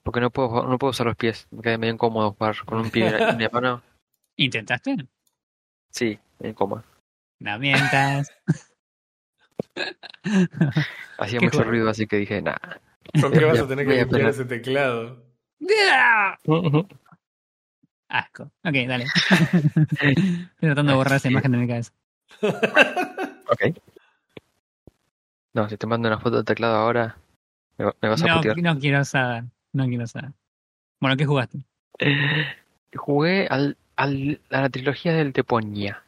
porque 0.03 0.19
no 0.21 0.29
puedo, 0.31 0.49
jugar- 0.49 0.67
no 0.67 0.77
puedo 0.77 0.91
usar 0.91 1.07
los 1.07 1.15
pies, 1.15 1.47
me 1.51 1.61
queda 1.61 1.77
medio 1.77 1.93
incómodo 1.93 2.33
jugar 2.33 2.55
con 2.65 2.79
un 2.79 2.89
pie 2.89 3.07
en 3.07 3.37
la 3.39 3.49
mano. 3.53 3.81
¿Intentaste? 4.37 4.95
Sí, 5.91 6.17
medio 6.39 6.51
incómodo. 6.51 6.83
No 7.39 7.59
mientas. 7.59 8.31
Hacía 11.17 11.39
¿Qué 11.39 11.45
mucho 11.45 11.57
juego? 11.57 11.71
ruido, 11.71 11.89
así 11.89 12.07
que 12.07 12.17
dije, 12.17 12.41
nada. 12.41 12.79
¿Con 13.21 13.31
qué 13.31 13.45
vas 13.45 13.59
a 13.59 13.67
tener 13.67 13.87
que 13.87 13.95
limpiar 13.95 14.29
ese 14.29 14.45
teclado? 14.45 15.23
Asco. 18.09 18.43
Ok, 18.63 18.73
dale. 18.87 19.05
Estoy 19.05 20.45
tratando 20.59 20.91
de 20.91 20.95
borrar 20.97 21.17
esa 21.17 21.27
imagen 21.29 21.51
de 21.51 21.57
mi 21.57 21.67
cabeza. 21.67 21.91
ok. 22.41 23.77
No, 25.53 25.67
si 25.69 25.77
te 25.77 25.87
mando 25.87 26.07
una 26.07 26.19
foto 26.19 26.37
del 26.37 26.45
teclado 26.45 26.75
ahora, 26.77 27.17
me, 27.77 27.85
va- 27.85 27.95
me 28.01 28.09
vas 28.09 28.21
a 28.21 28.27
No, 28.27 28.35
putear. 28.37 28.57
no 28.61 28.79
quiero 28.79 29.03
saber. 29.05 29.45
No 29.73 29.85
quiero 29.87 30.07
saber. 30.07 30.31
Bueno, 30.99 31.17
¿qué 31.17 31.25
jugaste? 31.25 31.59
Jugué 32.95 33.47
al, 33.49 33.77
al, 33.95 34.39
a 34.51 34.61
la 34.61 34.69
trilogía 34.69 35.13
del 35.13 35.33
Tepoña. 35.33 36.03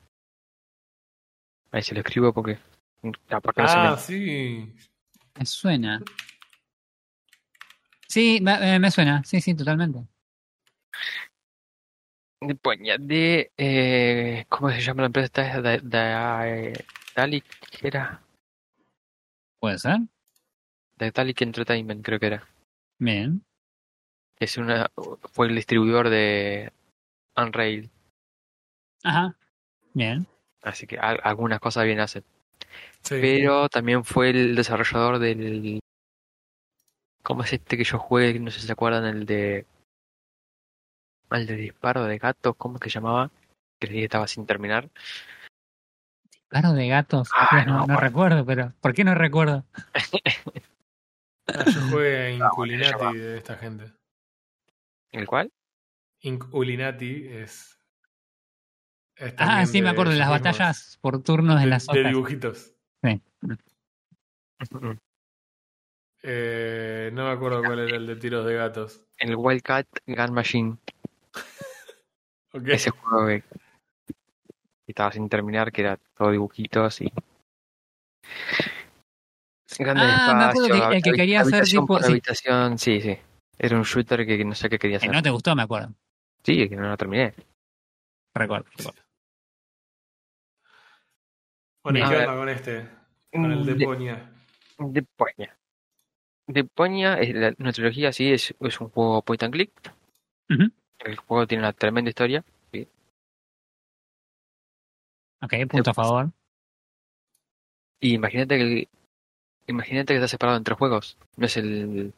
Ahí 1.72 1.82
se 1.84 1.94
lo 1.94 2.02
escribo 2.02 2.34
porque. 2.34 2.58
Aparte 3.30 3.62
no 3.62 3.68
se 3.68 3.80
Ah, 3.80 3.92
me- 3.92 3.98
sí. 3.98 4.76
Me 5.38 5.46
suena. 5.46 6.02
Sí, 8.08 8.40
me, 8.42 8.76
eh, 8.76 8.80
me 8.80 8.90
suena. 8.92 9.24
Sí, 9.24 9.40
sí, 9.40 9.54
totalmente. 9.56 10.06
Tepoña, 12.40 12.98
de. 12.98 13.52
Eh, 13.58 14.46
¿Cómo 14.50 14.70
se 14.72 14.82
llama 14.82 15.02
la 15.04 15.06
empresa? 15.08 15.26
esta? 15.28 15.62
Da- 15.62 15.78
Da- 15.84 16.74
Dalic, 17.16 17.46
era. 17.84 18.22
¿Puede 19.60 19.78
ser? 19.78 19.98
De 20.98 21.12
Dalic 21.12 21.42
Entertainment, 21.42 22.04
creo 22.04 22.20
que 22.20 22.28
era. 22.28 22.48
Bien. 22.98 23.44
Es 24.40 24.58
una, 24.58 24.90
fue 25.34 25.48
el 25.48 25.56
distribuidor 25.56 26.10
de 26.10 26.72
Unrail. 27.36 27.90
Ajá. 29.04 29.36
Bien. 29.94 30.26
Así 30.62 30.88
que 30.88 30.98
al- 31.00 31.20
algunas 31.24 31.60
cosas 31.60 31.86
bien 31.86 32.00
hacen. 32.00 32.24
sí. 33.02 33.18
Pero 33.22 33.70
también 33.70 34.04
fue 34.04 34.30
el 34.32 34.56
desarrollador 34.56 35.20
del. 35.20 35.80
¿Cómo 37.24 37.44
es 37.44 37.54
este 37.54 37.78
que 37.78 37.84
yo 37.84 38.00
jugué? 38.00 38.40
No 38.40 38.50
sé 38.52 38.60
si 38.62 38.68
se 38.68 38.74
acuerdan, 38.74 39.06
el 39.06 39.26
de. 39.26 39.66
El 41.32 41.46
de 41.46 41.56
disparo 41.56 42.06
de 42.06 42.18
gatos, 42.18 42.56
¿cómo 42.58 42.76
es 42.76 42.82
que 42.82 42.90
llamaba? 42.90 43.30
Que 43.80 43.88
les 43.88 43.92
dije 43.94 44.02
que 44.02 44.06
estaba 44.06 44.28
sin 44.28 44.46
terminar. 44.48 44.90
Claro, 46.48 46.74
de 46.74 46.88
gatos. 46.88 47.30
Ah, 47.36 47.64
no, 47.66 47.74
no, 47.74 47.80
no 47.82 47.86
bueno. 47.86 48.00
recuerdo, 48.00 48.46
pero. 48.46 48.74
¿Por 48.82 48.94
qué 48.94 49.04
no 49.04 49.14
recuerdo? 49.14 49.64
Ah, 51.48 51.66
yo 51.68 51.82
jugué. 51.92 52.34
Inculinati 52.36 53.18
de 53.18 53.38
esta 53.38 53.56
gente. 53.58 53.94
¿El 55.12 55.28
cual? 55.28 55.52
Inculinati 56.22 57.28
es. 57.28 57.79
Ah, 59.38 59.66
sí, 59.66 59.82
me 59.82 59.90
acuerdo 59.90 60.12
de 60.14 60.18
las 60.18 60.30
batallas 60.30 60.98
por 61.02 61.22
turnos 61.24 61.56
de, 61.58 61.62
de, 61.62 61.68
las 61.68 61.86
de 61.88 62.00
hojas. 62.00 62.12
dibujitos. 62.12 62.74
Sí. 63.04 63.22
Eh, 66.24 67.10
no 67.14 67.26
me 67.26 67.32
acuerdo 67.32 67.64
cuál 67.64 67.80
era 67.80 67.96
el 67.98 68.08
de 68.08 68.16
tiros 68.18 68.46
de 68.46 68.54
gatos. 68.56 69.02
El 69.18 69.36
Wildcat 69.36 69.88
Gun 70.08 70.34
Machine. 70.34 70.78
Ok. 72.52 72.68
Ese 72.70 72.90
juego 72.90 73.28
que 73.28 73.44
que 73.44 74.92
estaba 74.92 75.12
sin 75.12 75.30
terminar, 75.30 75.72
que 75.72 75.82
era 75.82 76.00
todo 76.18 76.32
dibujitos 76.32 77.02
y. 77.02 77.14
Grandes 79.78 80.06
Ah, 80.10 80.34
me 80.36 80.44
acuerdo 80.46 80.90
que 80.90 80.96
el 80.98 81.04
que 81.04 81.12
quería 81.12 81.42
hacer 81.42 81.64
tipo- 81.66 81.86
por 81.86 82.02
sí. 82.02 82.10
habitación, 82.14 82.80
sí, 82.80 83.00
sí. 83.02 83.16
Era 83.60 83.78
un 83.78 83.84
shooter 83.84 84.26
que 84.26 84.44
no 84.44 84.56
sé 84.56 84.68
qué 84.68 84.80
quería 84.80 84.98
Que 84.98 85.06
hacer. 85.06 85.16
no 85.16 85.22
te 85.22 85.30
gustó, 85.30 85.56
me 85.56 85.62
acuerdo. 85.62 85.94
Sí, 86.44 86.68
que 86.68 86.76
no 86.76 86.90
lo 86.90 86.98
terminé. 86.98 87.36
Recuerdo. 88.34 88.66
recuerdo. 88.76 89.00
Bueno, 91.84 92.00
¿y 92.00 92.02
A 92.02 92.10
qué 92.10 92.26
con 92.26 92.50
este? 92.50 92.88
Con 93.32 93.52
el 93.52 93.66
de 93.66 93.76
De- 93.76 93.86
Poña. 93.86 94.32
De 94.78 95.04
Poña. 95.04 95.58
De 96.48 96.64
Poña, 96.64 97.20
es 97.20 97.36
la- 97.36 97.54
una 97.60 97.72
trilogía, 97.72 98.12
sí, 98.12 98.32
es, 98.32 98.54
es 98.60 98.82
un 98.82 98.90
juego 98.90 99.22
point 99.22 99.44
and 99.44 99.54
click. 99.54 99.72
El 101.00 101.16
juego 101.18 101.48
tiene 101.48 101.64
una 101.64 101.74
tremenda 101.74 102.10
historia. 102.10 102.44
Ok, 105.42 105.54
punto 105.70 105.92
a 105.92 105.94
favor. 105.94 106.32
Y 108.02 108.14
imagínate 108.16 108.58
que 108.58 108.88
imagínate 109.68 110.14
que 110.14 110.16
está 110.16 110.28
separado 110.28 110.58
en 110.58 110.64
tres 110.66 110.78
juegos. 110.78 111.18
No 111.38 111.46
es 111.46 111.56
el 111.56 112.14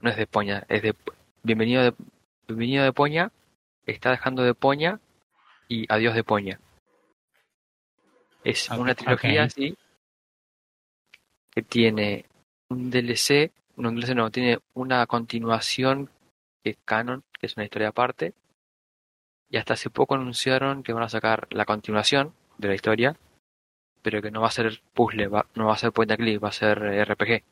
no 0.00 0.10
es 0.10 0.16
de 0.16 0.26
Poña, 0.26 0.64
es 0.68 0.82
de 0.82 0.94
bienvenido 1.42 1.82
de 1.82 1.94
bienvenido 2.46 2.84
de 2.84 2.92
Poña, 2.92 3.32
está 3.86 4.10
dejando 4.10 4.42
de 4.42 4.54
Poña 4.54 5.00
y 5.68 5.86
adiós 5.90 6.14
de 6.14 6.24
Poña. 6.24 6.60
Es 8.50 8.70
una 8.70 8.94
trilogía 8.94 9.42
ok. 9.42 9.46
así 9.46 9.76
que 11.50 11.62
tiene 11.62 12.24
un 12.70 12.90
DLC 12.90 13.52
no, 13.76 13.90
DLC 13.92 14.14
no, 14.14 14.30
tiene 14.30 14.58
una 14.74 15.06
continuación 15.06 16.10
que 16.64 16.70
es 16.70 16.78
canon, 16.84 17.22
que 17.38 17.46
es 17.46 17.56
una 17.56 17.64
historia 17.64 17.88
aparte. 17.88 18.34
Y 19.50 19.56
hasta 19.56 19.74
hace 19.74 19.88
poco 19.88 20.14
anunciaron 20.16 20.82
que 20.82 20.92
van 20.92 21.04
a 21.04 21.08
sacar 21.08 21.46
la 21.50 21.64
continuación 21.64 22.34
de 22.58 22.68
la 22.68 22.74
historia, 22.74 23.16
pero 24.02 24.20
que 24.20 24.30
no 24.32 24.40
va 24.40 24.48
a 24.48 24.50
ser 24.50 24.82
puzzle, 24.94 25.28
va- 25.28 25.46
no 25.54 25.66
va 25.66 25.74
a 25.74 25.78
ser 25.78 25.92
point 25.92 26.10
and 26.10 26.20
click, 26.20 26.42
va 26.42 26.48
a 26.48 26.52
ser 26.52 26.82
eh, 26.82 27.04
RPG. 27.04 27.44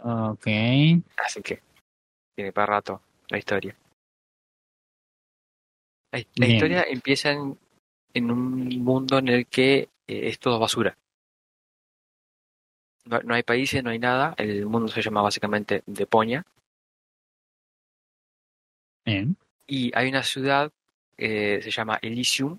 Ok. 0.00 0.46
Así 1.16 1.42
que 1.42 1.62
tiene 2.34 2.52
para 2.52 2.66
rato 2.74 3.02
la 3.28 3.38
historia. 3.38 3.76
La, 6.12 6.18
la 6.36 6.46
historia 6.46 6.82
empieza 6.88 7.30
en, 7.30 7.56
en 8.14 8.30
un 8.30 8.78
mundo 8.82 9.18
en 9.18 9.28
el 9.28 9.46
que 9.46 9.88
eh, 10.06 10.28
es 10.28 10.38
todo 10.38 10.58
basura. 10.58 10.96
No, 13.04 13.20
no 13.20 13.34
hay 13.34 13.42
países, 13.42 13.82
no 13.82 13.90
hay 13.90 13.98
nada. 13.98 14.34
El 14.38 14.66
mundo 14.66 14.88
se 14.88 15.02
llama 15.02 15.22
básicamente 15.22 15.82
Deponia. 15.86 16.44
Bien. 19.04 19.36
Y 19.66 19.90
hay 19.96 20.08
una 20.08 20.22
ciudad 20.22 20.72
que 21.16 21.60
se 21.62 21.70
llama 21.70 21.98
Elysium, 22.02 22.58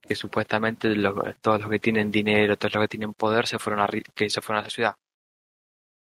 que 0.00 0.14
supuestamente 0.14 0.94
todos 1.40 1.60
los 1.60 1.70
que 1.70 1.78
tienen 1.78 2.10
dinero, 2.10 2.56
todos 2.56 2.74
los 2.74 2.84
que 2.84 2.88
tienen 2.88 3.14
poder, 3.14 3.46
se 3.46 3.58
fueron 3.58 3.80
a, 3.80 3.88
que 4.14 4.30
se 4.30 4.40
fueron 4.40 4.64
a 4.64 4.66
esa 4.66 4.74
ciudad. 4.74 4.96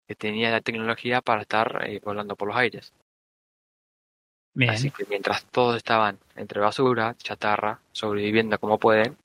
Que 0.07 0.15
tenía 0.15 0.51
la 0.51 0.61
tecnología 0.61 1.21
para 1.21 1.41
estar 1.41 1.83
eh, 1.87 1.99
volando 2.03 2.35
por 2.35 2.47
los 2.49 2.57
aires. 2.57 2.93
Bien. 4.57 4.71
Así 4.71 4.89
que 4.89 5.05
mientras 5.05 5.45
todos 5.51 5.77
estaban 5.77 6.17
entre 6.35 6.59
basura, 6.59 7.15
chatarra, 7.19 7.79
sobreviviendo 7.91 8.57
como 8.57 8.79
pueden, 8.79 9.15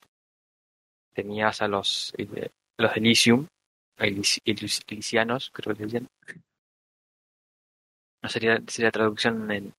tenías 1.14 1.62
a 1.62 1.68
los, 1.68 2.12
eh, 2.18 2.50
los 2.76 2.94
Elysium, 2.94 3.46
Elysianos, 3.96 5.50
creo 5.50 5.74
que 5.74 5.78
se 5.78 5.84
decían. 5.84 6.08
No 8.22 8.28
sería, 8.28 8.62
sería 8.66 8.90
traducción 8.90 9.50
en, 9.50 9.74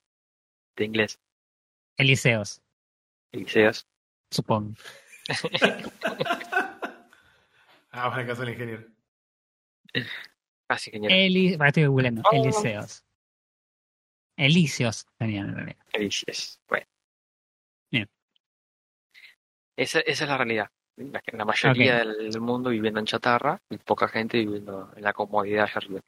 de 0.74 0.84
inglés, 0.84 1.20
Eliseos, 1.98 2.60
Eliseos. 3.30 3.86
supongo. 4.30 4.74
Ah, 7.96 8.10
para 8.10 8.22
el 8.22 8.26
caso 8.26 8.40
del 8.40 8.54
ingeniero. 8.54 8.84
Casi 10.66 10.90
genial. 10.90 11.12
Eli... 11.12 11.56
estoy 11.64 11.86
googleando. 11.86 12.22
Oh. 12.24 12.34
Eliseos. 12.34 13.04
Elíseos 14.36 15.06
tenían 15.16 15.48
en 15.50 15.54
realidad. 15.56 15.86
Elíseos. 15.92 16.60
Bueno. 16.68 16.86
Bien. 17.90 18.08
Esa, 19.76 20.00
esa 20.00 20.24
es 20.24 20.30
la 20.30 20.36
realidad. 20.36 20.70
La, 20.96 21.22
la 21.32 21.44
mayoría 21.44 21.98
del, 21.98 22.30
del 22.30 22.40
mundo 22.40 22.70
viviendo 22.70 23.00
en 23.00 23.06
chatarra 23.06 23.60
y 23.68 23.78
poca 23.78 24.08
gente 24.08 24.38
viviendo 24.38 24.92
en 24.96 25.02
la 25.02 25.12
comodidad 25.12 25.64
allá 25.64 25.76
arriba. 25.76 26.00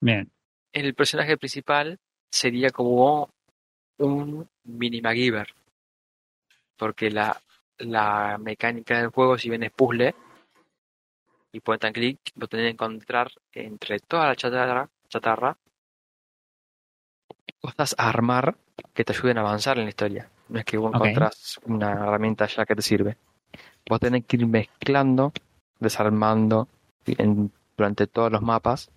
Bien. 0.00 0.30
El 0.72 0.94
personaje 0.94 1.36
principal 1.36 1.98
sería 2.30 2.70
como 2.70 3.28
un 3.98 4.48
mini 4.64 5.00
MacGyver. 5.00 5.52
Porque 6.76 7.10
la, 7.10 7.40
la 7.78 8.38
mecánica 8.38 8.98
del 8.98 9.08
juego, 9.08 9.36
si 9.36 9.50
bien 9.50 9.64
es 9.64 9.72
puzzle 9.72 10.14
y 11.52 11.60
point 11.60 11.84
and 11.84 11.94
click, 11.94 12.20
lo 12.36 12.46
tenés 12.46 12.66
que 12.66 12.70
encontrar 12.70 13.32
entre 13.52 13.98
toda 13.98 14.28
la 14.28 14.36
chatarra, 14.36 14.88
chatarra 15.08 15.56
cosas 17.60 17.94
a 17.98 18.08
armar 18.08 18.56
que 18.94 19.04
te 19.04 19.12
ayuden 19.12 19.38
a 19.38 19.40
avanzar 19.42 19.78
en 19.78 19.84
la 19.84 19.90
historia. 19.90 20.28
No 20.48 20.58
es 20.58 20.64
que 20.64 20.78
vos 20.78 20.90
Ok. 20.90 20.96
encontrás 20.96 21.60
una 21.64 21.92
herramienta 21.92 22.46
ya 22.46 22.64
que 22.66 22.74
te 22.74 22.82
sirve. 22.82 23.16
Vos 23.88 24.00
tenés 24.00 24.24
que 24.26 24.36
ir 24.36 24.46
mezclando, 24.46 25.32
desarmando 25.78 26.68
en- 27.06 27.52
durante 27.76 28.06
todos 28.06 28.30
los 28.32 28.42
mapas, 28.42 28.90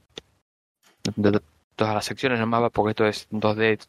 de, 1.16 1.32
de 1.32 1.42
todas 1.76 1.94
las 1.96 2.06
secciones 2.06 2.40
del 2.40 2.48
mapa, 2.48 2.70
porque 2.70 2.92
esto 2.92 3.06
es 3.06 3.28
2D, 3.32 3.80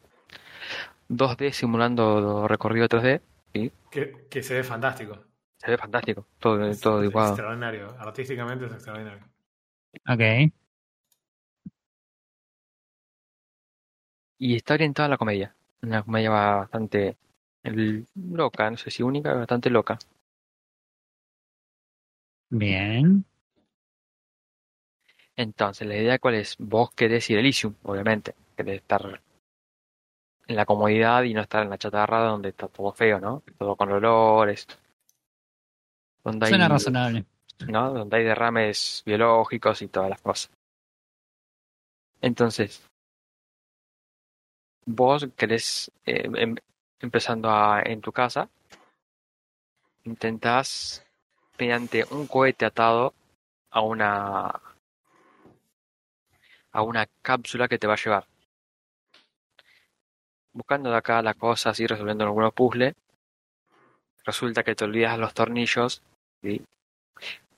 2D 1.08 1.52
simulando 1.52 2.46
recorrido 2.48 2.88
3D. 2.88 3.20
Que, 3.90 4.26
que 4.30 4.42
se 4.42 4.54
ve 4.54 4.64
fantástico. 4.64 5.18
Se 5.58 5.70
ve 5.70 5.78
fantástico, 5.78 6.26
todo, 6.38 6.64
Es- 6.66 6.80
todo 6.80 7.02
es 7.02 7.10
igual. 7.10 7.28
extraordinario. 7.28 7.94
Artísticamente 7.98 8.66
es 8.66 8.72
extraordinario. 8.72 9.24
Ok. 10.08 10.52
Y 14.38 14.56
está 14.56 14.74
orientada 14.74 15.06
a 15.06 15.10
la 15.10 15.18
comedia. 15.18 15.54
Una 15.82 16.02
comedia 16.02 16.30
bastante 16.30 17.16
loca, 18.14 18.70
no 18.70 18.76
sé 18.76 18.90
si 18.90 19.02
única, 19.02 19.34
bastante 19.34 19.70
loca. 19.70 19.98
Bien. 22.50 23.24
Entonces, 25.36 25.86
la 25.88 25.96
idea 25.96 26.18
cuál 26.18 26.34
es, 26.34 26.56
vos 26.58 26.92
querés 26.92 27.28
ir 27.30 27.38
a 27.38 27.40
Elysium, 27.40 27.74
obviamente, 27.82 28.34
querés 28.56 28.76
estar 28.76 29.20
en 30.46 30.56
la 30.56 30.66
comodidad 30.66 31.22
y 31.24 31.34
no 31.34 31.40
estar 31.40 31.62
en 31.62 31.70
la 31.70 31.78
chatarra 31.78 32.20
donde 32.24 32.50
está 32.50 32.68
todo 32.68 32.92
feo, 32.92 33.18
¿no? 33.18 33.42
Todo 33.58 33.76
con 33.76 33.90
olores. 33.90 34.66
Donde 36.22 36.46
Suena 36.46 36.66
hay, 36.66 36.70
razonable. 36.70 37.24
¿no? 37.66 37.92
Donde 37.92 38.16
hay 38.16 38.24
derrames 38.24 39.02
biológicos 39.04 39.82
y 39.82 39.88
todas 39.88 40.10
las 40.10 40.20
cosas. 40.20 40.50
Entonces, 42.20 42.88
vos 44.86 45.26
querés, 45.36 45.90
eh, 46.06 46.28
em- 46.36 46.56
empezando 47.00 47.50
a, 47.50 47.82
en 47.84 48.00
tu 48.00 48.12
casa, 48.12 48.48
intentás, 50.04 51.04
mediante 51.58 52.04
un 52.10 52.26
cohete 52.26 52.64
atado 52.66 53.14
a 53.70 53.80
una 53.80 54.60
a 56.72 56.82
una 56.82 57.06
cápsula 57.22 57.68
que 57.68 57.78
te 57.78 57.86
va 57.86 57.94
a 57.94 58.02
llevar. 58.04 58.26
Buscando 60.52 60.90
de 60.90 60.96
acá 60.96 61.22
las 61.22 61.36
cosas 61.36 61.78
y 61.80 61.86
resolviendo 61.86 62.24
algunos 62.24 62.52
puzzles, 62.52 62.94
resulta 64.24 64.62
que 64.64 64.74
te 64.74 64.84
olvidas 64.84 65.18
los 65.18 65.34
tornillos 65.34 66.02
¿sí? 66.42 66.62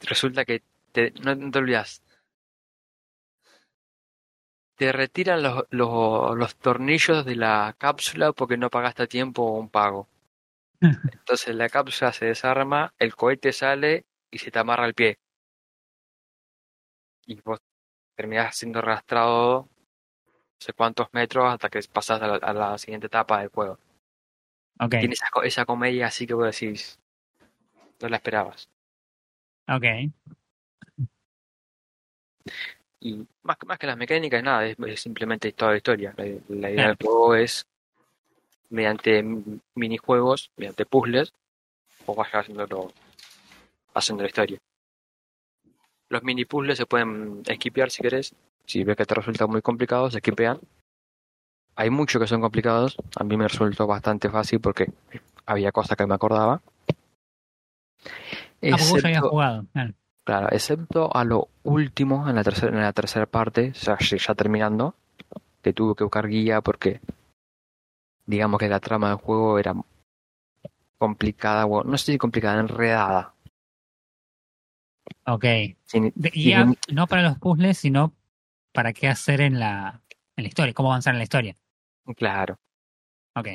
resulta 0.01 0.45
que 0.45 0.63
te, 0.93 1.13
no 1.23 1.51
te 1.51 1.59
olvidas. 1.59 2.03
Te 4.77 4.93
retiran 4.93 5.43
los, 5.43 5.65
los, 5.71 6.37
los 6.37 6.57
tornillos 6.57 7.25
de 7.25 7.37
la 7.37 7.75
cápsula 7.79 8.33
porque 8.33 8.57
no 8.57 8.71
pagaste 8.71 9.05
a 9.05 9.07
tiempo 9.07 9.53
un 9.53 9.69
pago. 9.69 10.09
Entonces 10.81 11.55
la 11.55 11.69
cápsula 11.69 12.13
se 12.13 12.27
desarma, 12.27 12.93
el 12.99 13.17
cohete 13.17 13.53
sale 13.53 14.05
y 14.31 14.39
se 14.39 14.51
te 14.51 14.59
amarra 14.59 14.87
el 14.87 14.95
pie. 14.95 15.19
Y 17.27 17.41
vos 17.41 17.59
terminás 18.15 18.57
siendo 18.57 18.79
arrastrado 18.79 19.69
no 20.57 20.65
sé 20.65 20.73
cuántos 20.73 21.09
metros 21.13 21.53
hasta 21.53 21.69
que 21.69 21.81
pasás 21.93 22.21
a 22.23 22.27
la, 22.27 22.37
a 22.37 22.53
la 22.53 22.79
siguiente 22.79 23.09
etapa 23.09 23.41
del 23.41 23.49
juego. 23.49 23.79
Ok. 24.81 24.91
Tiene 25.01 25.15
esa, 25.15 25.27
esa 25.45 25.65
comedia 25.65 26.07
así 26.07 26.27
que 26.27 26.35
vos 26.35 26.47
decís, 26.47 26.99
no 28.01 28.09
la 28.09 28.17
esperabas. 28.17 28.69
Ok. 29.69 29.85
Y 33.01 33.27
más, 33.43 33.57
que- 33.59 33.67
más 33.67 33.79
que 33.79 33.87
las 33.87 33.97
mecánicas, 33.97 34.43
nada, 34.43 34.67
es, 34.67 34.77
es 34.87 35.01
simplemente 35.01 35.53
toda 35.53 35.73
la 35.73 35.77
historia. 35.77 36.15
La, 36.17 36.25
la 36.49 36.71
idea 36.71 36.87
del 36.89 36.97
juego 36.97 37.35
es, 37.35 37.67
mediante 38.71 39.23
minijuegos, 39.75 40.51
mediante 40.57 40.87
puzzles, 40.87 41.33
vos 42.07 42.17
vayas 42.17 42.35
haciendo, 42.35 42.67
lo- 42.67 42.93
haciendo 43.95 44.23
la 44.23 44.29
historia. 44.29 44.59
Los 46.09 46.23
mini 46.23 46.45
puzzles 46.45 46.79
se 46.79 46.87
pueden 46.87 47.43
esquipear 47.47 47.91
si 47.91 48.03
querés. 48.03 48.35
Si 48.65 48.83
ves 48.85 48.97
que 48.97 49.05
te 49.05 49.15
resulta 49.15 49.47
muy 49.47 49.61
complicado, 49.61 50.11
se 50.11 50.19
esquipean. 50.19 50.61
Hay 51.75 51.91
muchos 51.91 52.21
que 52.21 52.29
son 52.29 52.41
complicados. 52.41 52.97
A 53.17 53.25
mí 53.25 53.37
me 53.37 53.47
resultó 53.49 53.87
bastante 53.87 54.31
fácil 54.31 54.61
porque 54.61 54.87
había 55.45 55.73
cosas 55.73 55.97
que 55.97 56.07
me 56.07 56.15
acordaba. 56.15 56.63
Ah, 56.65 58.11
porque 58.61 58.71
vos 58.71 59.05
habías 59.05 59.05
Excepto- 59.19 59.29
jugado. 59.31 59.67
Claro. 59.73 59.93
Claro, 60.27 60.49
excepto 60.51 61.09
a 61.15 61.23
lo 61.23 61.51
último, 61.63 62.29
en 62.29 62.35
la 62.35 62.43
tercera, 62.43 62.73
en 62.77 62.83
la 62.83 62.93
tercera 62.93 63.27
parte, 63.27 63.73
ya, 63.75 63.97
ya 63.97 64.35
terminando, 64.35 64.97
que 65.63 65.73
tuve 65.73 65.95
que 65.95 66.03
buscar 66.03 66.27
guía 66.27 66.61
porque 66.63 67.01
digamos 68.27 68.59
que 68.59 68.69
la 68.69 68.81
trama 68.81 69.11
del 69.11 69.19
juego 69.19 69.57
era 69.61 69.73
complicada, 70.99 71.65
o 71.67 71.85
no 71.85 71.97
sé 71.97 72.11
si 72.13 72.19
complicada, 72.19 72.59
enredada. 72.59 73.35
Ok. 75.27 75.45
Sin- 75.85 76.13
De- 76.17 76.31
sin 76.31 76.43
guía 76.43 76.67
no 76.93 77.07
para 77.07 77.23
los 77.23 77.39
puzzles, 77.39 77.79
sino 77.79 78.13
para 78.73 78.93
qué 78.93 79.07
hacer 79.07 79.41
en 79.41 79.61
la, 79.61 80.03
en 80.37 80.43
la 80.43 80.49
historia, 80.49 80.75
cómo 80.75 80.91
avanzar 80.91 81.15
en 81.15 81.19
la 81.19 81.25
historia. 81.25 81.55
claro, 82.17 82.59
Ok. 83.37 83.49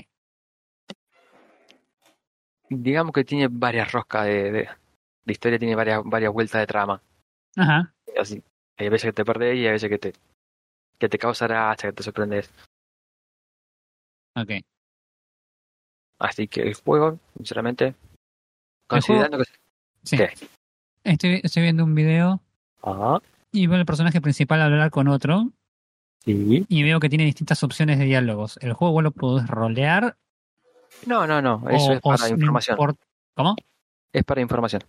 digamos 2.70 3.12
que 3.12 3.26
tiene 3.26 3.50
varias 3.52 3.92
roscas 3.92 4.26
de, 4.26 4.52
de, 4.54 4.70
de 5.26 5.32
historia, 5.34 5.60
tiene 5.60 5.76
varias, 5.76 6.02
varias 6.04 6.34
vueltas 6.34 6.62
de 6.62 6.68
trama. 6.68 7.02
Ajá. 7.56 7.94
Así, 8.20 8.42
hay 8.78 8.90
veces 8.90 9.10
que 9.10 9.14
te 9.14 9.26
perdés 9.26 9.56
y 9.58 9.66
hay 9.66 9.72
veces 9.74 9.90
que 9.90 9.98
te, 10.00 10.14
que 10.98 11.10
te 11.10 11.18
causa 11.18 11.48
gracia, 11.48 11.90
que 11.90 11.96
te 11.96 12.04
sorprendes. 12.04 12.52
Ok. 14.36 14.52
Así 16.20 16.48
que 16.48 16.62
el 16.62 16.74
juego, 16.76 17.20
sinceramente, 17.38 17.96
considerando 18.88 19.40
que... 19.40 19.44
Sí. 20.04 20.18
¿Qué? 20.18 20.30
Estoy, 21.04 21.42
estoy 21.44 21.64
viendo 21.64 21.84
un 21.84 21.96
video 21.96 22.40
Ajá, 22.84 23.20
y 23.52 23.66
veo 23.66 23.80
el 23.80 23.86
personaje 23.86 24.22
principal 24.22 24.62
hablar 24.62 24.92
con 24.92 25.08
otro 25.08 25.50
Sí. 26.24 26.64
y 26.70 26.84
veo 26.84 27.00
que 27.00 27.10
tiene 27.10 27.26
distintas 27.26 27.64
opciones 27.64 27.98
de 27.98 28.06
diálogos. 28.06 28.58
¿El 28.62 28.74
juego 28.74 28.94
vos 28.94 29.04
lo 29.04 29.12
podés 29.12 29.48
rolear? 29.48 30.16
No, 31.08 31.26
no, 31.26 31.42
no. 31.42 31.68
Eso 31.70 31.88
o, 31.88 31.94
es 31.94 32.02
para 32.02 32.30
información. 32.30 32.78
import- 32.78 33.00
¿Cómo? 33.36 33.56
Es 34.14 34.24
para 34.24 34.42
información. 34.42 34.84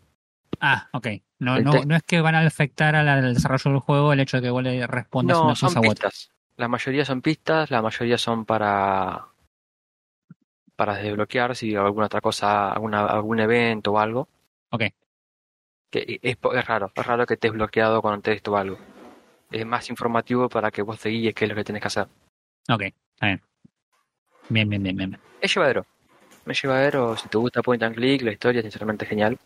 Ah, 0.60 0.88
ok. 0.92 1.06
No, 1.38 1.58
no, 1.60 1.70
te- 1.72 1.86
no 1.86 1.96
es 1.96 2.02
que 2.04 2.20
van 2.20 2.34
a 2.34 2.40
afectar 2.46 2.94
al, 2.94 3.34
desarrollo 3.34 3.70
del 3.72 3.80
juego 3.80 4.12
el 4.12 4.20
hecho 4.20 4.36
de 4.36 4.44
que 4.44 4.50
vos 4.50 4.62
le 4.62 4.86
respondas 4.86 5.38
No, 5.38 5.44
una 5.46 5.54
son 5.56 5.68
cosa 5.68 5.80
otra. 5.80 5.90
pistas. 6.10 6.30
La 6.56 6.68
mayoría 6.68 7.04
son 7.04 7.22
pistas, 7.22 7.70
la 7.70 7.82
mayoría 7.82 8.18
son 8.18 8.44
para 8.44 9.26
para 10.76 10.96
desbloquear 10.96 11.54
si 11.54 11.74
alguna 11.76 12.06
otra 12.06 12.20
cosa, 12.20 12.72
alguna, 12.72 13.06
algún 13.06 13.40
evento 13.40 13.92
o 13.92 13.98
algo. 13.98 14.28
Ok. 14.70 14.82
Que 15.90 16.18
es, 16.22 16.36
po- 16.36 16.54
es 16.54 16.64
raro, 16.64 16.90
es 16.94 17.06
raro 17.06 17.26
que 17.26 17.34
estés 17.34 17.52
bloqueado 17.52 18.00
cuando 18.00 18.22
te 18.22 18.40
o 18.48 18.56
algo. 18.56 18.78
Es 19.50 19.66
más 19.66 19.90
informativo 19.90 20.48
para 20.48 20.70
que 20.70 20.82
vos 20.82 20.98
te 20.98 21.10
guíes 21.10 21.34
qué 21.34 21.44
es 21.44 21.50
lo 21.50 21.54
que 21.56 21.64
tenés 21.64 21.82
que 21.82 21.88
hacer. 21.88 22.08
Ok, 22.70 22.82
está 22.82 23.26
bien. 23.26 23.42
Bien, 24.48 24.68
bien, 24.68 24.82
bien, 24.82 24.96
bien. 24.96 25.18
Es 25.40 25.54
llevadero. 25.54 25.84
Es 26.46 26.62
llevadero, 26.62 27.16
si 27.16 27.28
te 27.28 27.38
gusta 27.38 27.62
point 27.62 27.82
and 27.82 27.94
click, 27.94 28.22
la 28.22 28.32
historia 28.32 28.60
es 28.60 28.64
sinceramente 28.64 29.06
genial. 29.06 29.38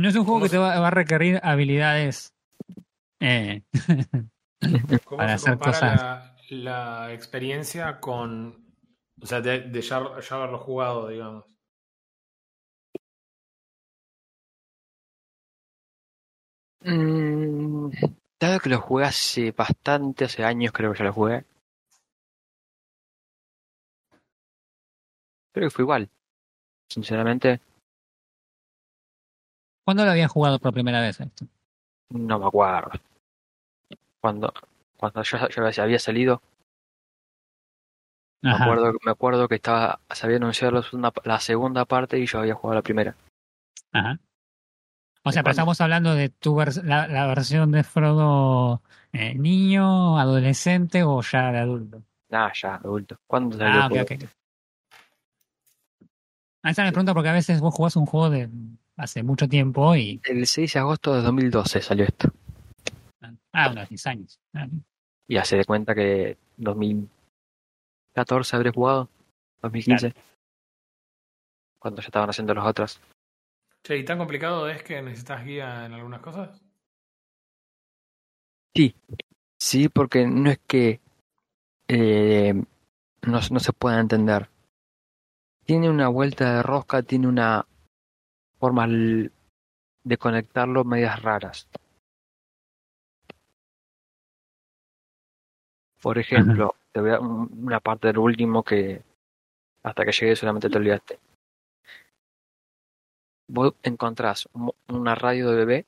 No 0.00 0.08
es 0.08 0.16
un 0.16 0.24
juego 0.24 0.38
¿Cómo 0.38 0.44
que 0.44 0.48
se- 0.48 0.54
te 0.56 0.58
va, 0.58 0.80
va 0.80 0.88
a 0.88 0.90
requerir 0.90 1.40
habilidades 1.42 2.32
eh, 3.20 3.62
¿Cómo 5.04 5.18
Para 5.18 5.28
se 5.28 5.34
hacer 5.34 5.58
compara 5.58 5.72
cosas. 5.72 6.00
la, 6.00 6.36
la 6.50 7.12
experiencia 7.12 8.00
con. 8.00 8.64
O 9.20 9.26
sea, 9.26 9.42
de, 9.42 9.60
de 9.60 9.82
ya, 9.82 10.00
ya 10.20 10.36
haberlo 10.36 10.58
jugado, 10.58 11.08
digamos? 11.08 11.44
Mm, 16.82 17.90
dado 18.40 18.60
que 18.60 18.70
lo 18.70 18.80
jugué 18.80 19.04
hace 19.04 19.52
bastante, 19.52 20.24
hace 20.24 20.44
años 20.44 20.72
creo 20.72 20.92
que 20.92 20.98
ya 21.00 21.04
lo 21.04 21.12
jugué. 21.12 21.44
Creo 25.52 25.68
que 25.68 25.74
fue 25.74 25.82
igual. 25.82 26.08
Sinceramente, 26.88 27.60
¿Cuándo 29.84 30.04
lo 30.04 30.10
había 30.10 30.28
jugado 30.28 30.58
por 30.58 30.72
primera 30.72 31.00
vez 31.00 31.20
esto? 31.20 31.46
no 32.10 32.38
me 32.38 32.46
acuerdo. 32.46 32.90
Cuando, 34.20 34.52
cuando 34.96 35.22
yo, 35.22 35.48
yo 35.48 35.82
había 35.82 35.98
salido, 35.98 36.42
me 38.42 38.52
acuerdo, 38.52 38.92
me 39.04 39.10
acuerdo 39.12 39.48
que 39.48 39.54
estaba, 39.56 40.00
se 40.10 40.26
había 40.26 40.36
anunciado 40.38 40.72
la 40.72 40.82
segunda, 40.82 41.12
la 41.24 41.40
segunda 41.40 41.84
parte 41.84 42.18
y 42.18 42.26
yo 42.26 42.40
había 42.40 42.54
jugado 42.54 42.76
la 42.76 42.82
primera. 42.82 43.16
Ajá. 43.92 44.18
O 45.22 45.32
sea, 45.32 45.42
pero 45.42 45.50
estamos 45.52 45.80
hablando 45.80 46.14
de 46.14 46.30
tu 46.30 46.56
vers- 46.56 46.82
la, 46.82 47.06
la 47.06 47.26
versión 47.26 47.70
de 47.72 47.84
Frodo 47.84 48.82
eh, 49.12 49.34
niño, 49.34 50.18
adolescente 50.18 51.02
o 51.04 51.20
ya 51.22 51.52
de 51.52 51.58
adulto. 51.58 52.02
Ah, 52.30 52.50
ya, 52.54 52.76
adulto. 52.76 53.18
¿Cuándo 53.26 53.56
salió 53.56 53.80
Ah, 53.82 53.86
ok, 53.86 53.96
ok. 54.02 54.24
Ah, 56.62 56.70
esa 56.70 56.84
me 56.84 56.92
pregunta 56.92 57.14
porque 57.14 57.28
a 57.28 57.34
veces 57.34 57.60
vos 57.60 57.74
jugás 57.74 57.96
un 57.96 58.06
juego 58.06 58.30
de 58.30 58.48
hace 59.00 59.22
mucho 59.22 59.48
tiempo 59.48 59.96
y. 59.96 60.20
El 60.24 60.46
6 60.46 60.74
de 60.74 60.80
agosto 60.80 61.14
de 61.14 61.22
2012 61.22 61.80
salió 61.80 62.04
esto. 62.04 62.30
Ah, 63.52 63.70
unos 63.70 63.88
10 63.88 64.06
años. 64.06 64.38
Ah, 64.54 64.66
Y 65.26 65.36
hace 65.36 65.56
de 65.56 65.64
cuenta 65.64 65.94
que 65.94 66.36
2014 66.56 68.56
habré 68.56 68.70
jugado. 68.70 69.08
2015. 69.62 70.14
Cuando 71.78 72.02
ya 72.02 72.06
estaban 72.06 72.30
haciendo 72.30 72.54
los 72.54 72.66
otros. 72.66 73.00
Che, 73.82 73.96
¿y 73.96 74.04
tan 74.04 74.18
complicado 74.18 74.68
es 74.68 74.82
que 74.82 75.00
necesitas 75.00 75.42
guía 75.44 75.86
en 75.86 75.94
algunas 75.94 76.20
cosas? 76.20 76.62
Sí, 79.58 79.88
porque 79.88 80.26
no 80.26 80.50
es 80.50 80.58
que 80.66 81.00
eh, 81.88 82.54
no, 83.22 83.40
no 83.50 83.60
se 83.60 83.72
pueda 83.72 84.00
entender. 84.00 84.48
Tiene 85.64 85.88
una 85.90 86.08
vuelta 86.08 86.56
de 86.56 86.62
rosca, 86.62 87.02
tiene 87.02 87.26
una 87.26 87.66
forma 88.60 88.84
l- 88.84 89.30
de 90.04 90.16
conectarlo 90.16 90.84
medias 90.84 91.20
raras. 91.22 91.68
Por 96.02 96.18
ejemplo, 96.18 96.74
te 96.92 97.00
voy 97.00 97.10
a 97.10 97.20
un- 97.20 97.50
una 97.64 97.80
parte 97.80 98.08
del 98.08 98.18
último 98.18 98.62
que 98.62 99.02
hasta 99.82 100.04
que 100.04 100.12
llegué 100.12 100.36
solamente 100.36 100.68
te 100.70 100.76
olvidaste. 100.78 101.18
Vos 103.48 103.74
encontrás 103.82 104.48
un- 104.52 104.72
una 104.88 105.14
radio 105.14 105.50
de 105.50 105.56
bebé, 105.56 105.86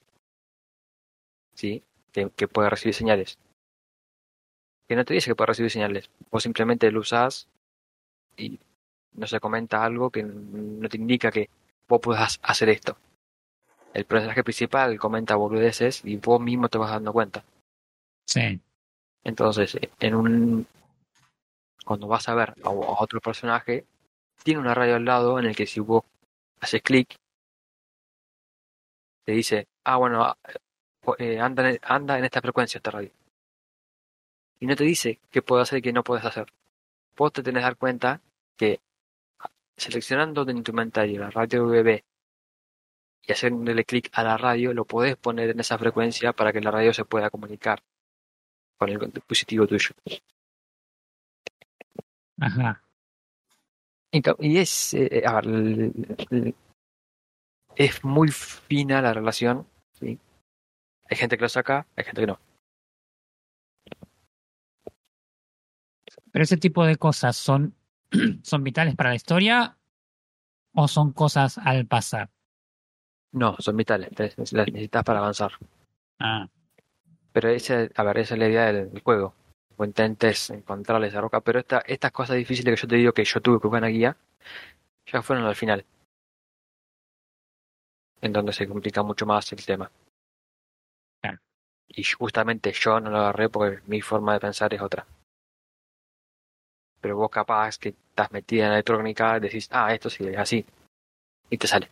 ¿sí? 1.55 1.83
Que, 2.13 2.31
que 2.31 2.49
puede 2.49 2.71
recibir 2.71 2.95
señales. 2.95 3.39
Que 4.89 4.97
no 4.97 5.05
te 5.05 5.15
dice 5.15 5.31
que 5.31 5.35
puede 5.37 5.49
recibir 5.49 5.71
señales. 5.71 6.11
Vos 6.31 6.43
simplemente 6.43 6.91
lo 6.91 7.01
usás 7.01 7.49
y 8.37 8.59
no 9.15 9.27
se 9.27 9.41
comenta 9.41 9.85
algo 9.85 10.11
que 10.11 10.23
no 10.25 10.89
te 10.89 10.97
indica 10.97 11.31
que 11.31 11.49
vos 11.93 12.01
puedas 12.01 12.41
hacer 12.43 12.71
esto. 12.71 12.97
El 13.93 14.07
personaje 14.07 14.43
principal 14.43 14.99
comenta 14.99 15.37
boludeces 15.37 16.03
y 16.07 16.17
vos 16.17 16.41
mismo 16.41 16.71
te 16.71 16.79
vas 16.79 16.91
dando 16.91 17.13
cuenta. 17.13 17.45
Sí. 18.27 18.59
Entonces, 19.23 19.79
en 20.01 20.15
un 20.15 20.67
cuando 21.85 22.07
vas 22.07 22.27
a 22.31 22.35
ver 22.35 22.55
a, 22.65 22.71
otro 22.71 23.21
personaje, 23.21 23.85
tiene 24.43 24.61
una 24.61 24.73
radio 24.73 24.97
al 24.97 25.05
lado 25.05 25.39
en 25.39 25.45
el 25.45 25.55
que 25.55 25.67
si 25.67 25.81
vos 25.81 26.05
haces 26.61 26.81
clic, 26.81 27.15
te 29.27 29.33
dice, 29.33 29.69
ah, 29.85 29.99
bueno, 29.99 30.25
ah, 30.25 30.39
eh, 31.19 31.41
anda, 31.41 31.69
en, 31.69 31.79
anda 31.83 32.19
en 32.19 32.25
esta 32.25 32.41
frecuencia 32.41 32.79
esta 32.79 32.93
radio. 32.93 33.11
Y 34.61 34.67
no 34.67 34.77
te 34.77 34.85
dice 34.85 35.21
qué 35.31 35.43
puedes 35.43 35.69
hacer 35.69 35.81
y 35.81 35.83
qué 35.83 35.93
no 35.93 36.05
puedes 36.05 36.25
hacer. 36.25 36.47
Vos 37.19 37.35
te 37.35 37.43
tenés 37.43 37.61
que 37.61 37.65
dar 37.65 37.77
cuenta 37.77 38.23
que 38.57 38.81
seleccionando 39.83 40.49
en 40.49 40.63
tu 40.63 40.71
inventario 40.71 41.21
la 41.21 41.31
radio 41.31 41.65
UVB 41.65 42.03
y 43.25 43.33
haciéndole 43.33 43.85
clic 43.85 44.11
a 44.13 44.23
la 44.23 44.37
radio, 44.37 44.73
lo 44.73 44.85
podés 44.85 45.17
poner 45.17 45.51
en 45.51 45.61
esa 45.61 45.79
frecuencia 45.79 46.33
para 46.33 46.53
que 46.53 46.61
la 46.61 46.71
radio 46.71 46.93
se 46.93 47.05
pueda 47.05 47.31
comunicar 47.31 47.83
con 48.79 48.89
el 48.89 49.13
dispositivo 49.13 49.67
tuyo. 49.67 49.91
Ajá. 52.41 52.83
Y 54.11 54.59
es, 54.59 54.95
eh, 54.95 55.23
a 55.25 55.41
ver, 55.41 55.93
es 57.77 58.05
muy 58.05 58.29
fina 58.29 59.01
la 59.01 59.15
relación, 59.15 59.67
¿sí? 59.93 60.19
Hay 61.09 61.17
gente 61.17 61.37
que 61.37 61.43
lo 61.43 61.49
saca, 61.49 61.87
hay 61.97 62.05
gente 62.05 62.21
que 62.21 62.27
no. 62.27 62.39
Pero 66.31 66.43
ese 66.43 66.57
tipo 66.57 66.85
de 66.85 66.97
cosas 66.97 67.37
son, 67.37 67.75
son 68.43 68.65
vitales 68.65 68.95
para 68.95 69.11
la 69.11 69.17
historia 69.17 69.77
o 70.75 70.89
son 70.89 71.13
cosas 71.13 71.59
al 71.59 71.87
pasar. 71.87 72.31
No, 73.33 73.57
son 73.59 73.77
vitales, 73.77 74.11
las 74.53 74.69
necesitas 74.69 75.05
para 75.05 75.21
avanzar. 75.21 75.53
Ah, 76.19 76.49
Pero 77.33 77.49
esa, 77.49 77.89
a 77.95 78.03
ver, 78.05 78.19
esa 78.19 78.35
es 78.35 78.41
la 78.41 78.49
idea 78.49 78.67
del, 78.67 78.93
del 78.93 79.03
juego. 79.03 79.35
O 79.77 79.85
intentes 79.85 80.51
encontrarle 80.51 81.09
esa 81.09 81.21
roca, 81.21 81.41
pero 81.41 81.59
esta, 81.59 81.79
estas 81.87 82.13
cosas 82.13 82.37
difíciles 82.37 82.75
que 82.75 82.83
yo 82.83 82.89
te 82.89 82.97
digo 82.97 83.13
que 83.13 83.25
yo 83.25 83.41
tuve 83.41 83.59
que 83.59 83.69
buscar 83.69 83.83
una 83.83 83.89
guía, 83.89 84.17
ya 85.07 85.23
fueron 85.23 85.47
al 85.47 85.57
final. 85.57 85.85
En 88.21 88.33
donde 88.33 88.53
se 88.53 88.69
complica 88.69 89.03
mucho 89.03 89.25
más 89.27 89.51
el 89.53 89.65
tema. 89.65 89.91
Claro. 91.23 91.41
Y 91.89 92.05
justamente 92.05 92.73
yo 92.73 93.01
no 93.01 93.11
lo 93.11 93.19
agarré 93.19 93.49
porque 93.49 93.81
mi 93.87 94.01
forma 94.03 94.35
de 94.35 94.41
pensar 94.41 94.73
es 94.75 94.81
otra. 94.83 95.07
Pero 97.03 97.17
vos 97.17 97.29
capaz 97.29 97.77
que 97.77 97.91
estás 97.91 98.33
metida 98.33 98.67
en 98.67 98.73
electrónica, 98.73 99.39
decís, 99.39 99.69
ah, 99.73 99.93
esto 99.93 100.09
sí 100.09 100.25
es 100.27 100.39
así. 100.39 100.65
Y 101.51 101.59
te 101.59 101.67
sale. 101.67 101.91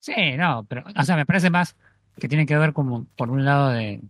sí, 0.00 0.36
no, 0.36 0.66
pero, 0.68 0.82
o 0.96 1.04
sea, 1.04 1.14
me 1.14 1.26
parece 1.26 1.50
más 1.50 1.76
que 2.18 2.28
tiene 2.28 2.46
que 2.46 2.56
ver 2.56 2.72
como 2.72 3.04
por 3.16 3.30
un 3.30 3.44
lado 3.44 3.70
de 3.70 4.00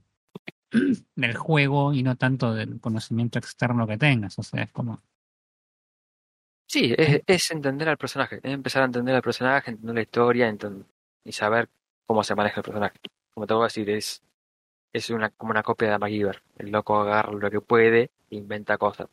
del 1.16 1.36
juego 1.36 1.92
y 1.92 2.02
no 2.02 2.16
tanto 2.16 2.54
del 2.54 2.80
conocimiento 2.80 3.38
externo 3.38 3.86
que 3.86 3.98
tengas. 3.98 4.38
O 4.38 4.42
sea, 4.42 4.62
es 4.62 4.72
como. 4.72 5.02
Sí, 6.66 6.94
es, 6.96 7.22
es 7.26 7.50
entender 7.50 7.88
al 7.88 7.96
personaje, 7.96 8.36
es 8.36 8.52
empezar 8.52 8.82
a 8.82 8.86
entender 8.86 9.14
al 9.14 9.22
personaje, 9.22 9.70
entender 9.70 9.94
la 9.94 10.02
historia 10.02 10.54
y 11.24 11.32
saber 11.32 11.68
cómo 12.06 12.22
se 12.22 12.34
maneja 12.34 12.60
el 12.60 12.64
personaje. 12.64 12.98
Como 13.32 13.46
te 13.46 13.54
voy 13.54 13.62
a 13.62 13.66
decir, 13.66 13.88
es, 13.88 14.22
es 14.92 15.10
una, 15.10 15.30
como 15.30 15.50
una 15.50 15.62
copia 15.62 15.90
de 15.90 15.98
MacGyver. 15.98 16.42
El 16.58 16.70
loco 16.70 17.00
agarra 17.00 17.32
lo 17.32 17.50
que 17.50 17.60
puede 17.60 18.10
e 18.30 18.36
inventa 18.36 18.76
cosas. 18.76 19.08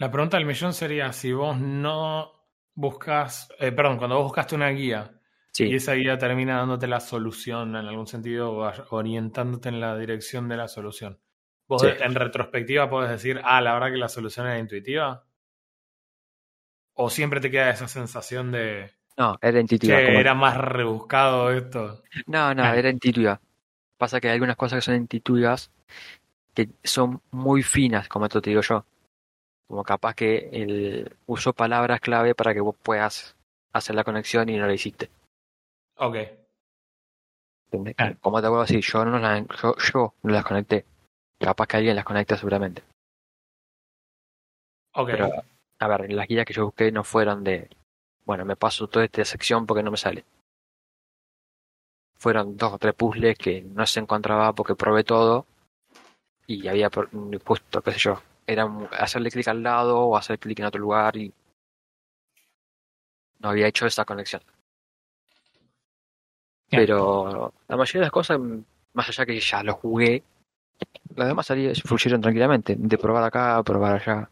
La 0.00 0.10
pregunta 0.10 0.38
del 0.38 0.46
millón 0.46 0.72
sería 0.72 1.12
si 1.12 1.30
vos 1.32 1.58
no 1.60 2.32
buscas, 2.74 3.48
eh, 3.58 3.70
perdón, 3.70 3.98
cuando 3.98 4.16
vos 4.16 4.24
buscaste 4.24 4.54
una 4.54 4.70
guía 4.70 5.12
Sí, 5.52 5.64
y 5.66 5.74
esa 5.74 5.92
guía 5.94 6.16
termina 6.16 6.56
dándote 6.56 6.86
la 6.86 7.00
solución 7.00 7.76
en 7.76 7.86
algún 7.86 8.06
sentido 8.06 8.52
o 8.52 8.72
orientándote 8.96 9.68
en 9.68 9.78
la 9.80 9.98
dirección 9.98 10.48
de 10.48 10.56
la 10.56 10.68
solución. 10.68 11.20
Vos 11.68 11.82
Sí. 11.82 11.88
en 12.00 12.14
retrospectiva 12.14 12.88
podés 12.88 13.10
decir, 13.10 13.40
ah, 13.44 13.60
la 13.60 13.74
verdad 13.74 13.90
que 13.90 13.96
la 13.98 14.08
solución 14.08 14.46
era 14.46 14.58
intuitiva. 14.58 15.24
O 16.94 17.10
siempre 17.10 17.40
te 17.40 17.50
queda 17.50 17.70
esa 17.70 17.88
sensación 17.88 18.50
de, 18.52 18.90
No, 19.18 19.36
era 19.42 19.60
intuitiva. 19.60 19.96
Como- 20.02 20.18
era 20.18 20.34
más 20.34 20.56
rebuscado 20.56 21.50
esto. 21.52 22.00
No, 22.26 22.54
no, 22.54 22.62
Ah. 22.64 22.74
era 22.76 22.88
intuitiva. 22.88 23.38
Pasa 23.98 24.18
que 24.20 24.28
hay 24.28 24.34
algunas 24.34 24.56
cosas 24.56 24.78
que 24.78 24.82
son 24.82 24.94
intuitivas 24.94 25.70
que 26.54 26.70
son 26.82 27.20
muy 27.32 27.62
finas, 27.62 28.08
como 28.08 28.24
esto 28.26 28.40
te 28.40 28.50
digo 28.50 28.62
yo. 28.62 28.84
Como 29.70 29.84
capaz 29.84 30.14
que 30.16 30.48
él 30.52 31.16
usó 31.26 31.52
palabras 31.52 32.00
clave 32.00 32.34
para 32.34 32.52
que 32.52 32.60
vos 32.60 32.74
puedas 32.82 33.36
hacer 33.72 33.94
la 33.94 34.02
conexión 34.02 34.48
y 34.48 34.56
no 34.56 34.66
la 34.66 34.74
hiciste. 34.74 35.10
Ok. 35.96 36.16
Claro. 37.94 38.16
Como 38.20 38.42
te 38.42 38.48
vuelvo 38.48 38.62
a 38.62 38.66
decir, 38.66 38.80
yo 38.80 39.04
no, 39.04 39.16
la- 39.20 39.46
yo, 39.62 39.76
yo 39.76 40.14
no 40.24 40.32
las 40.32 40.44
conecté. 40.44 40.84
Capaz 41.38 41.68
que 41.68 41.76
alguien 41.76 41.94
las 41.94 42.04
conecta 42.04 42.36
seguramente. 42.36 42.82
Ok. 44.96 45.10
Pero, 45.12 45.30
a 45.78 45.86
ver, 45.88 46.12
las 46.12 46.26
guías 46.26 46.44
que 46.44 46.52
yo 46.52 46.64
busqué 46.64 46.90
no 46.90 47.04
fueron 47.04 47.44
de, 47.44 47.70
bueno, 48.24 48.44
me 48.44 48.56
paso 48.56 48.88
toda 48.88 49.04
esta 49.04 49.24
sección 49.24 49.66
porque 49.66 49.84
no 49.84 49.92
me 49.92 49.96
sale. 49.96 50.24
Fueron 52.18 52.56
dos 52.56 52.72
o 52.72 52.78
tres 52.78 52.94
puzzles 52.94 53.38
que 53.38 53.62
no 53.62 53.86
se 53.86 54.00
encontraba 54.00 54.52
porque 54.52 54.74
probé 54.74 55.04
todo 55.04 55.46
y 56.48 56.66
había 56.66 56.90
justo, 57.46 57.82
qué 57.82 57.92
sé 57.92 57.98
yo, 58.00 58.20
era 58.52 58.68
hacerle 58.98 59.30
clic 59.30 59.48
al 59.48 59.62
lado 59.62 59.98
o 60.00 60.16
hacer 60.16 60.38
clic 60.38 60.58
en 60.58 60.66
otro 60.66 60.80
lugar 60.80 61.16
y 61.16 61.32
no 63.38 63.48
había 63.48 63.66
hecho 63.66 63.86
esa 63.86 64.04
conexión. 64.04 64.42
Pero 66.68 67.52
la 67.68 67.76
mayoría 67.76 68.00
de 68.00 68.06
las 68.06 68.12
cosas, 68.12 68.38
más 68.92 69.08
allá 69.08 69.26
que 69.26 69.40
ya 69.40 69.62
lo 69.62 69.74
jugué, 69.74 70.22
las 71.16 71.28
demás 71.28 71.48
fluyeron 71.84 72.20
tranquilamente, 72.20 72.76
de 72.78 72.98
probar 72.98 73.24
acá, 73.24 73.62
probar 73.62 73.96
allá 73.96 74.28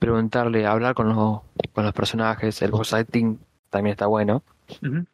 preguntarle, 0.00 0.66
hablar 0.66 0.94
con 0.94 1.10
los, 1.10 1.42
con 1.72 1.84
los 1.84 1.92
personajes, 1.92 2.60
el 2.62 2.72
voice 2.72 2.96
acting 2.96 3.38
también 3.68 3.92
está 3.92 4.06
bueno. 4.06 4.42
Ujú. 4.82 5.06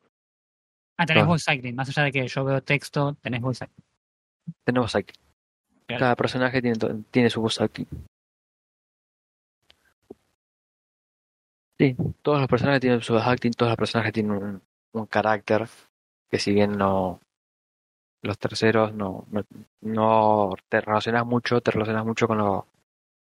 Ah, 0.97 1.05
tenés 1.05 1.27
voice 1.27 1.51
acting. 1.51 1.75
Más 1.75 1.89
allá 1.89 2.05
de 2.05 2.13
que 2.13 2.27
yo 2.27 2.45
veo 2.45 2.63
texto, 2.63 3.15
tenés 3.21 3.43
voice 3.43 3.65
acting. 3.65 3.85
Tenemos 4.65 4.95
acting. 4.95 5.21
Claro. 5.87 6.01
Cada 6.01 6.17
personaje 6.17 6.63
tiene, 6.63 6.79
tiene 7.11 7.29
su 7.29 7.43
voice 7.43 7.63
acting. 7.63 7.87
Sí, 11.79 11.95
todos 12.23 12.41
los 12.41 12.49
personajes 12.49 12.81
tienen 12.81 13.03
su 13.03 13.17
acting, 13.17 13.53
todos 13.53 13.71
los 13.71 13.77
personajes 13.77 14.13
tienen 14.13 14.33
un, 14.33 14.63
un 14.93 15.07
carácter 15.07 15.69
que 16.31 16.39
si 16.39 16.53
bien 16.53 16.77
no 16.79 17.21
los 18.23 18.39
terceros 18.39 18.95
no, 18.95 19.27
no, 19.31 19.45
no 19.83 20.55
te 20.69 20.81
relacionas 20.81 21.27
mucho, 21.27 21.61
te 21.61 21.71
relacionas 21.71 22.05
mucho 22.05 22.27
con, 22.27 22.39
los 22.39 22.65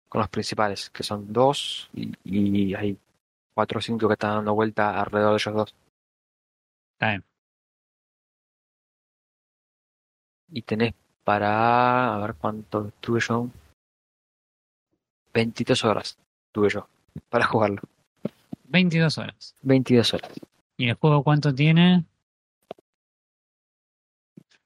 con 0.09 0.21
los 0.21 0.29
principales, 0.29 0.91
que 0.91 1.03
son 1.03 1.33
dos 1.33 1.91
y, 1.95 2.13
y 2.25 2.75
hay 2.75 2.99
cuatro 3.55 3.79
o 3.79 3.83
cinco 3.83 4.09
que 4.09 4.15
están 4.15 4.37
dando 4.37 4.55
vuelta 4.55 5.01
alrededor 5.01 5.31
de 5.33 5.37
ellos 5.37 5.55
dos. 5.55 5.75
Está 6.95 7.09
bien. 7.11 7.25
Y 10.53 10.63
tenés 10.63 10.95
para, 11.25 12.15
a 12.15 12.19
ver 12.19 12.35
cuánto 12.35 12.93
tuve 13.01 13.21
yo. 13.21 13.49
22 15.33 15.85
horas 15.85 16.17
tuve 16.53 16.69
yo 16.69 16.87
para 17.29 17.47
jugarlo. 17.47 17.83
22 18.79 19.19
horas. 19.19 19.55
22 19.63 20.15
horas. 20.15 20.31
¿Y 20.77 20.89
el 20.89 20.95
juego 20.97 21.23
cuánto 21.23 21.55
tiene? 21.55 22.05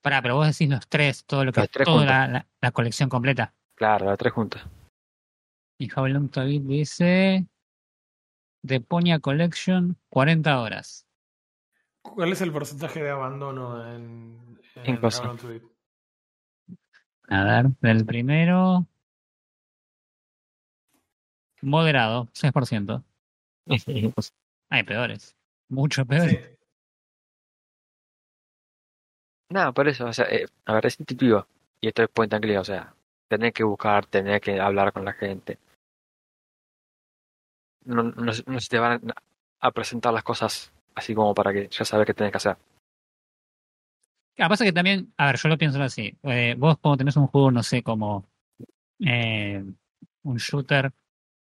Pará, 0.01 0.23
pero 0.23 0.37
vos 0.37 0.47
decís 0.47 0.71
los 0.71 0.89
tres, 0.89 1.25
todo 1.27 1.45
lo 1.45 1.53
que 1.53 1.61
Los 1.61 1.71
tres 1.71 1.85
toda 1.85 1.99
juntos. 1.99 2.15
la, 2.15 2.29
la- 2.29 2.47
la 2.63 2.71
colección 2.73 3.11
completa. 3.11 3.53
Claro, 3.75 4.07
las 4.07 4.17
tres 4.17 4.33
juntas. 4.33 4.63
Y 5.79 5.89
to 6.31 6.41
Beat 6.45 6.63
dice 6.63 7.47
The 8.67 8.81
Ponya 8.81 9.19
Collection, 9.19 9.97
40 10.09 10.59
horas. 10.61 11.07
¿Cuál 12.01 12.33
es 12.33 12.41
el 12.41 12.51
porcentaje 12.51 13.03
de 13.03 13.11
abandono 13.11 13.93
en, 13.95 14.59
en 14.77 14.97
En? 14.97 15.63
A 17.29 17.45
ver, 17.45 17.67
del 17.83 18.07
primero. 18.07 18.87
Moderado, 21.61 22.29
6%. 22.33 23.05
Hay 24.71 24.83
peores. 24.83 25.37
Mucho 25.69 26.05
peores. 26.07 26.31
Sí. 26.33 26.55
Nada, 29.51 29.73
por 29.73 29.89
eso, 29.89 30.07
o 30.07 30.13
sea, 30.13 30.27
eh, 30.27 30.47
a 30.67 30.75
ver, 30.75 30.87
es 30.87 31.01
intuitivo. 31.01 31.47
Y 31.81 31.89
esto 31.89 32.03
es 32.03 32.09
point 32.09 32.33
and 32.35 32.43
click, 32.43 32.59
o 32.59 32.65
sea, 32.65 32.95
tenés 33.29 33.53
que 33.53 33.65
buscar, 33.65 34.07
tenés 34.07 34.41
que 34.41 34.61
hablar 34.61 34.93
con 34.93 35.05
la 35.05 35.13
gente. 35.13 35.59
No, 37.85 38.03
no, 38.03 38.33
se- 38.33 38.45
no 38.47 38.61
se 38.61 38.69
te 38.69 38.79
van 38.79 39.01
a 39.61 39.71
presentar 39.71 40.13
las 40.13 40.23
cosas 40.25 40.73
así 40.95 41.15
como 41.15 41.35
para 41.35 41.53
que 41.53 41.69
ya 41.69 41.85
sabes 41.85 42.07
qué 42.07 42.15
tenés 42.15 42.33
que 42.33 42.37
hacer. 42.39 42.57
Claro, 44.37 44.51
pasa 44.51 44.65
que 44.65 44.73
también, 44.73 45.13
a 45.17 45.27
ver, 45.27 45.37
yo 45.37 45.49
lo 45.49 45.59
pienso 45.59 45.83
así. 45.83 46.17
eh, 46.25 46.55
vos 46.59 46.79
cuando 46.79 46.99
tenés 46.99 47.17
un 47.17 47.27
juego, 47.27 47.51
no 47.51 47.63
sé, 47.63 47.83
como 47.83 48.29
eh, 49.01 49.65
un 50.23 50.37
shooter, 50.37 50.93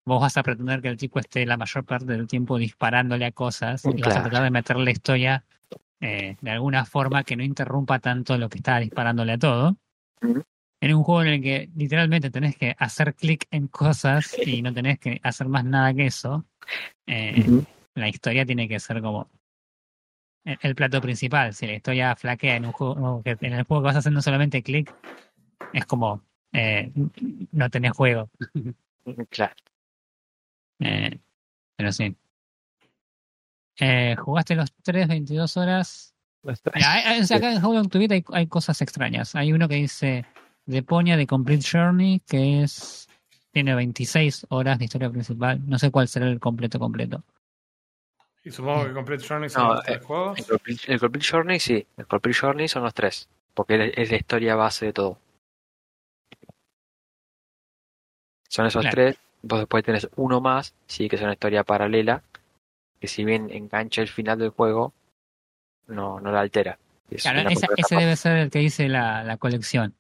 vos 0.06 0.22
vas 0.22 0.38
a 0.38 0.44
pretender 0.44 0.82
que 0.82 0.88
el 0.88 0.98
tipo 0.98 1.20
esté 1.20 1.46
la 1.46 1.58
mayor 1.58 1.84
parte 1.84 2.06
del 2.06 2.28
tiempo 2.28 2.58
disparándole 2.58 3.26
a 3.26 3.32
cosas 3.32 3.84
y 3.86 4.02
vas 4.02 4.16
a 4.16 4.22
tratar 4.22 4.44
de 4.44 4.52
meterle 4.52 4.86
la 4.86 4.92
historia 4.92 5.44
eh, 6.00 6.38
de 6.40 6.52
alguna 6.52 6.86
forma 6.86 7.24
que 7.24 7.36
no 7.36 7.44
interrumpa 7.44 8.00
tanto 8.00 8.38
lo 8.38 8.48
que 8.50 8.60
está 8.60 8.80
disparándole 8.80 9.34
a 9.34 9.38
todo. 9.38 9.78
En 10.82 10.94
un 10.94 11.04
juego 11.04 11.24
en 11.24 11.28
el 11.30 11.42
que 11.42 11.70
literalmente 11.76 12.30
tenés 12.30 12.56
que 12.58 12.76
hacer 12.78 13.16
clic 13.16 13.48
en 13.50 13.68
cosas 13.68 14.36
y 14.46 14.62
no 14.62 14.72
tenés 14.74 15.00
que 15.00 15.20
hacer 15.24 15.48
más 15.48 15.66
nada 15.66 15.94
que 15.94 16.06
eso, 16.06 16.46
eh, 17.08 17.50
la 17.96 18.08
historia 18.08 18.46
tiene 18.46 18.68
que 18.68 18.80
ser 18.80 19.02
como 19.02 19.28
el, 20.44 20.58
el 20.62 20.76
plato 20.76 21.02
principal. 21.02 21.54
Si 21.54 21.66
la 21.66 21.74
historia 21.74 22.16
flaquea 22.16 22.58
en 22.58 22.66
un 22.66 22.72
juego, 22.74 23.24
en 23.26 23.54
el 23.54 23.64
juego 23.64 23.82
que 23.82 23.88
vas 23.88 23.96
haciendo 23.96 24.22
solamente 24.22 24.62
clic, 24.62 24.94
es 25.74 25.86
como 25.86 26.22
eh, 26.54 26.92
no 27.52 27.70
tenés 27.70 27.92
juego. 27.92 28.30
Claro. 29.30 29.56
Eh, 30.80 31.20
pero 31.76 31.92
sí. 31.92 32.16
Eh, 33.80 34.16
¿Jugaste 34.18 34.56
los 34.56 34.74
3, 34.84 35.08
22 35.08 35.58
horas? 35.58 36.14
Mira, 36.44 36.94
hay- 36.94 37.04
hay- 37.04 37.22
o 37.22 37.26
sea, 37.26 37.38
acá 37.38 37.52
en 37.54 37.64
How 37.64 37.74
Long 37.74 37.90
to 37.90 37.98
Beat 38.00 38.12
hay, 38.12 38.24
hay 38.34 38.48
cosas 38.48 38.82
extrañas. 38.82 39.36
Hay 39.36 39.52
uno 39.52 39.68
que 39.68 39.76
dice 39.76 40.26
The 40.70 40.84
Ponya 40.84 41.18
de 41.18 41.26
Complete 41.28 41.66
Journey, 41.70 42.22
que 42.28 42.62
es 42.64 43.08
tiene 43.52 43.74
26 43.74 44.46
horas 44.50 44.78
de 44.80 44.86
historia 44.86 45.10
principal. 45.10 45.62
No 45.68 45.80
sé 45.80 45.90
cuál 45.92 46.08
será 46.08 46.28
el 46.28 46.40
completo 46.40 46.78
completo. 46.78 47.24
Y 48.44 48.52
supongo 48.52 48.86
que 48.86 48.94
Complete 48.94 49.26
Journey 49.28 49.50
son 49.50 49.64
No, 49.64 49.74
los 49.76 49.84
tres 49.86 49.98
eh, 49.98 50.02
juegos. 50.02 50.38
El 50.40 50.46
Complete, 50.46 50.94
el 50.94 51.00
Complete 51.00 51.28
Journey 51.32 51.60
sí, 51.60 51.88
el 51.98 52.06
Complete 52.08 52.38
Journey 52.40 52.68
son 52.68 52.84
los 52.84 52.94
tres, 52.94 53.28
porque 53.54 53.88
es, 53.88 53.94
es 53.98 54.12
la 54.12 54.18
historia 54.18 54.56
base 54.56 54.86
de 54.88 54.94
todo. 54.94 55.20
Son 58.50 58.66
esos 58.68 58.82
Claro. 58.82 58.94
tres, 58.96 59.18
vos 59.48 59.60
después 59.60 59.84
tenés 59.84 60.10
uno 60.16 60.42
más, 60.42 60.74
sí, 60.88 61.08
que 61.08 61.16
es 61.16 61.22
una 61.22 61.34
historia 61.34 61.64
paralela, 61.64 62.24
que 63.00 63.08
si 63.08 63.24
bien 63.24 63.50
engancha 63.52 64.02
el 64.02 64.08
final 64.08 64.40
del 64.40 64.50
juego, 64.50 64.94
no, 65.88 66.20
no 66.20 66.32
la 66.32 66.42
altera. 66.42 66.80
Es 67.10 67.22
Claro, 67.22 67.48
esa- 67.50 67.68
ese 67.78 67.96
debe 67.96 68.16
ser 68.16 68.38
el 68.38 68.50
que 68.50 68.60
dice 68.60 68.90
la, 68.90 69.24
la 69.24 69.38
colección. 69.38 69.96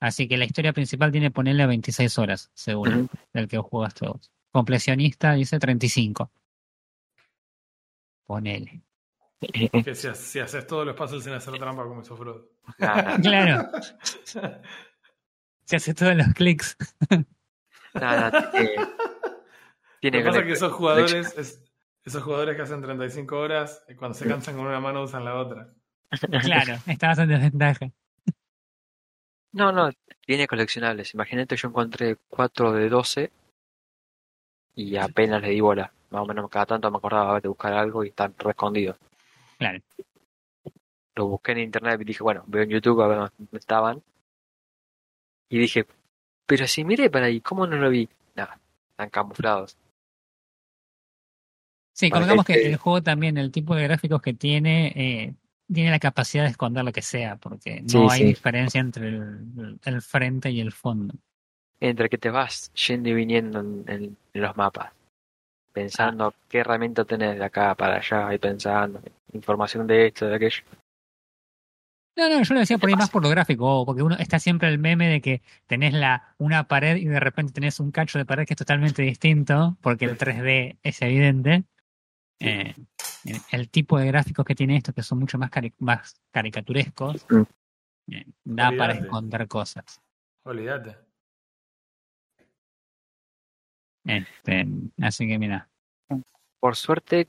Así 0.00 0.26
que 0.26 0.36
la 0.36 0.44
historia 0.46 0.72
principal 0.72 1.12
tiene 1.12 1.30
ponerle 1.30 1.66
26 1.66 2.18
horas, 2.18 2.50
según 2.54 2.88
Ujú. 3.02 3.08
el 3.34 3.46
que 3.48 3.58
jugaste 3.58 4.06
vos. 4.08 4.32
Completionista 4.50 5.34
dice 5.34 5.58
35. 5.58 6.30
Ponele. 8.26 8.82
Que 9.84 9.94
si, 9.96 10.08
si 10.14 10.38
haces 10.38 10.66
todos 10.68 10.86
los 10.86 10.94
puzzles 10.94 11.24
sin 11.24 11.32
hacer 11.32 11.54
trampa 11.58 11.82
como 11.82 12.00
hizo 12.00 12.16
Frodo. 12.16 12.48
Claro, 13.20 13.68
se 15.64 15.76
hace 15.76 15.94
todos 15.94 16.14
los 16.14 16.28
clics. 16.28 16.76
Nada, 17.94 18.50
tiene, 18.52 18.76
Lo 18.76 18.88
tiene 20.00 20.18
que 20.18 20.24
pasa 20.24 20.38
es 20.40 20.44
que 20.46 20.52
esos 20.52 20.72
jugadores, 20.72 21.38
es- 21.38 21.62
esos 22.04 22.22
jugadores 22.22 22.56
que 22.56 22.62
hacen 22.62 22.82
35 22.82 23.38
horas, 23.38 23.84
eh, 23.88 23.94
cuando 23.96 24.16
se 24.18 24.26
cansan 24.26 24.56
con 24.56 24.66
una 24.66 24.80
mano 24.80 25.02
usan 25.02 25.24
la 25.24 25.36
otra. 25.36 25.68
Claro, 26.42 26.74
estabas 26.86 27.18
en 27.20 27.28
desventaja. 27.28 27.90
No, 29.52 29.70
no, 29.72 29.90
tiene 30.26 30.46
coleccionables. 30.46 31.14
Imagínate, 31.14 31.56
yo 31.56 31.68
encontré 31.68 32.16
4 32.28 32.72
de 32.72 32.88
12 32.88 33.32
y 34.74 34.96
apenas 34.96 35.42
le 35.42 35.50
di 35.50 35.60
bola. 35.60 35.92
Más 36.10 36.22
o 36.22 36.26
menos 36.26 36.50
cada 36.50 36.66
tanto 36.66 36.90
me 36.90 36.96
acordaba 36.98 37.40
de 37.40 37.48
buscar 37.48 37.72
algo 37.72 38.04
y 38.04 38.08
están 38.08 38.34
re 38.38 38.50
escondidos. 38.50 38.96
Claro. 39.58 39.78
Lo 41.14 41.26
busqué 41.28 41.52
en 41.52 41.58
internet 41.60 42.00
y 42.00 42.04
dije, 42.04 42.22
bueno, 42.22 42.44
veo 42.46 42.62
en 42.62 42.70
YouTube 42.70 43.02
a 43.02 43.06
ver 43.08 43.18
dónde 43.18 43.58
estaban. 43.58 44.02
Y 45.50 45.58
dije, 45.58 45.86
pero 46.46 46.66
si 46.66 46.84
miré 46.84 47.10
para 47.10 47.26
ahí, 47.26 47.40
¿cómo 47.40 47.66
no 47.66 47.76
lo 47.76 47.90
vi? 47.90 48.08
Nada, 48.34 48.58
están 48.90 49.10
camuflados. 49.10 49.76
Sí, 51.94 52.08
Para 52.08 52.20
convengamos 52.20 52.44
que 52.46 52.54
que 52.54 52.58
este- 52.60 52.72
el 52.72 52.76
juego 52.78 53.02
también, 53.02 53.36
el 53.36 53.52
tipo 53.52 53.74
de 53.74 53.84
gráficos 53.84 54.22
que 54.22 54.32
tiene, 54.34 54.92
eh, 54.96 55.34
tiene 55.72 55.90
la 55.90 55.98
capacidad 55.98 56.44
de 56.44 56.50
esconder 56.50 56.84
lo 56.84 56.92
que 56.92 57.02
sea, 57.02 57.36
porque 57.36 57.82
no 57.82 57.88
Sí, 57.88 57.96
hay 58.10 58.18
sí. 58.20 58.24
diferencia 58.24 58.80
entre 58.80 59.08
el, 59.08 59.78
el 59.84 60.02
frente 60.02 60.50
y 60.50 60.60
el 60.60 60.72
fondo. 60.72 61.14
Entre 61.80 62.08
que 62.08 62.18
te 62.18 62.30
vas 62.30 62.72
yendo 62.74 63.08
y 63.10 63.14
viniendo 63.14 63.60
en, 63.60 63.84
en- 63.88 64.16
en 64.32 64.40
los 64.42 64.56
mapas. 64.56 64.92
pensando 65.72 66.34
qué 66.48 66.58
herramienta 66.58 67.04
tenés 67.04 67.38
de 67.38 67.44
acá 67.44 67.74
para 67.74 67.96
allá 67.96 68.34
y 68.34 68.38
pensando 68.38 69.00
información 69.32 69.86
de 69.86 70.08
esto, 70.08 70.26
de 70.26 70.36
aquello. 70.36 70.62
No, 72.14 72.28
no, 72.28 72.42
yo 72.42 72.54
lo 72.54 72.60
decía 72.60 72.76
por 72.78 72.90
ahí 72.90 72.94
más 72.96 73.08
por 73.10 73.22
lo 73.22 73.30
gráfico, 73.30 73.86
porque 73.86 74.02
uno 74.02 74.16
está 74.18 74.38
siempre 74.38 74.68
el 74.68 74.78
meme 74.78 75.08
de 75.08 75.20
que 75.22 75.42
tenés 75.66 75.94
la 75.94 76.34
una 76.38 76.68
pared 76.68 76.96
y 76.96 77.06
de 77.06 77.18
repente 77.20 77.52
tenés 77.54 77.80
un 77.80 77.90
cacho 77.90 78.18
de 78.18 78.26
pared 78.26 78.44
que 78.46 78.52
es 78.52 78.58
totalmente 78.58 79.00
distinto, 79.02 79.78
porque 79.80 80.04
el 80.04 80.18
3D 80.18 80.76
es 80.82 81.00
evidente. 81.00 81.64
Eh, 82.38 82.74
el 83.50 83.70
tipo 83.70 83.98
de 83.98 84.06
gráficos 84.08 84.44
que 84.44 84.54
tiene 84.54 84.76
esto, 84.76 84.92
que 84.92 85.02
son 85.02 85.20
mucho 85.20 85.38
más, 85.38 85.50
cari- 85.50 85.72
más 85.78 86.20
caricaturescos, 86.32 87.24
Mm. 87.30 87.42
eh, 88.12 88.26
da 88.44 88.72
para 88.76 88.92
esconder 88.94 89.48
cosas. 89.48 90.00
Olvídate. 90.44 90.96
Este, 94.04 94.66
así 95.00 95.26
que 95.28 95.38
mira, 95.38 95.68
Por 96.60 96.76
suerte, 96.76 97.28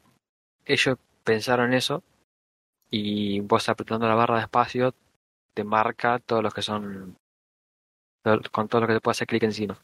ellos 0.65 0.97
pensaron 1.23 1.73
eso 1.73 2.03
y 2.95 3.39
vos 3.39 3.67
apretando 3.69 4.07
la 4.07 4.13
barra 4.13 4.35
de 4.35 4.41
espacio 4.43 4.93
te 5.55 5.63
marca 5.63 6.19
todos 6.19 6.43
los 6.43 6.53
que 6.53 6.61
son 6.61 7.17
con 8.51 8.67
todo 8.67 8.81
lo 8.81 8.87
que 8.87 8.93
te 8.93 9.01
puede 9.01 9.13
hacer 9.13 9.27
clic 9.27 9.41
encima. 9.43 9.79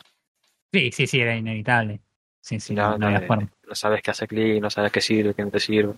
sí, 0.71 0.91
sí, 0.91 1.07
sí, 1.07 1.19
era 1.19 1.35
inevitable. 1.35 2.01
Sí, 2.39 2.59
sí, 2.59 2.75
No, 2.75 2.91
no, 2.91 2.97
no, 2.99 3.07
había 3.07 3.27
forma. 3.27 3.49
no 3.67 3.73
sabes 3.75 4.03
qué 4.03 4.11
hace 4.11 4.27
clic, 4.27 4.61
no 4.61 4.69
sabes 4.69 4.91
qué 4.91 5.01
sirve, 5.01 5.33
qué 5.33 5.43
no 5.43 5.49
te 5.49 5.59
sirve. 5.59 5.95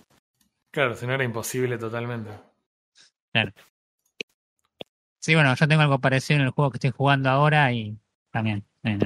Claro, 0.70 0.94
si 0.94 1.06
no 1.06 1.12
era 1.12 1.22
imposible 1.22 1.76
totalmente. 1.76 2.30
Sí, 5.20 5.34
bueno, 5.34 5.54
yo 5.54 5.68
tengo 5.68 5.82
algo 5.82 5.98
parecido 6.00 6.40
en 6.40 6.46
el 6.46 6.50
juego 6.52 6.70
que 6.70 6.76
estoy 6.78 6.90
jugando 6.90 7.28
ahora 7.28 7.70
y 7.72 7.98
también. 8.30 8.64
eh, 8.84 8.98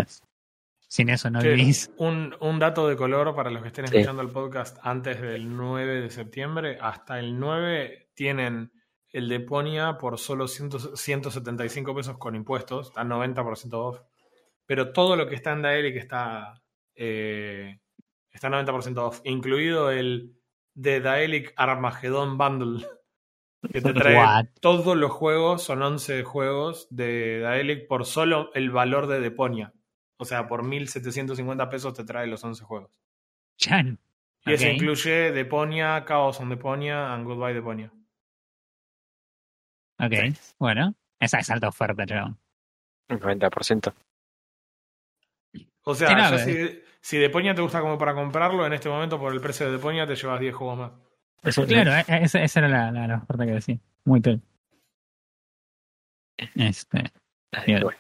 sin 0.89 1.09
eso 1.11 1.31
no 1.31 1.41
vivís. 1.41 1.91
un, 1.99 2.35
un 2.41 2.59
dato 2.59 2.89
de 2.89 2.97
color 2.97 3.35
para 3.35 3.51
los 3.51 3.63
que 3.63 3.69
estén 3.69 3.87
Sí. 3.89 3.97
escuchando 3.97 4.23
el 4.23 4.29
podcast 4.31 4.79
antes 4.83 5.21
del 5.21 5.57
9 5.57 6.01
de 6.01 6.11
septiembre. 6.11 6.79
Hasta 6.81 7.19
el 7.19 7.39
9 7.39 8.11
tienen 8.15 8.73
el 9.11 9.29
de 9.29 9.41
Ponia 9.41 9.99
por 9.99 10.19
solo 10.19 10.47
100 10.49 10.97
175 10.97 11.95
pesos 11.95 12.19
con 12.19 12.35
impuestos. 12.37 12.89
Está 12.89 13.03
90% 13.05 13.73
off. 13.75 14.01
Pero 14.67 14.93
todo 14.93 15.17
lo 15.17 15.29
que 15.29 15.35
está 15.37 15.53
en 15.53 15.63
Daelic 15.63 15.97
está, 15.97 16.63
eh, 16.95 17.79
está 18.31 18.49
90% 18.49 18.99
off. 18.99 19.21
Incluido 19.25 19.91
el 19.91 20.35
de 20.75 21.01
Daelic 21.01 21.53
Armageddon 21.57 22.37
Bundle. 22.37 22.87
Que 23.73 23.81
te 23.81 23.93
trae 23.95 24.17
What? 24.17 24.45
todos 24.61 24.97
los 24.97 25.11
juegos, 25.11 25.63
son 25.63 25.83
11 25.83 26.23
juegos 26.23 26.87
de 26.91 27.41
Daelic 27.41 27.89
por 27.89 28.05
solo 28.05 28.51
el 28.55 28.71
valor 28.71 29.07
de 29.09 29.19
Deponia. 29.21 29.73
O 30.19 30.25
sea, 30.25 30.47
por 30.47 30.63
1.750 30.63 31.69
pesos 31.69 31.95
te 31.95 32.05
trae 32.05 32.27
los 32.27 32.43
11 32.43 32.65
juegos. 32.65 32.91
Chan. 33.59 33.99
Y 34.45 34.53
eso 34.53 34.67
incluye 34.69 35.33
Deponia, 35.33 36.05
Chaos 36.07 36.41
on 36.41 36.49
Deponia 36.49 37.13
and 37.13 37.27
Goodbye 37.27 37.55
Deponia. 37.55 37.93
Ok, 39.99 40.13
bueno. 40.59 40.95
Esa 41.19 41.39
es 41.39 41.51
alta 41.51 41.69
oferta. 41.69 42.05
Un 43.09 43.21
90%. 43.21 43.95
O 45.83 45.95
sea, 45.95 46.09
Sí, 46.09 46.15
no, 46.15 46.31
ya 46.31 46.37
eh. 46.37 46.85
si, 47.01 47.09
si 47.09 47.19
Deponia 47.19 47.55
te 47.55 47.63
gusta 47.63 47.81
como 47.81 47.97
para 47.97 48.15
comprarlo, 48.15 48.67
en 48.67 48.73
este 48.73 48.89
momento 48.89 49.19
por 49.19 49.33
el 49.33 49.41
precio 49.41 49.67
de 49.67 49.73
Deponia 49.73 50.07
te 50.07 50.17
llevas 50.17 50.41
10 50.41 50.55
juegos 50.55 50.79
más. 50.79 50.93
Claro, 51.67 51.95
eh, 51.95 52.05
eh, 52.09 52.19
esa, 52.23 52.43
esa 52.43 52.61
era 52.61 52.69
la, 52.69 52.91
la, 52.91 53.07
la 53.07 53.17
oferta 53.19 53.47
que 53.47 53.53
decía. 53.53 53.79
Muy 54.05 54.21
tel. 54.21 54.43
Este. 56.55 57.05
Bien. 57.67 57.79
que 57.79 57.85
bueno, 57.85 57.99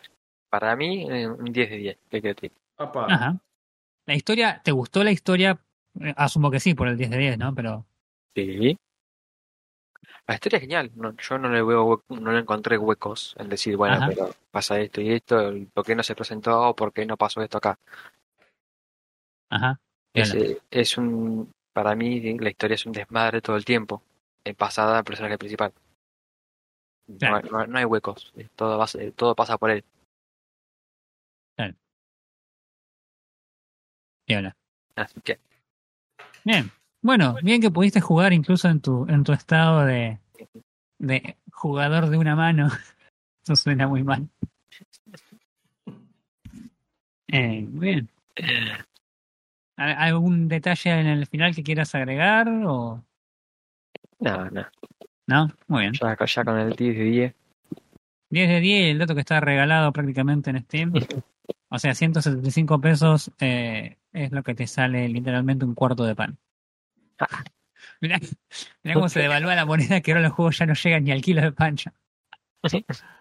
para 0.59 0.75
mí, 0.77 1.07
eh, 1.11 1.27
un 1.29 1.53
10 1.53 1.71
de 1.71 1.77
10. 1.77 1.99
¿Qué 2.09 2.23
querés 2.23 2.37
que 2.37 2.49
te 2.49 2.55
diga? 2.55 2.61
Apa. 2.79 3.07
Ajá. 3.13 3.37
La 4.07 4.15
historia, 4.15 4.61
¿te 4.65 4.73
gustó 4.73 5.05
la 5.05 5.11
historia? 5.11 5.59
Eh, 6.01 6.15
Asumo 6.17 6.51
que 6.51 6.61
sí, 6.61 6.75
por 6.75 6.89
el 6.89 6.97
10 6.97 7.11
de 7.11 7.19
10, 7.19 7.39
¿no? 7.39 7.55
Pero. 7.55 7.85
Sí. 8.35 8.79
La 10.27 10.35
historia 10.35 10.57
es 10.57 10.61
genial. 10.63 10.91
No, 10.95 11.15
yo 11.17 11.39
no 11.39 11.49
le 11.51 11.63
veo 11.63 12.03
no 12.09 12.33
le 12.33 12.39
encontré 12.41 12.79
huecos 12.79 13.35
en 13.39 13.49
decir, 13.49 13.77
bueno, 13.77 13.97
Ajá. 13.97 14.07
pero 14.09 14.31
pasa 14.51 14.79
esto 14.81 15.01
y 15.01 15.13
esto, 15.13 15.53
¿por 15.75 15.85
qué 15.85 15.95
no 15.95 16.03
se 16.03 16.15
presentó? 16.15 16.75
¿Por 16.75 16.93
qué 16.93 17.05
no 17.07 17.17
pasó 17.17 17.43
esto 17.43 17.59
acá? 17.59 17.79
Ajá. 19.51 19.79
Es, 20.15 20.35
eh, 20.35 20.59
es 20.71 20.97
un, 20.99 21.53
para 21.73 21.95
mí 21.95 22.39
la 22.39 22.49
historia 22.51 22.75
es 22.77 22.87
un 22.87 22.93
desmadre 22.93 23.41
todo 23.43 23.57
el 23.57 23.65
tiempo. 23.65 24.03
En 24.45 24.55
pasada 24.55 24.99
al 24.99 25.05
personaje 25.05 25.39
principal. 25.39 25.73
No, 27.09 27.19
Claro. 27.19 27.49
no, 27.51 27.67
no 27.67 27.79
hay 27.79 27.85
huecos. 27.85 28.33
Todo, 28.57 28.79
va- 28.79 28.87
todo 29.15 29.35
pasa 29.35 29.59
por 29.59 29.71
él. 29.71 29.85
Piola. 34.27 34.57
Así 34.97 35.21
que, 35.21 35.39
Bien. 36.45 36.71
Bueno, 37.03 37.37
bien 37.43 37.61
que 37.61 37.71
pudiste 37.71 38.01
jugar 38.01 38.33
incluso 38.33 38.69
en 38.69 38.81
tu, 38.81 39.07
en 39.09 39.23
tu 39.23 39.33
estado 39.33 39.85
de, 39.85 40.19
de 40.99 41.37
jugador 41.53 42.09
de 42.09 42.19
una 42.19 42.35
mano. 42.35 42.69
Eso 43.45 43.55
suena 43.55 43.87
muy 43.87 44.03
mal. 44.03 44.29
Eh, 47.29 47.63
muy 47.63 47.87
bien. 47.87 48.09
¿Al- 49.77 49.93
¿Algún 49.99 50.49
detalle 50.49 50.91
en 51.01 51.07
el 51.07 51.27
final 51.27 51.55
que 51.55 51.63
quieras 51.63 51.95
agregar? 51.95 52.49
O... 52.67 53.05
nada, 54.19 54.51
nada. 54.51 54.73
No, 55.29 55.49
muy 55.69 55.83
bien. 55.83 55.93
Ya, 55.93 56.17
ya 56.25 56.45
con 56.45 56.59
el 56.59 56.73
10 56.75 56.97
de 56.97 57.05
10. 57.05 57.35
10 58.31 58.49
de 58.49 58.61
10 58.61 58.91
el 58.93 58.99
dato 58.99 59.15
que 59.15 59.21
está 59.21 59.41
regalado 59.41 59.93
prácticamente 59.93 60.51
en 60.51 60.61
Steam. 60.61 60.93
O 61.69 61.79
sea, 61.79 61.95
175 61.95 62.81
pesos 62.81 63.31
eh, 63.41 63.97
es 64.13 64.33
lo 64.33 64.43
que 64.43 64.55
te 64.55 64.67
sale 64.67 65.09
literalmente 65.09 65.65
un 65.65 65.75
cuarto 65.75 66.05
de 66.05 66.15
pan. 66.15 66.39
Mirá, 68.01 68.19
mirá 68.83 68.95
cómo 68.95 69.09
se 69.09 69.21
devalúa 69.21 69.55
la 69.55 69.65
moneda 69.65 70.03
que 70.03 70.13
ahora 70.13 70.21
los 70.23 70.33
juegos 70.33 70.59
ya 70.59 70.67
no 70.67 70.75
llegan 70.75 71.05
ni 71.05 71.13
al 71.13 71.23
kilo 71.23 71.41
de 71.41 71.53
pancha. 71.53 71.95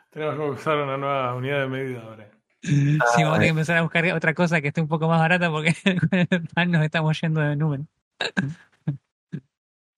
Tenemos 0.10 0.36
que 0.36 0.41
usar 0.41 0.78
una 0.78 0.97
nueva 0.97 1.34
unidad 1.34 1.62
de 1.62 1.68
medida 1.68 2.01
ahora. 2.01 2.30
Sí, 2.62 3.24
vamos 3.24 3.38
a 3.38 3.39
tener 3.39 3.39
que 3.39 3.43
Ay. 3.43 3.49
empezar 3.49 3.78
a 3.78 3.82
buscar 3.84 4.06
otra 4.14 4.34
cosa 4.34 4.60
que 4.60 4.70
esté 4.70 4.82
un 4.82 4.88
poco 4.88 5.08
más 5.08 5.20
barata 5.20 5.51
porque 5.51 5.76
con 6.10 6.20
el 6.20 6.47
pan 6.47 6.72
nos 6.72 6.84
estamos 6.84 7.22
yendo 7.22 7.39
de 7.39 7.56
número. 7.56 7.86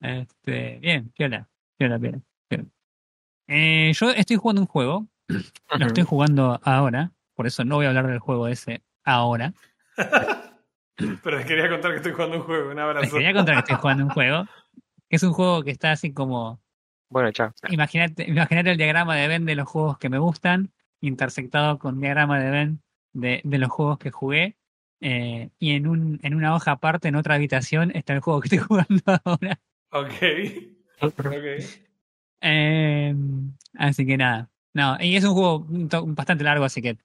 Este, 0.02 0.78
bien, 0.80 1.10
piola, 1.16 1.48
piola, 1.78 1.98
piola. 1.98 2.20
piola. 2.50 2.66
Eh, 3.48 3.92
yo 3.94 4.12
estoy 4.12 4.36
jugando 4.38 4.62
un 4.62 4.68
juego, 4.68 5.08
lo 5.80 5.86
estoy 5.88 6.04
jugando 6.04 6.60
ahora, 6.64 7.12
por 7.34 7.48
eso 7.48 7.64
no 7.64 7.76
voy 7.76 7.86
a 7.86 7.90
hablar 7.90 8.08
del 8.08 8.20
juego 8.20 8.48
ese 8.48 8.82
ahora. 9.04 9.54
Pero 11.24 11.38
les 11.38 11.46
quería 11.46 11.70
contar 11.70 11.92
que 11.92 11.98
estoy 11.98 12.12
jugando 12.14 12.38
un 12.38 12.44
juego. 12.44 12.70
Un 12.72 12.76
Les 12.78 12.84
abrazo. 12.84 13.16
quería 13.16 13.34
contar 13.34 13.56
que 13.56 13.60
estoy 13.60 13.76
jugando 13.76 14.04
un 14.06 14.10
juego, 14.10 14.46
que 15.10 15.16
es 15.16 15.24
un 15.24 15.34
juego 15.34 15.64
que 15.64 15.72
está 15.72 15.92
así 15.92 16.12
como 16.12 16.60
Bueno, 17.10 17.32
chao. 17.32 17.54
Imagínate, 17.70 18.24
imagínate 18.28 18.72
el 18.72 18.78
diagrama 18.78 19.16
de 19.16 19.28
Venn 19.28 19.46
de 19.46 19.56
los 19.56 19.68
juegos 19.70 19.98
que 20.00 20.10
me 20.10 20.18
gustan, 20.18 20.72
intersectado 21.02 21.78
con 21.78 22.00
diagrama 22.02 22.40
de 22.40 22.50
Venn 22.50 22.82
de, 23.14 23.42
de 23.44 23.58
los 23.60 23.70
juegos 23.70 24.00
que 24.00 24.10
jugué. 24.12 24.58
eh, 25.00 25.50
y 25.60 25.76
en, 25.76 25.86
un, 25.88 26.20
en 26.24 26.34
una 26.34 26.56
hoja 26.56 26.72
aparte, 26.72 27.08
en 27.10 27.16
otra 27.16 27.36
habitación, 27.36 27.92
está 27.96 28.14
el 28.14 28.20
juego 28.22 28.42
que 28.42 28.48
estoy 28.48 28.60
jugando 28.68 29.02
ahora. 29.24 29.60
Ok. 29.92 30.14
Ok. 31.02 31.26
Eh, 32.42 33.16
así 33.76 34.06
que 34.06 34.18
nada. 34.18 34.50
No, 34.74 34.98
y 35.00 35.16
es 35.16 35.24
un 35.24 35.34
juego 35.34 35.66
bastante 36.14 36.44
largo, 36.44 36.66
así 36.66 36.82
que 36.82 36.98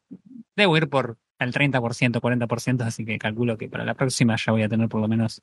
debo 0.56 0.76
ir 0.76 0.88
por 0.88 1.16
el 1.38 1.52
30%, 1.52 2.20
40%, 2.20 2.82
así 2.82 3.04
que 3.04 3.18
calculo 3.18 3.56
que 3.56 3.68
para 3.68 3.84
la 3.84 3.94
próxima 3.94 4.36
ya 4.36 4.52
voy 4.52 4.62
a 4.62 4.68
tener 4.68 4.88
por 4.88 5.00
lo 5.00 5.08
menos 5.08 5.42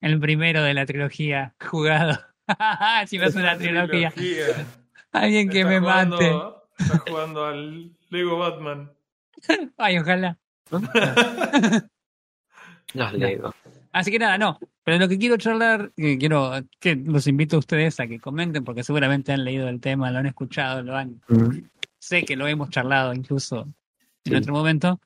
el 0.00 0.18
primero 0.20 0.62
de 0.62 0.74
la 0.74 0.86
trilogía 0.86 1.54
jugado. 1.60 2.18
si 3.06 3.18
me 3.18 3.26
hace 3.26 3.38
una 3.38 3.56
trilogía. 3.58 4.10
Trilogía. 4.10 4.66
Alguien 5.12 5.48
que 5.48 5.64
me 5.64 5.78
jugando- 5.80 6.16
mate. 6.16 6.34
Estás 6.78 7.00
jugando 7.08 7.44
al 7.46 7.92
Lego 8.10 8.38
Batman. 8.38 8.90
Ay, 9.76 9.98
ojalá. 9.98 10.38
Los 12.94 13.12
Lego. 13.12 13.54
Así 13.94 14.10
que 14.10 14.18
nada, 14.18 14.36
no. 14.38 14.58
Pero 14.82 14.98
lo 14.98 15.08
que 15.08 15.18
quiero 15.18 15.36
charlar, 15.36 15.92
que 15.96 16.18
quiero 16.18 16.50
que 16.80 16.96
los 16.96 17.28
invito 17.28 17.54
a 17.54 17.60
ustedes 17.60 18.00
a 18.00 18.08
que 18.08 18.18
comenten, 18.18 18.64
porque 18.64 18.82
seguramente 18.82 19.32
han 19.32 19.44
leído 19.44 19.68
el 19.68 19.80
tema, 19.80 20.10
lo 20.10 20.18
han 20.18 20.26
escuchado, 20.26 20.82
lo 20.82 20.96
han. 20.96 21.20
Sé 22.00 22.24
que 22.24 22.34
lo 22.34 22.48
hemos 22.48 22.70
charlado 22.70 23.14
incluso 23.14 23.68
en 24.24 24.34
otro 24.34 24.52
momento. 24.52 25.00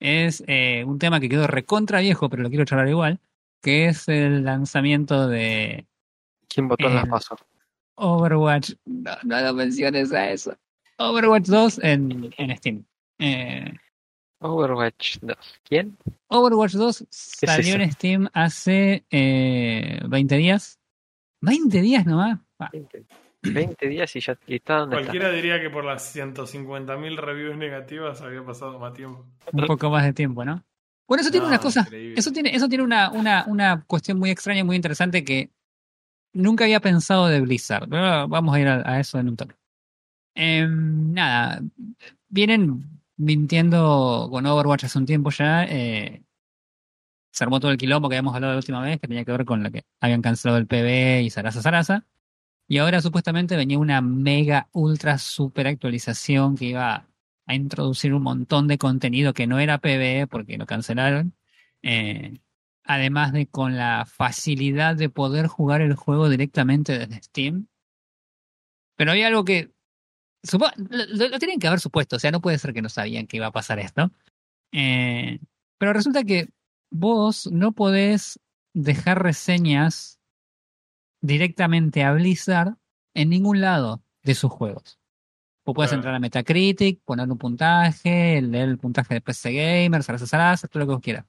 Es 0.00 0.42
eh, 0.48 0.82
un 0.84 0.98
tema 0.98 1.20
que 1.20 1.28
quedó 1.28 1.46
recontra 1.46 2.00
viejo, 2.00 2.28
pero 2.28 2.42
lo 2.42 2.48
quiero 2.48 2.64
charlar 2.64 2.88
igual, 2.88 3.20
que 3.62 3.86
es 3.86 4.08
el 4.08 4.42
lanzamiento 4.42 5.28
de 5.28 5.86
¿Quién 6.48 6.66
votó 6.66 6.88
en 6.88 6.96
las 6.96 7.06
pasos? 7.06 7.38
Overwatch. 7.94 8.72
No, 8.86 9.12
no 9.22 9.40
lo 9.40 9.54
menciones 9.54 10.12
a 10.12 10.30
eso. 10.30 10.58
Overwatch 10.98 11.46
2 11.46 11.78
en, 11.84 12.34
en 12.36 12.56
Steam. 12.56 12.84
Eh, 13.20 13.72
Overwatch 14.42 15.18
2. 15.22 15.36
¿Quién? 15.64 15.96
Overwatch 16.28 16.72
2 16.74 17.06
salió 17.10 17.74
en 17.76 17.92
Steam 17.92 18.28
hace 18.32 19.04
eh, 19.10 20.00
20 20.08 20.36
días. 20.36 20.78
¿20 21.42 21.80
días 21.80 22.06
nomás? 22.06 22.38
Ah, 22.58 22.70
20, 22.72 23.04
20 23.42 23.88
días 23.88 24.14
y 24.16 24.20
ya 24.20 24.38
y 24.46 24.56
está 24.56 24.78
donde 24.78 24.96
está. 24.96 25.06
Cualquiera 25.06 25.30
diría 25.34 25.60
que 25.60 25.70
por 25.70 25.84
las 25.84 26.14
150.000 26.14 27.16
reviews 27.16 27.56
negativas 27.56 28.20
había 28.20 28.44
pasado 28.44 28.78
más 28.78 28.92
tiempo. 28.94 29.24
un 29.52 29.66
poco 29.66 29.90
más 29.90 30.04
de 30.04 30.12
tiempo, 30.12 30.44
¿no? 30.44 30.62
Bueno, 31.08 31.22
eso 31.22 31.30
tiene 31.30 31.44
No, 31.44 31.48
una 31.50 31.58
cosa, 31.58 31.80
increíble. 31.80 32.14
eso 32.18 32.30
tiene, 32.32 32.54
eso 32.54 32.68
tiene 32.68 32.84
una, 32.84 33.10
una, 33.10 33.44
una 33.48 33.84
cuestión 33.86 34.18
muy 34.18 34.30
extraña, 34.30 34.64
muy 34.64 34.76
interesante 34.76 35.24
que 35.24 35.50
nunca 36.32 36.64
había 36.64 36.80
pensado 36.80 37.26
de 37.26 37.40
Blizzard. 37.40 37.88
Pero 37.88 38.28
vamos 38.28 38.54
a 38.54 38.60
ir 38.60 38.68
a, 38.68 38.82
a 38.88 39.00
eso 39.00 39.18
en 39.18 39.28
un 39.28 39.36
toque. 39.36 39.54
Em, 40.34 41.12
nada, 41.12 41.60
vienen 42.28 43.01
mintiendo 43.22 44.28
con 44.30 44.46
Overwatch 44.46 44.84
hace 44.84 44.98
un 44.98 45.06
tiempo 45.06 45.30
ya. 45.30 45.64
eh, 45.64 46.22
se 47.32 47.44
armó 47.44 47.60
todo 47.60 47.70
el 47.70 47.78
quilombo 47.78 48.08
que 48.08 48.16
habíamos 48.16 48.34
hablado 48.34 48.52
la 48.52 48.58
última 48.58 48.82
vez, 48.82 49.00
que 49.00 49.08
tenía 49.08 49.24
que 49.24 49.32
ver 49.32 49.44
con 49.44 49.62
lo 49.62 49.70
que 49.70 49.84
habían 50.00 50.22
cancelado 50.22 50.58
el 50.58 50.66
PB 50.66 51.22
y 51.22 51.30
Sarasa 51.30 51.62
Sarasa. 51.62 52.06
Y 52.68 52.78
ahora 52.78 53.00
supuestamente 53.02 53.56
venía 53.56 53.78
una 53.78 54.00
mega, 54.02 54.68
ultra, 54.72 55.18
super 55.18 55.66
actualización 55.66 56.56
que 56.56 56.66
iba 56.66 57.08
a 57.46 57.54
introducir 57.54 58.14
un 58.14 58.22
montón 58.22 58.68
de 58.68 58.78
contenido 58.78 59.34
que 59.34 59.46
no 59.46 59.58
era 59.58 59.78
PB 59.78 60.28
porque 60.28 60.58
lo 60.58 60.66
cancelaron. 60.66 61.34
Eh, 61.82 62.40
además 62.84 63.32
de 63.32 63.46
con 63.48 63.76
la 63.76 64.04
facilidad 64.06 64.96
de 64.96 65.08
poder 65.08 65.46
jugar 65.46 65.80
el 65.80 65.94
juego 65.94 66.28
directamente 66.28 66.98
desde 66.98 67.22
Steam. 67.22 67.68
Pero 68.96 69.12
había 69.12 69.28
algo 69.28 69.44
que 69.44 69.72
supo- 70.42 70.72
lo, 70.76 71.38
tienen 71.38 71.58
que 71.58 71.66
haber 71.66 71.80
supuesto, 71.80 72.16
o 72.16 72.18
sea, 72.18 72.30
no 72.30 72.40
puede 72.40 72.58
ser 72.58 72.72
que 72.72 72.82
no 72.82 72.88
sabían 72.88 73.26
que 73.26 73.36
iba 73.38 73.46
a 73.46 73.52
pasar 73.52 73.78
esto. 73.78 74.10
Eh, 74.72 75.38
pero 75.78 75.92
resulta 75.92 76.24
que 76.24 76.48
vos 76.90 77.48
no 77.50 77.72
podés 77.72 78.40
dejar 78.74 79.22
reseñas 79.22 80.18
directamente 81.20 82.02
a 82.02 82.12
Blizzard 82.12 82.76
en 83.14 83.30
ningún 83.30 83.60
lado 83.60 84.02
de 84.22 84.34
sus 84.34 84.50
juegos. 84.50 84.98
Vos 85.64 85.74
puedes 85.74 85.92
entrar 85.92 86.14
a 86.14 86.18
Metacritic, 86.18 87.00
poner 87.04 87.30
un 87.30 87.38
puntaje, 87.38 88.42
leer 88.42 88.68
el 88.68 88.78
puntaje 88.78 89.14
de 89.14 89.20
PC 89.20 89.52
Gamer, 89.52 90.02
Sarasa, 90.02 90.66
todo 90.66 90.80
lo 90.80 90.86
que 90.86 90.94
vos 90.94 91.02
quieras. 91.02 91.24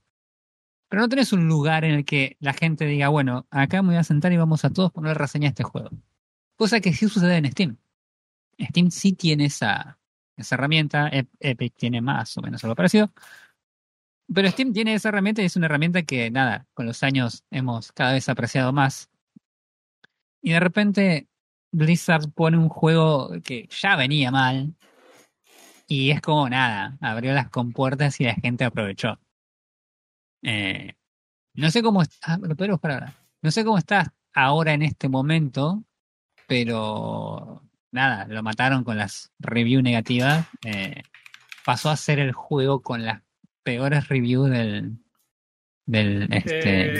Pero 0.89 1.01
no 1.01 1.09
tenés 1.09 1.34
un 1.34 1.47
lugar 1.47 1.86
en 1.86 1.91
el 1.91 2.05
que 2.05 2.36
la 2.39 2.53
gente 2.53 2.86
diga, 2.86 3.09
bueno, 3.09 3.45
acá 3.51 3.82
me 3.82 3.89
voy 3.89 3.97
a 3.97 4.03
sentar 4.03 4.34
y 4.34 4.38
vamos 4.38 4.66
a 4.66 4.72
todos 4.72 4.91
poner 4.91 5.18
reseña 5.18 5.47
a 5.47 5.49
este 5.49 5.64
juego. 5.64 5.89
Cosa 6.55 6.80
que 6.80 6.93
sí 6.93 7.07
sucede 7.07 7.38
en 7.38 7.51
Steam. 7.51 7.78
Steam 8.60 8.91
sí 8.91 9.14
tiene 9.14 9.45
esa, 9.45 9.99
esa 10.36 10.56
herramienta, 10.56 11.10
Ep- 11.10 11.30
Epic 11.39 11.74
tiene 11.76 12.01
más 12.01 12.38
o 12.38 12.41
menos 12.41 12.64
algo 12.64 12.76
parecido. 12.76 13.12
Pero 14.34 14.49
Steam 14.49 14.74
tiene 14.74 14.93
esa 14.93 15.10
herramienta 15.10 15.41
y 15.41 15.45
es 15.45 15.56
una 15.56 15.66
herramienta 15.66 16.04
que, 16.04 16.32
nada, 16.32 16.66
con 16.74 16.86
los 16.86 17.04
años 17.04 17.43
hemos 17.51 17.91
cada 17.91 18.14
vez 18.14 18.30
apreciado 18.30 18.72
más. 18.72 19.10
Y 20.41 20.51
de 20.51 20.60
repente 20.60 21.28
Blizzard 21.72 22.32
pone 22.32 22.58
un 22.58 22.70
juego 22.70 23.32
que 23.43 23.68
ya 23.70 23.95
venía 23.95 24.32
mal 24.32 24.76
y 25.88 26.12
es 26.12 26.22
como 26.22 26.49
nada, 26.49 26.97
abrió 27.01 27.34
las 27.34 27.49
compuertas 27.49 28.20
y 28.20 28.24
la 28.26 28.36
gente 28.36 28.64
aprovechó. 28.64 29.20
Eh, 30.41 30.93
no 31.56 31.70
sé 31.70 31.82
cómo 31.84 32.01
está, 32.01 32.38
buscar 32.38 32.91
ahora. 32.91 33.14
No 33.41 33.51
sé 33.51 33.64
cómo 33.64 33.78
está 33.78 34.14
ahora 34.34 34.74
en 34.74 34.82
este 34.82 35.08
momento, 35.10 35.84
pero 36.47 37.62
nada, 37.93 38.25
lo 38.27 38.43
mataron 38.43 38.83
con 38.83 38.97
las 38.97 39.31
reviews 39.39 39.81
negativas. 39.83 40.45
Eh, 40.65 41.01
pasó 41.65 41.89
a 41.89 41.95
ser 41.97 42.19
el 42.19 42.33
juego 42.33 42.81
con 42.81 43.05
las 43.05 43.21
peores 43.63 44.07
reviews 44.09 44.49
del, 44.49 44.97
del 45.85 46.27
este. 46.33 46.95
Eh, 46.95 46.99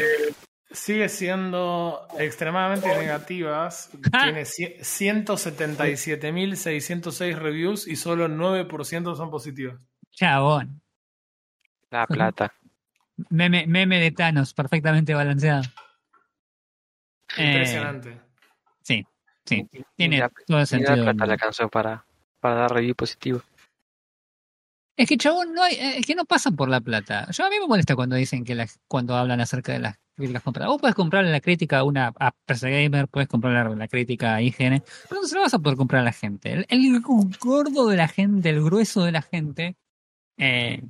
sigue 0.72 1.10
siendo 1.10 2.08
extremadamente 2.18 2.88
negativas. 2.98 3.90
Ah. 4.14 4.24
Tiene 4.26 4.42
cie- 4.44 4.78
177.606 4.80 7.36
reviews 7.38 7.88
y 7.88 7.96
solo 7.96 8.28
9% 8.28 9.16
son 9.16 9.30
positivas. 9.32 9.80
Chabón. 10.12 10.82
La 11.90 12.06
plata. 12.08 12.54
Meme, 13.30 13.68
meme 13.68 14.00
de 14.00 14.10
Thanos, 14.12 14.54
perfectamente 14.56 15.14
balanceado. 15.14 15.62
Eh, 17.38 17.46
Impresionante. 17.48 18.20
sí, 18.82 19.06
sí. 19.46 19.68
Y 19.72 19.84
Tiene 19.96 20.20
la- 20.20 20.30
todo 20.30 20.58
el 20.58 20.62
la 20.62 20.66
sentido. 20.66 20.92
del 20.96 21.04
plata 21.04 21.18
mundo. 21.20 21.32
alcanzó 21.34 21.70
para, 21.70 22.06
para 22.40 22.56
dar 22.56 22.74
review 22.74 22.96
positivo. 22.96 23.42
Es 24.96 25.10
que 25.10 25.18
chabón, 25.18 25.54
no 25.54 25.64
hay, 25.64 25.74
eh, 25.74 25.98
es 25.98 26.06
que 26.06 26.14
no 26.14 26.24
pasan 26.26 26.56
por 26.56 26.70
la 26.70 26.80
plata. 26.80 27.28
Yo 27.32 27.46
a 27.46 27.50
mí 27.50 27.56
me 27.60 27.66
molesta 27.68 27.96
cuando 27.96 28.16
dicen 28.16 28.44
que 28.44 28.54
las, 28.54 28.80
cuando 28.88 29.16
hablan 29.16 29.42
acerca 29.42 29.72
de 29.74 29.80
las 29.80 29.98
críticas 30.16 30.44
compradas. 30.44 30.70
Vos 30.72 30.80
puedes 30.82 30.96
comprarle 30.96 31.32
la 31.32 31.42
crítica 31.42 31.80
a 31.80 31.84
una 31.84 32.14
a 32.20 32.32
PC 32.46 32.70
Gamer, 32.84 33.08
puedes 33.08 33.28
comprarle 33.28 33.64
la, 33.64 33.76
la 33.76 33.88
crítica 33.88 34.36
a 34.36 34.42
IGN, 34.44 34.84
pero 35.10 35.22
no 35.22 35.28
se 35.28 35.34
lo 35.36 35.42
vas 35.42 35.54
a 35.56 35.60
poder 35.60 35.78
comprar 35.78 36.02
a 36.02 36.06
la 36.06 36.12
gente. 36.14 36.54
El, 36.54 36.66
el 36.70 37.02
gordo 37.02 37.88
de 37.88 37.98
la 37.98 38.08
gente, 38.08 38.50
el 38.52 38.64
grueso 38.64 39.04
de 39.04 39.12
la 39.12 39.24
gente, 39.24 39.76
eh, 40.38 40.84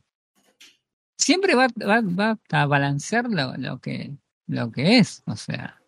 siempre 1.17 1.55
va, 1.55 1.67
va, 1.81 2.01
va 2.01 2.37
a 2.51 2.65
balancear 2.65 3.29
lo, 3.29 3.55
lo 3.55 3.79
que, 3.79 4.11
lo 4.47 4.69
que 4.73 4.97
es. 4.97 5.23
O 5.27 5.37
sea, 5.37 5.81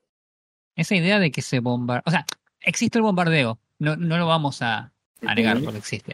esa 0.78 0.96
idea 0.96 1.20
de 1.20 1.32
que 1.32 1.42
se 1.42 1.60
bombardea. 1.60 2.04
O 2.06 2.12
sea, 2.12 2.26
existe 2.66 2.98
el 2.98 3.04
bombardeo. 3.04 3.60
No, 3.80 3.96
no 3.96 4.18
lo 4.18 4.28
vamos 4.28 4.62
a, 4.62 4.92
a 5.26 5.36
negar 5.36 5.60
porque 5.62 5.80
existe. 5.80 6.14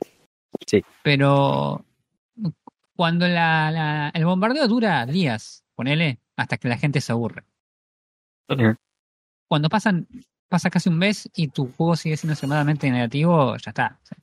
Sí. 0.67 0.83
Pero 1.03 1.83
cuando 2.95 3.27
la, 3.27 3.71
la- 3.71 4.11
el 4.13 4.25
bombardeo 4.25 4.67
dura 4.67 5.05
días, 5.05 5.63
ponele, 5.75 6.19
hasta 6.35 6.57
que 6.57 6.67
la 6.67 6.77
gente 6.77 7.01
se 7.01 7.11
aburre. 7.11 7.43
Cuando 9.47 9.69
pasan, 9.69 10.07
pasa 10.49 10.69
casi 10.69 10.89
un 10.89 10.97
mes 10.97 11.29
y 11.35 11.47
tu 11.47 11.71
juego 11.71 11.95
sigue 11.95 12.17
siendo 12.17 12.33
extremadamente 12.33 12.89
negativo, 12.91 13.55
ya 13.57 13.69
está. 13.71 13.99
O 14.03 14.05
sea, 14.05 14.17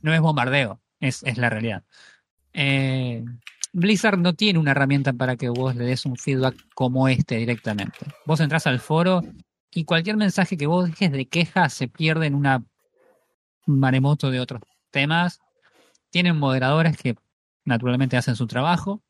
no 0.00 0.14
es 0.14 0.20
bombardeo, 0.20 0.80
es, 1.00 1.22
es 1.22 1.38
la 1.38 1.50
realidad. 1.50 1.82
Eh, 2.52 3.24
Blizzard 3.72 4.18
no 4.18 4.34
tiene 4.34 4.58
una 4.58 4.70
herramienta 4.70 5.12
para 5.12 5.36
que 5.36 5.48
vos 5.48 5.76
le 5.76 5.84
des 5.84 6.06
un 6.06 6.16
feedback 6.16 6.56
como 6.74 7.08
este 7.08 7.36
directamente. 7.36 7.98
Vos 8.24 8.40
entras 8.40 8.66
al 8.66 8.80
foro 8.80 9.22
y 9.70 9.84
cualquier 9.84 10.16
mensaje 10.16 10.56
que 10.56 10.66
vos 10.66 10.86
dejes 10.86 11.12
de 11.12 11.26
queja 11.26 11.68
se 11.68 11.88
pierde 11.88 12.26
en 12.26 12.34
una 12.34 12.64
maremoto 13.66 14.30
de 14.30 14.40
otros 14.40 14.62
temas. 14.90 15.40
Tienen 16.10 16.38
moderadores 16.38 16.96
que 16.96 17.16
naturalmente 17.64 18.16
hacen 18.16 18.36
su 18.36 18.46
trabajo. 18.46 19.02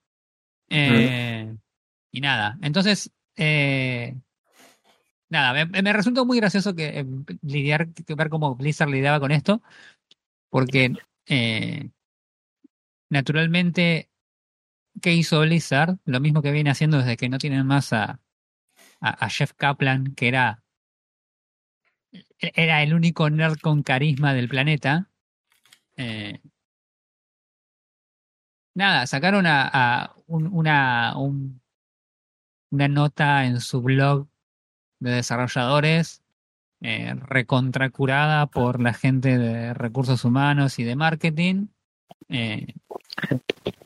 Eh, 0.69 1.55
Y 2.11 2.21
nada, 2.21 2.59
entonces, 2.63 3.13
eh, 3.37 4.17
nada, 5.29 5.53
me, 5.53 5.83
me 5.83 5.93
resultó 5.93 6.25
muy 6.27 6.39
gracioso 6.39 6.75
que 6.75 7.01
eh, 7.01 7.07
lidiar, 7.43 7.93
que 7.93 8.15
ver 8.15 8.29
cómo 8.29 8.57
Blizzard 8.57 8.91
lidiaba 8.91 9.21
con 9.21 9.31
esto, 9.31 9.63
porque 10.51 10.95
naturalmente, 13.11 14.11
¿qué 15.01 15.15
hizo 15.15 15.41
Blizzard? 15.41 15.99
Lo 16.05 16.21
mismo 16.21 16.43
que 16.43 16.51
viene 16.51 16.71
haciendo 16.71 16.99
desde 16.99 17.17
que 17.17 17.29
no 17.29 17.39
tienen 17.39 17.67
más 17.67 17.93
a, 17.93 18.21
a, 19.01 19.11
a 19.27 19.29
Jeff 19.31 19.53
Kaplan, 19.55 20.15
que 20.15 20.29
era, 20.29 20.63
era 22.41 22.83
el 22.83 22.95
único 22.95 23.29
nerd 23.31 23.59
con 23.61 23.83
carisma 23.83 24.35
del 24.35 24.49
planeta. 24.49 25.09
Eh, 25.97 26.41
nada, 28.75 29.07
sacaron 29.07 29.47
a, 29.47 29.69
a 29.73 30.15
un- 30.27 30.49
una, 30.53 31.17
un- 31.17 31.61
una 32.71 32.89
nota 32.89 33.47
en 33.47 33.61
su 33.61 33.81
blog 33.83 34.29
de 35.01 35.13
desarrolladores 35.13 36.23
eh, 36.81 37.15
recontracurada 37.15 38.47
por 38.47 38.81
la 38.81 38.93
gente 38.95 39.37
de 39.39 39.75
recursos 39.75 40.25
humanos 40.25 40.79
y 40.79 40.85
de 40.85 40.95
marketing, 40.97 41.67
eh, 42.29 42.75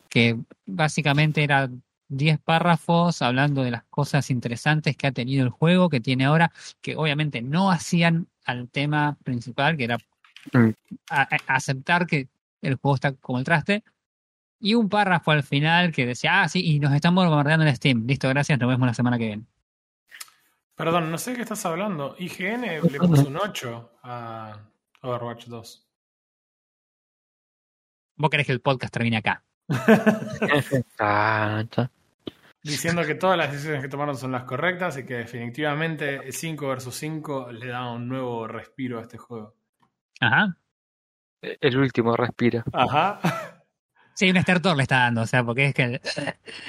que 0.09 0.37
básicamente 0.65 1.43
era 1.43 1.69
10 2.17 2.39
párrafos 2.39 3.21
hablando 3.21 3.63
de 3.63 3.71
las 3.71 3.83
cosas 3.85 4.29
interesantes 4.29 4.95
que 4.97 5.07
ha 5.07 5.11
tenido 5.11 5.43
el 5.43 5.49
juego, 5.49 5.89
que 5.89 5.99
tiene 5.99 6.25
ahora, 6.25 6.51
que 6.81 6.95
obviamente 6.95 7.41
no 7.41 7.71
hacían 7.71 8.27
al 8.45 8.69
tema 8.69 9.17
principal, 9.23 9.77
que 9.77 9.85
era 9.85 9.97
Mm. 10.51 10.69
a- 11.09 11.21
a- 11.21 11.55
aceptar 11.55 12.05
que 12.05 12.27
el 12.61 12.75
juego 12.75 12.95
está 12.95 13.13
como 13.13 13.39
el 13.39 13.45
traste. 13.45 13.83
Y 14.59 14.75
un 14.75 14.87
párrafo 14.89 15.31
al 15.31 15.43
final 15.43 15.91
que 15.91 16.05
decía, 16.05 16.41
ah, 16.43 16.47
sí, 16.49 16.61
y 16.65 16.79
nos 16.79 16.93
están 16.93 17.15
bombardeando 17.15 17.65
en 17.65 17.75
Steam. 17.75 18.05
Listo, 18.07 18.29
gracias, 18.29 18.57
nos 18.59 18.69
vemos 18.69 18.85
la 18.87 18.93
semana 18.93 19.17
que 19.17 19.27
viene. 19.27 19.43
Perdón, 20.75 21.11
no 21.11 21.17
sé 21.17 21.31
de 21.31 21.37
qué 21.37 21.43
estás 21.43 21.65
hablando. 21.65 22.15
IGN 22.17 22.81
le 22.81 22.97
puso 22.99 23.27
un 23.27 23.37
8 23.37 23.91
a 24.03 24.57
Overwatch 25.01 25.45
2. 25.47 25.85
Vos 28.15 28.29
querés 28.29 28.45
que 28.45 28.53
el 28.53 28.61
podcast 28.61 28.93
termine 28.93 29.17
acá. 29.17 29.43
Ah, 30.99 31.59
está. 31.61 31.91
Diciendo 32.63 33.03
que 33.05 33.15
todas 33.15 33.37
las 33.37 33.51
decisiones 33.51 33.81
que 33.81 33.89
tomaron 33.89 34.17
son 34.17 34.31
las 34.31 34.45
correctas 34.45 34.97
y 34.97 35.05
que 35.05 35.15
definitivamente 35.15 36.31
5 36.31 36.67
versus 36.67 36.95
5 36.95 37.51
le 37.51 37.67
da 37.67 37.91
un 37.91 38.07
nuevo 38.07 38.47
respiro 38.47 38.99
a 38.99 39.01
este 39.01 39.17
juego. 39.17 39.55
Ajá. 40.21 40.57
El 41.41 41.77
último 41.77 42.15
respiro. 42.15 42.63
Ajá. 42.71 43.19
Sí, 44.15 44.29
un 44.29 44.37
estertor 44.37 44.77
le 44.77 44.83
está 44.83 44.99
dando, 44.99 45.21
o 45.21 45.25
sea, 45.25 45.43
porque 45.43 45.65
es 45.65 45.73
que... 45.73 45.99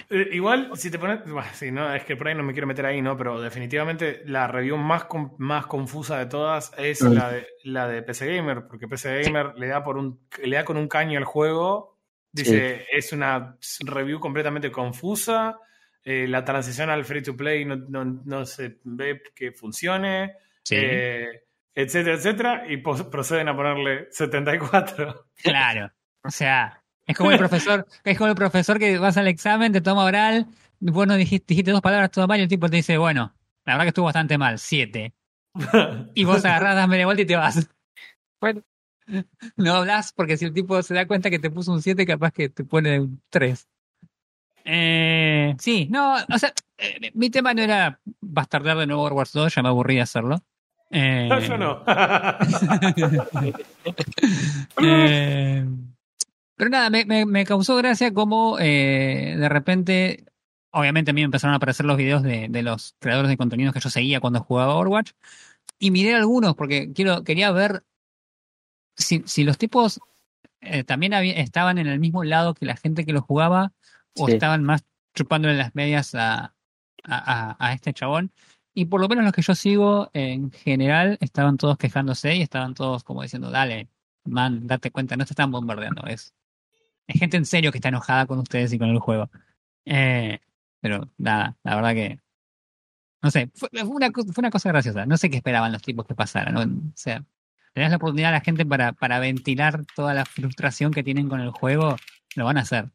Eh, 0.09 0.29
Igual, 0.33 0.71
si 0.77 0.91
te 0.91 0.99
pones. 0.99 1.21
Sí, 1.53 1.71
no, 1.71 1.95
es 1.95 2.03
que 2.05 2.17
por 2.17 2.27
ahí 2.27 2.35
no 2.35 2.43
me 2.43 2.55
quiero 2.55 2.67
meter 2.67 2.87
ahí, 2.87 3.03
¿no? 3.03 3.19
Pero 3.19 3.41
definitivamente 3.41 4.23
la 4.25 4.47
review 4.47 4.79
más, 4.79 5.07
más 5.37 5.67
confusa 5.67 6.19
de 6.19 6.27
todas 6.27 6.73
es 6.79 7.03
la 7.03 7.31
de, 7.31 7.47
la 7.65 7.87
de 7.87 8.03
PC 8.03 8.35
Gamer, 8.35 8.67
porque 8.67 8.89
PC 8.89 9.25
Gamer 9.25 9.53
le 9.57 9.69
da 9.69 9.85
por 9.85 9.99
un 9.99 10.27
le 10.43 10.57
da 10.57 10.65
con 10.65 10.79
un 10.79 10.89
caño 10.89 11.19
al 11.19 11.27
juego 11.27 11.95
Dice, 12.35 12.87
es 12.91 13.13
una 13.13 13.57
review 13.85 14.19
completamente 14.19 14.73
confusa. 14.73 15.57
Eh, 16.05 16.27
la 16.29 16.45
transición 16.45 16.91
al 16.91 17.05
free 17.05 17.23
to 17.23 17.37
play 17.37 17.65
no, 17.65 17.77
no, 17.77 18.05
no 18.05 18.47
se 18.47 18.79
ve 18.85 19.23
que 19.35 19.53
funcione. 19.53 20.35
Sí. 20.63 20.77
eh, 20.79 21.45
etcétera, 21.75 22.17
etcétera. 22.17 22.65
Y 22.69 22.79
proceden 22.79 23.49
a 23.49 23.57
ponerle 23.57 24.09
74. 24.11 25.27
Claro. 25.43 25.91
O 26.23 26.31
sea, 26.31 26.83
es 27.07 27.17
como 27.17 27.33
el 27.33 27.39
profesor, 27.39 27.87
es 28.03 28.17
como 28.17 28.31
el 28.31 28.37
profesor 28.37 28.79
que 28.79 28.99
vas 28.99 29.17
al 29.19 29.29
examen, 29.29 29.73
te 29.73 29.83
toma 29.83 30.05
oral, 30.05 30.47
bueno, 30.81 31.17
dijiste, 31.17 31.47
dijiste 31.49 31.71
dos 31.71 31.83
palabras 31.83 32.11
todo 32.11 32.27
mal 32.27 32.41
y 32.41 32.45
el 32.45 32.49
tipo 32.49 32.69
te 32.69 32.77
dice, 32.77 32.97
bueno, 32.97 33.35
la 33.65 33.75
verdad 33.75 33.85
que 33.85 33.89
estuvo 33.89 34.07
bastante 34.07 34.39
mal, 34.39 34.59
siete. 34.59 35.15
Y 36.15 36.25
vos 36.25 36.45
agarrás, 36.45 36.77
das 36.77 36.89
media 36.89 37.07
vuelta 37.07 37.23
y 37.23 37.27
te 37.27 37.37
vas. 37.37 37.69
Bueno. 38.41 38.63
No 39.57 39.75
hablas 39.75 40.13
porque 40.13 40.37
si 40.37 40.47
el 40.47 40.55
tipo 40.55 40.83
se 40.83 40.95
da 40.95 41.07
cuenta 41.07 41.29
que 41.29 41.39
te 41.39 41.51
puso 41.51 41.73
un 41.73 41.83
7, 41.83 42.07
capaz 42.07 42.33
que 42.33 42.49
te 42.49 42.65
pone 42.65 43.01
un 43.01 43.23
3. 43.29 43.69
Eh, 44.65 45.55
sí, 45.59 45.89
no, 45.91 46.15
o 46.17 46.39
sea, 46.39 46.53
eh, 46.79 47.11
mi 47.15 47.31
tema 47.31 47.55
no 47.55 47.63
era 47.63 48.01
bastardear 48.21 48.79
de 48.79 48.87
nuevo 48.87 49.03
Overwatch 49.03 49.33
2, 49.33 49.55
ya 49.55 49.63
me 49.63 49.69
aburrí 49.69 49.97
de 49.97 50.01
hacerlo. 50.03 50.41
Eh, 50.91 51.27
No, 51.29 51.41
yo 51.41 51.59
no. 51.59 51.83
eh, 54.83 55.67
pero 56.57 56.71
nada, 56.71 56.91
me, 56.91 57.05
me, 57.05 57.27
me 57.27 57.45
causó 57.45 57.77
gracia 57.77 58.13
como 58.15 58.59
eh, 58.61 59.37
de 59.39 59.49
repente, 59.49 60.25
obviamente 60.71 61.11
a 61.11 61.15
mí 61.15 61.21
me 61.21 61.25
empezaron 61.27 61.55
a 61.55 61.57
aparecer 61.57 61.85
los 61.87 61.97
videos 61.97 62.23
de, 62.23 62.49
de 62.49 62.63
los 62.63 62.95
creadores 63.01 63.29
de 63.29 63.37
contenidos 63.37 63.75
que 63.75 63.81
yo 63.81 63.91
seguía 63.91 64.21
cuando 64.21 64.41
jugaba 64.41 64.75
Overwatch 64.77 65.13
y 65.79 65.91
miré 65.91 66.15
algunos 66.15 66.55
porque 66.55 66.93
quiero, 66.93 67.25
quería 67.25 67.51
ver 67.51 67.83
si, 68.97 69.23
si 69.27 69.43
los 69.45 69.59
tipos 69.59 70.01
eh, 70.61 70.85
también 70.85 71.13
había- 71.15 71.35
estaban 71.35 71.79
en 71.79 71.89
el 71.89 71.99
mismo 71.99 72.23
lado 72.25 72.55
que 72.55 72.67
la 72.67 72.77
gente 72.77 73.05
que 73.05 73.13
lo 73.13 73.23
jugaba 73.23 73.73
o 74.17 74.27
Sí. 74.27 74.35
estaban 74.35 74.63
más 74.65 74.85
chupándole 75.15 75.55
las 75.57 75.75
medias 75.75 76.15
a, 76.15 76.55
a, 77.05 77.73
este 77.73 77.93
chabón. 77.93 78.33
Y 78.75 78.87
por 78.87 79.01
lo 79.01 79.09
menos 79.09 79.25
los 79.25 79.33
que 79.33 79.43
yo 79.43 79.55
sigo, 79.55 80.11
en 80.15 80.51
general, 80.51 81.17
estaban 81.21 81.57
todos 81.57 81.79
quejándose 81.79 82.35
y 82.35 82.43
estaban 82.43 82.75
todos 82.75 83.05
como 83.05 83.23
diciendo, 83.23 83.51
dale, 83.51 83.89
man, 84.25 84.67
date 84.67 84.91
cuenta, 84.91 85.17
no 85.17 85.25
te 85.25 85.33
están 85.33 85.51
bombardeando, 85.53 86.07
es, 86.07 86.35
es 87.07 87.21
gente 87.21 87.37
en 87.37 87.47
serio 87.47 87.71
que 87.71 87.79
está 87.79 87.89
enojada 87.91 88.27
con 88.27 88.39
ustedes 88.41 88.73
y 88.73 88.79
con 88.79 88.89
el 88.89 88.99
juego. 88.99 89.31
Eh, 89.85 90.41
pero 90.81 91.09
nada, 91.19 91.57
la 91.63 91.77
verdad 91.77 91.95
que, 91.95 92.21
no 93.23 93.31
sé, 93.31 93.51
fue, 93.55 93.69
fue 93.71 93.89
una, 93.89 94.11
fue 94.11 94.35
una 94.39 94.51
cosa 94.51 94.71
graciosa, 94.71 95.07
no 95.07 95.17
sé 95.17 95.31
qué 95.31 95.37
esperaban 95.37 95.73
los 95.73 95.83
tipos 95.83 96.07
que 96.07 96.15
pasaran, 96.15 96.55
¿no? 96.55 96.61
o 96.63 96.93
sea, 96.97 97.25
le 97.75 97.83
das 97.83 97.91
la 97.91 97.97
oportunidad 97.97 98.31
a 98.31 98.39
la 98.39 98.41
gente 98.41 98.67
para, 98.67 98.93
para 98.93 99.19
ventilar 99.19 99.85
toda 99.95 100.15
la 100.15 100.25
frustración 100.25 100.93
que 100.93 101.03
tienen 101.03 101.29
con 101.29 101.41
el 101.41 101.51
juego, 101.51 101.97
lo 102.35 102.45
van 102.45 102.59
a 102.59 102.63
hacer. 102.63 102.91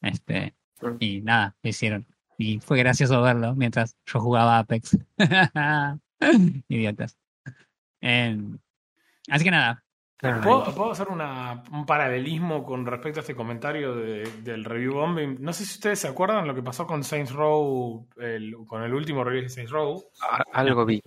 Este, 0.00 0.54
y 1.00 1.20
nada, 1.22 1.56
lo 1.62 1.70
hicieron. 1.70 2.06
Y 2.36 2.60
fue 2.60 2.78
gracioso 2.78 3.20
verlo 3.22 3.54
mientras 3.56 3.96
yo 4.06 4.20
jugaba 4.20 4.58
Apex. 4.58 4.96
Idiotas. 6.68 7.18
Em, 8.00 8.58
así 9.30 9.44
que 9.44 9.50
nada. 9.50 9.84
¿Puedo, 10.20 10.74
puedo 10.74 10.90
hacer 10.90 11.08
una- 11.08 11.62
un 11.70 11.86
paralelismo 11.86 12.64
con 12.64 12.84
respecto 12.86 13.20
a 13.20 13.22
este 13.22 13.36
comentario 13.36 13.94
de- 13.94 14.28
del 14.42 14.64
review 14.64 14.94
bombing? 14.94 15.36
No 15.40 15.52
sé 15.52 15.64
si 15.64 15.74
ustedes 15.74 16.00
se 16.00 16.08
acuerdan 16.08 16.46
lo 16.48 16.56
que 16.56 16.62
pasó 16.62 16.88
con 16.88 17.04
Saints 17.04 17.32
Row, 17.32 18.08
el- 18.16 18.56
con 18.66 18.82
el 18.82 18.94
último 18.94 19.22
review 19.22 19.44
de 19.44 19.48
Saints 19.48 19.70
Row. 19.70 20.02
A- 20.28 20.44
Algo 20.54 20.84
vi. 20.84 21.00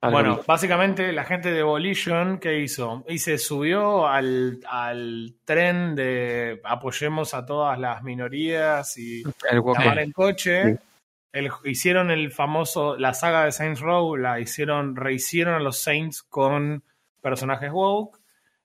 Bueno, 0.00 0.40
básicamente 0.46 1.12
la 1.12 1.24
gente 1.24 1.50
de 1.50 1.62
Volition, 1.62 2.38
¿qué 2.38 2.60
hizo? 2.60 3.04
Y 3.08 3.18
se 3.18 3.36
subió 3.36 4.06
al, 4.06 4.60
al 4.68 5.34
tren 5.44 5.96
de 5.96 6.60
apoyemos 6.62 7.34
a 7.34 7.44
todas 7.44 7.78
las 7.80 8.02
minorías 8.04 8.96
y 8.96 9.24
llamar 9.80 9.98
en 9.98 10.12
coche. 10.12 10.74
Sí. 10.74 10.78
El- 11.32 11.50
hicieron 11.64 12.10
el 12.12 12.30
famoso, 12.30 12.96
la 12.96 13.12
saga 13.12 13.44
de 13.44 13.52
Saints 13.52 13.80
Row, 13.80 14.16
la 14.16 14.38
hicieron, 14.40 14.94
rehicieron 14.96 15.54
a 15.54 15.58
los 15.60 15.78
Saints 15.78 16.22
con 16.22 16.82
personajes 17.20 17.70
woke. 17.72 18.18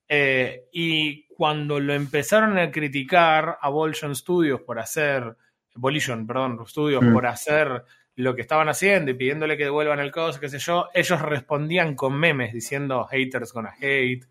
eh, 0.07 0.65
y 0.71 1.23
cuando 1.35 1.79
lo 1.79 1.93
empezaron 1.93 2.57
a 2.59 2.69
criticar 2.69 3.57
a 3.59 3.69
Volition 3.69 4.15
Studios 4.15 4.61
por 4.61 4.77
hacer, 4.77 5.35
Volition, 5.75 6.27
perdón, 6.27 6.59
Studios 6.67 7.01
Mm. 7.03 7.13
por 7.13 7.25
hacer 7.25 7.83
lo 8.15 8.35
que 8.35 8.41
estaban 8.41 8.69
haciendo 8.69 9.11
y 9.11 9.15
pidiéndole 9.15 9.57
que 9.57 9.65
devuelvan 9.65 9.99
el 9.99 10.11
coso, 10.11 10.39
qué 10.39 10.49
sé 10.49 10.59
yo, 10.59 10.89
ellos 10.93 11.21
respondían 11.21 11.95
con 11.95 12.13
memes 12.13 12.53
diciendo 12.53 13.05
haters 13.05 13.53
gonna 13.53 13.73
hate. 13.79 14.25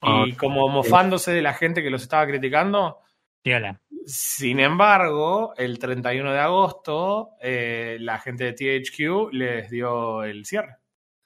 Ah, 0.00 0.24
y 0.26 0.32
como 0.32 0.68
mofándose 0.68 1.32
de 1.32 1.42
la 1.42 1.54
gente 1.54 1.82
que 1.82 1.90
los 1.90 2.02
estaba 2.02 2.26
criticando, 2.26 2.98
Piola. 3.40 3.80
sin 4.04 4.58
embargo, 4.58 5.54
el 5.56 5.78
31 5.78 6.32
de 6.32 6.38
agosto, 6.40 7.30
eh, 7.40 7.98
la 8.00 8.18
gente 8.18 8.52
de 8.52 8.52
THQ 8.54 9.32
les 9.32 9.70
dio 9.70 10.24
el 10.24 10.44
cierre. 10.44 10.78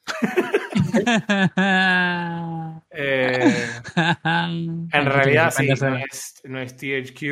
Eh, 2.91 3.69
en 4.25 5.07
realidad, 5.07 5.51
sí, 5.51 5.67
no 5.67 5.97
es, 5.97 6.41
no 6.45 6.61
es 6.61 6.77
THQ, 6.77 7.23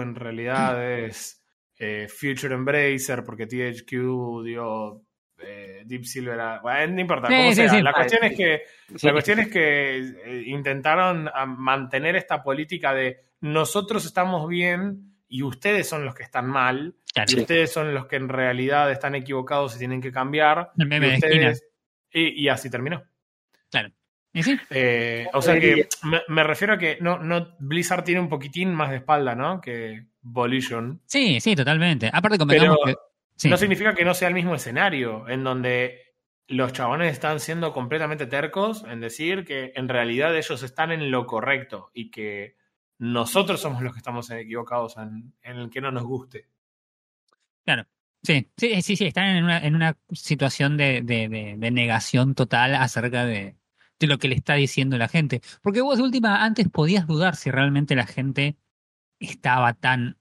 en 0.00 0.14
realidad 0.14 0.84
es 1.04 1.41
eh, 1.84 2.06
Future 2.08 2.54
Embracer, 2.54 3.24
porque 3.24 3.46
THQ 3.46 4.44
dio 4.44 5.02
eh, 5.38 5.82
Deep 5.84 6.04
Silver 6.04 6.38
a. 6.40 6.60
Bueno, 6.60 6.94
no 6.94 7.00
importa, 7.00 7.26
Sí, 7.28 7.34
como 7.34 7.48
sí, 7.50 7.54
sea. 7.56 7.68
sí. 7.70 7.82
La 7.82 7.92
cuestión 7.92 8.24
es 8.24 8.36
que 8.36 8.62
Sí. 8.94 9.06
la 9.06 9.12
cuestión 9.12 9.38
es 9.40 9.48
que 9.48 9.98
eh, 9.98 10.42
intentaron 10.46 11.28
ah, 11.34 11.46
mantener 11.46 12.14
esta 12.16 12.42
política 12.42 12.94
de 12.94 13.18
nosotros 13.40 14.04
estamos 14.04 14.48
bien 14.48 15.16
y 15.28 15.42
ustedes 15.42 15.88
son 15.88 16.04
los 16.04 16.14
que 16.14 16.22
están 16.22 16.46
mal 16.48 16.94
Claro. 17.12 17.32
y 17.36 17.40
ustedes 17.40 17.72
son 17.72 17.92
los 17.92 18.06
que 18.06 18.16
en 18.16 18.28
realidad 18.28 18.90
están 18.92 19.14
equivocados 19.16 19.74
y 19.74 19.78
tienen 19.80 20.00
que 20.00 20.12
cambiar. 20.12 20.70
El 20.78 20.86
meme 20.86 21.06
y, 21.06 21.10
de 21.10 21.16
ustedes- 21.16 21.64
y, 22.12 22.44
y 22.44 22.48
así 22.48 22.70
terminó. 22.70 23.02
Y 24.32 24.42
sí, 24.42 24.58
Eh, 24.70 25.26
o 25.34 25.42
sea 25.42 25.60
que 25.60 25.88
me, 26.04 26.20
me 26.28 26.42
refiero 26.42 26.74
a 26.74 26.78
que 26.78 26.98
no, 27.00 27.18
no, 27.18 27.54
Blizzard 27.58 28.04
tiene 28.04 28.20
un 28.20 28.28
poquitín 28.28 28.74
más 28.74 28.90
de 28.90 28.96
espalda, 28.96 29.34
¿no? 29.34 29.60
Que 29.60 30.06
Volition. 30.22 31.00
sí, 31.06 31.40
sí, 31.40 31.54
totalmente. 31.54 32.08
Aparte 32.12 32.38
convengamos 32.38 32.78
Pero 32.84 32.96
que... 32.96 33.02
sí. 33.36 33.48
no 33.50 33.56
significa 33.56 33.94
que 33.94 34.04
no 34.04 34.14
sea 34.14 34.28
el 34.28 34.34
mismo 34.34 34.54
escenario, 34.54 35.28
en 35.28 35.44
donde 35.44 36.14
los 36.48 36.72
chabones 36.72 37.12
están 37.12 37.40
siendo 37.40 37.72
completamente 37.72 38.26
tercos 38.26 38.84
en 38.84 39.00
decir 39.00 39.44
que 39.44 39.72
en 39.74 39.88
realidad 39.88 40.36
ellos 40.36 40.62
están 40.62 40.92
en 40.92 41.10
lo 41.10 41.26
correcto 41.26 41.90
y 41.92 42.10
que 42.10 42.56
nosotros 42.98 43.60
somos 43.60 43.82
los 43.82 43.92
que 43.92 43.98
estamos 43.98 44.30
equivocados 44.30 44.96
en, 44.96 45.34
en 45.42 45.56
el 45.56 45.70
que 45.70 45.80
no 45.80 45.90
nos 45.90 46.04
guste. 46.04 46.46
Sí, 48.24 48.48
sí, 48.56 48.80
sí, 48.82 48.94
sí, 48.94 49.06
están 49.06 49.36
en 49.36 49.42
una, 49.42 49.58
en 49.58 49.74
una 49.74 49.96
situación 50.12 50.76
de, 50.76 51.02
de, 51.02 51.28
de, 51.28 51.54
de 51.58 51.70
negación 51.72 52.36
total 52.36 52.76
acerca 52.76 53.26
de, 53.26 53.56
lo 54.06 54.18
que 54.18 54.28
le 54.28 54.34
está 54.34 54.54
diciendo 54.54 54.98
la 54.98 55.08
gente. 55.08 55.42
Porque 55.62 55.80
vos 55.80 55.96
de 55.96 56.04
última 56.04 56.44
antes 56.44 56.68
podías 56.68 57.06
dudar 57.06 57.36
si 57.36 57.50
realmente 57.50 57.94
la 57.94 58.06
gente 58.06 58.56
estaba 59.20 59.74
tan, 59.74 60.18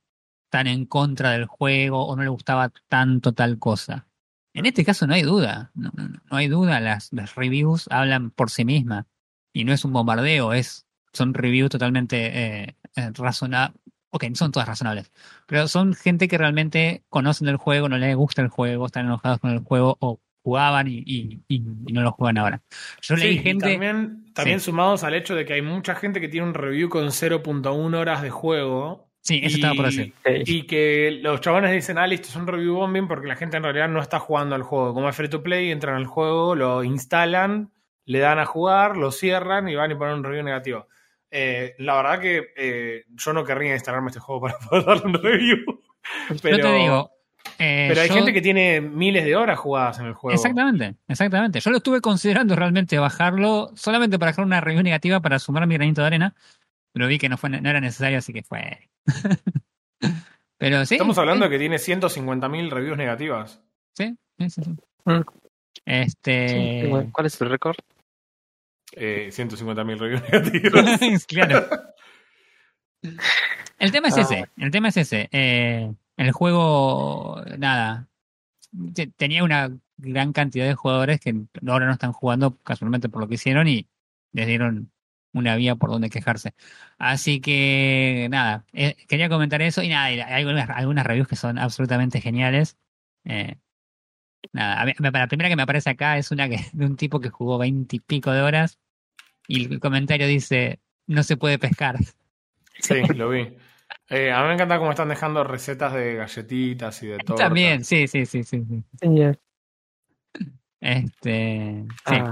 tan 0.50 0.68
en 0.68 0.86
contra 0.86 1.32
del 1.32 1.46
juego 1.46 2.06
o 2.06 2.16
no 2.16 2.24
le 2.24 2.30
gustaba 2.30 2.72
tanto 2.88 3.34
tal 3.34 3.60
cosa. 3.60 4.08
En 4.54 4.66
este 4.66 4.84
caso 4.84 5.08
no 5.08 5.14
hay 5.14 5.24
duda, 5.24 5.72
no, 5.76 5.92
no, 5.96 6.38
hay 6.38 6.48
duda, 6.48 6.80
las, 6.82 7.14
las 7.14 7.36
reviews 7.36 7.88
hablan 7.90 8.32
por 8.32 8.50
sí 8.50 8.66
mismas. 8.66 9.06
Y 9.54 9.64
no 9.64 9.74
es 9.74 9.86
un 9.86 9.94
bombardeo, 9.94 10.54
es, 10.54 10.86
son 11.14 11.34
reviews 11.34 11.70
totalmente 11.70 12.64
eh, 12.64 12.76
eh, 12.96 13.12
razonables. 13.14 13.80
Ok, 14.14 14.26
son 14.34 14.52
todas 14.52 14.68
razonables. 14.68 15.12
Pero 15.48 15.68
son 15.70 15.94
gente 15.94 16.28
que 16.28 16.38
realmente 16.38 17.04
conocen 17.10 17.48
el 17.48 17.56
juego, 17.56 17.88
no 17.88 17.98
les 17.98 18.16
gusta 18.16 18.42
el 18.42 18.50
juego, 18.50 18.88
están 18.88 19.06
enojados 19.06 19.40
con 19.40 19.52
el 19.52 19.60
juego 19.60 19.98
o 20.02 20.20
jugaban 20.44 20.88
y, 20.88 21.04
y, 21.06 21.39
y- 21.48 21.64
y 21.88 21.94
no 21.94 22.02
lo 22.02 22.12
juegan 22.12 22.38
ahora. 22.38 22.62
Yo 23.02 23.16
Sí, 23.16 23.24
leí 23.24 23.38
gente. 23.39 23.70
también, 23.72 24.26
también 24.34 24.60
Sí. 24.60 24.66
sumados 24.66 25.04
al 25.04 25.14
hecho 25.14 25.36
de 25.36 25.46
que 25.46 25.54
hay 25.54 25.62
mucha 25.62 25.96
gente 25.96 26.20
que 26.20 26.28
tiene 26.28 26.48
un 26.48 26.54
review 26.54 26.89
con 26.89 27.12
0.1 27.12 27.98
horas 28.00 28.22
de 28.22 28.30
juego. 28.30 29.08
Sí, 29.22 29.39
eso 29.44 29.58
y- 29.58 29.60
estaba 29.60 29.76
por 29.76 29.86
decir. 29.86 30.14
Y 30.26 30.64
que 30.64 31.20
los 31.22 31.42
chabones 31.42 31.72
dicen, 31.72 32.00
ah, 32.00 32.08
listo, 32.08 32.30
es 32.30 32.36
un 32.36 32.48
review 32.48 32.76
bombing 32.76 33.08
porque 33.08 33.28
la 33.28 33.36
gente 33.36 33.58
en 33.58 33.64
realidad 33.64 33.88
no 33.88 34.02
está 34.02 34.18
jugando 34.20 34.56
al 34.56 34.64
juego. 34.64 34.96
Como 34.96 35.08
es 35.10 35.16
free 35.16 35.30
to 35.30 35.44
play, 35.44 35.70
entran 35.70 35.96
al 35.96 36.08
juego, 36.08 36.56
lo 36.56 36.84
instalan, 36.84 37.72
le 38.06 38.18
dan 38.20 38.39
a 38.39 38.46
jugar, 38.46 38.98
lo 38.98 39.12
cierran 39.12 39.70
y 39.70 39.76
van 39.76 39.92
y 39.92 39.96
ponen 39.96 40.16
un 40.16 40.24
review 40.24 40.44
negativo. 40.44 40.88
Eh, 41.30 41.76
la 41.78 41.96
verdad 41.98 42.20
que 42.20 42.48
eh, 42.58 43.04
yo 43.10 43.32
no 43.32 43.44
querría 43.46 43.74
instalarme 43.76 44.08
este 44.08 44.20
juego 44.20 44.42
para 44.48 44.58
poder 44.58 44.86
darle 44.86 45.04
un 45.06 45.14
review. 45.14 45.58
Pero, 46.42 46.58
yo 46.58 46.64
te 46.64 46.74
digo. 46.74 47.12
Eh, 47.60 47.86
pero 47.89 48.02
hay 48.02 48.08
yo- 48.10 48.16
gente 48.16 48.34
que 48.34 48.42
tiene 48.42 48.82
miles 48.82 49.24
de 49.26 49.36
horas 49.36 49.60
jugadas 49.60 50.00
en 50.00 50.06
el 50.08 50.14
juego. 50.14 50.36
Exactamente, 50.36 50.96
exactamente. 51.08 51.60
Yo 51.60 51.72
lo 51.72 51.78
estuve 51.78 52.02
considerando 52.02 52.56
realmente 52.56 52.98
bajarlo 53.00 53.72
solamente 53.76 54.18
para 54.20 54.32
dejar 54.32 54.46
una 54.46 54.62
review 54.62 54.84
negativa 54.84 55.20
para 55.20 55.39
sumar 55.39 55.66
mi 55.68 55.76
granito 55.76 56.02
de 56.02 56.08
arena, 56.08 56.36
pero 56.94 57.08
vi 57.08 57.18
que 57.18 57.30
no, 57.30 57.38
fue, 57.38 57.50
no 57.50 57.70
era 57.70 57.80
necesario, 57.82 58.18
así 58.18 58.34
que 58.34 58.44
fue. 58.44 58.89
pero 60.58 60.86
sí. 60.86 60.96
Estamos 60.96 61.18
hablando 61.18 61.46
sí, 61.46 61.50
de 61.52 61.56
que 61.56 61.60
tiene 61.60 61.78
150.000 61.78 62.70
reviews 62.70 62.98
negativas. 62.98 63.62
Sí, 63.96 64.16
sí, 64.39 64.50
sí. 64.50 64.62
sí. 64.64 64.72
Mm. 65.06 65.22
Este. 65.86 66.50
Sí, 66.84 67.10
¿Cuál 67.12 67.26
es 67.26 67.42
el 67.42 67.50
récord? 67.50 67.76
Eh, 68.94 69.30
150.000 69.32 69.98
reviews 69.98 70.22
negativas. 70.32 71.26
claro. 71.28 71.68
El 73.80 73.92
tema 73.92 74.10
es 74.10 74.18
Ah, 74.18 74.22
ese, 74.22 74.46
el 74.58 74.70
tema 74.72 74.89
es 74.89 74.98
ese. 74.98 75.28
Eh, 75.32 75.92
el 76.26 76.32
juego, 76.32 77.41
nada, 77.57 78.07
te- 78.93 79.07
tenía 79.07 79.43
una 79.43 79.69
gran 79.97 80.34
cantidad 80.34 80.65
de 80.65 80.76
jugadores 80.76 81.19
que 81.19 81.36
ahora 81.67 81.86
no 81.86 81.93
están 81.93 82.11
jugando 82.13 82.57
casualmente 82.63 83.09
por 83.09 83.22
lo 83.22 83.28
que 83.28 83.36
hicieron 83.36 83.67
y 83.67 83.88
les 84.34 84.47
dieron 84.47 84.91
una 85.34 85.55
vía 85.55 85.76
por 85.76 85.89
donde 85.91 86.09
quejarse. 86.09 86.53
Así 86.97 87.39
que 87.39 88.28
nada, 88.32 88.65
eh, 88.74 88.95
quería 89.07 89.30
comentar 89.30 89.61
eso 89.61 89.82
y 89.84 89.89
nada, 89.89 90.05
hay 90.05 90.19
algunas, 90.19 90.69
algunas 90.69 91.05
reviews 91.05 91.28
que 91.28 91.36
son 91.36 91.57
absolutamente 91.57 92.19
geniales. 92.22 92.78
Eh, 93.26 93.55
nada, 94.53 94.82
a 94.82 94.86
mí- 94.86 94.93
la 94.99 95.28
primera 95.28 95.49
que 95.49 95.55
me 95.55 95.63
aparece 95.63 95.89
acá 95.89 96.17
es 96.17 96.32
una 96.32 96.49
que, 96.49 96.57
de 96.74 96.86
un 96.86 96.95
tipo 96.97 97.19
que 97.19 97.30
jugó 97.30 97.57
veinte 97.57 97.97
y 97.97 97.99
pico 97.99 98.32
de 98.32 98.41
horas 98.41 98.80
y 99.47 99.65
el 99.65 99.80
comentario 99.80 100.28
dice, 100.28 100.80
no 101.07 101.24
se 101.24 101.38
puede 101.38 101.59
pescar. 101.59 101.97
Sí, 102.80 102.95
lo 103.15 103.30
vi. 103.30 103.55
Eh, 104.14 104.30
a 104.32 104.41
mí 104.41 104.47
me 104.49 104.53
encanta 104.55 104.78
cómo 104.78 104.89
están 104.91 105.07
dejando 105.07 105.43
recetas 105.45 105.93
de 105.93 106.16
galletitas 106.16 107.01
y 107.01 107.07
de 107.07 107.18
todo. 107.20 107.38
También, 107.38 107.86
sí, 107.86 108.07
sí, 108.09 108.26
sí, 108.26 108.43
sí. 108.43 108.66
sí. 108.68 108.84
Señor. 108.99 109.39
Este, 110.80 111.86
sí. 112.07 112.16
Ah, 112.18 112.32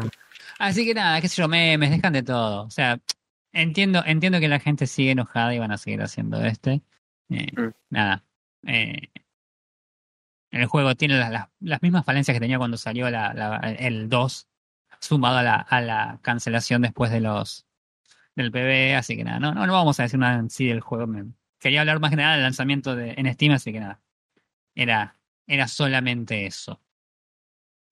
Así 0.60 0.86
que 0.86 0.94
nada, 0.94 1.22
qué 1.22 1.30
sé 1.30 1.42
yo, 1.42 1.48
memes, 1.48 1.90
dejan 1.92 2.14
de 2.14 2.24
todo. 2.24 2.64
O 2.64 2.70
sea, 2.70 3.00
entiendo, 3.54 4.04
entiendo 4.06 4.40
que 4.40 4.48
la 4.50 4.60
gente 4.60 4.88
sigue 4.88 5.12
enojada 5.12 5.54
y 5.56 5.60
van 5.60 5.72
a 5.72 5.78
seguir 5.78 6.02
haciendo 6.02 6.44
este. 6.44 6.82
Eh, 7.30 7.48
Mm. 7.56 7.70
Nada. 7.92 8.24
eh, 8.68 9.10
el 10.52 10.66
juego 10.66 10.96
tiene 10.96 11.18
las, 11.18 11.32
las- 11.32 11.48
las 11.60 11.82
mismas 11.82 12.04
falencias 12.04 12.36
que 12.36 12.42
tenía 12.42 12.58
cuando 12.58 12.76
salió 12.78 13.10
la, 13.10 13.34
la- 13.34 13.58
el 13.78 14.10
2, 14.10 14.48
sumado 15.00 15.38
a 15.38 15.44
la, 15.44 15.56
a 15.56 15.80
la 15.80 16.20
cancelación 16.24 16.82
después 16.82 17.12
de 17.12 17.22
los 17.22 17.66
del 18.36 18.52
PB, 18.52 18.96
así 18.98 19.16
que 19.16 19.24
nada, 19.24 19.40
no, 19.40 19.54
no, 19.54 19.66
no 19.68 19.74
vamos 19.74 20.00
a 20.00 20.04
decir 20.04 20.20
nada 20.20 20.40
en 20.40 20.50
sí 20.50 20.68
del 20.68 20.82
juego. 20.82 21.06
me- 21.08 21.26
quería 21.60 21.82
hablar 21.82 22.00
más 22.00 22.10
que 22.10 22.16
nada 22.18 22.34
del 22.34 22.44
lanzamiento 22.44 22.96
de, 22.96 23.14
en 23.18 23.32
Steam, 23.34 23.54
así 23.54 23.72
que 23.72 23.80
nada. 23.80 24.02
Era, 24.76 25.18
era 25.48 25.68
solamente 25.68 26.46
eso. 26.46 26.80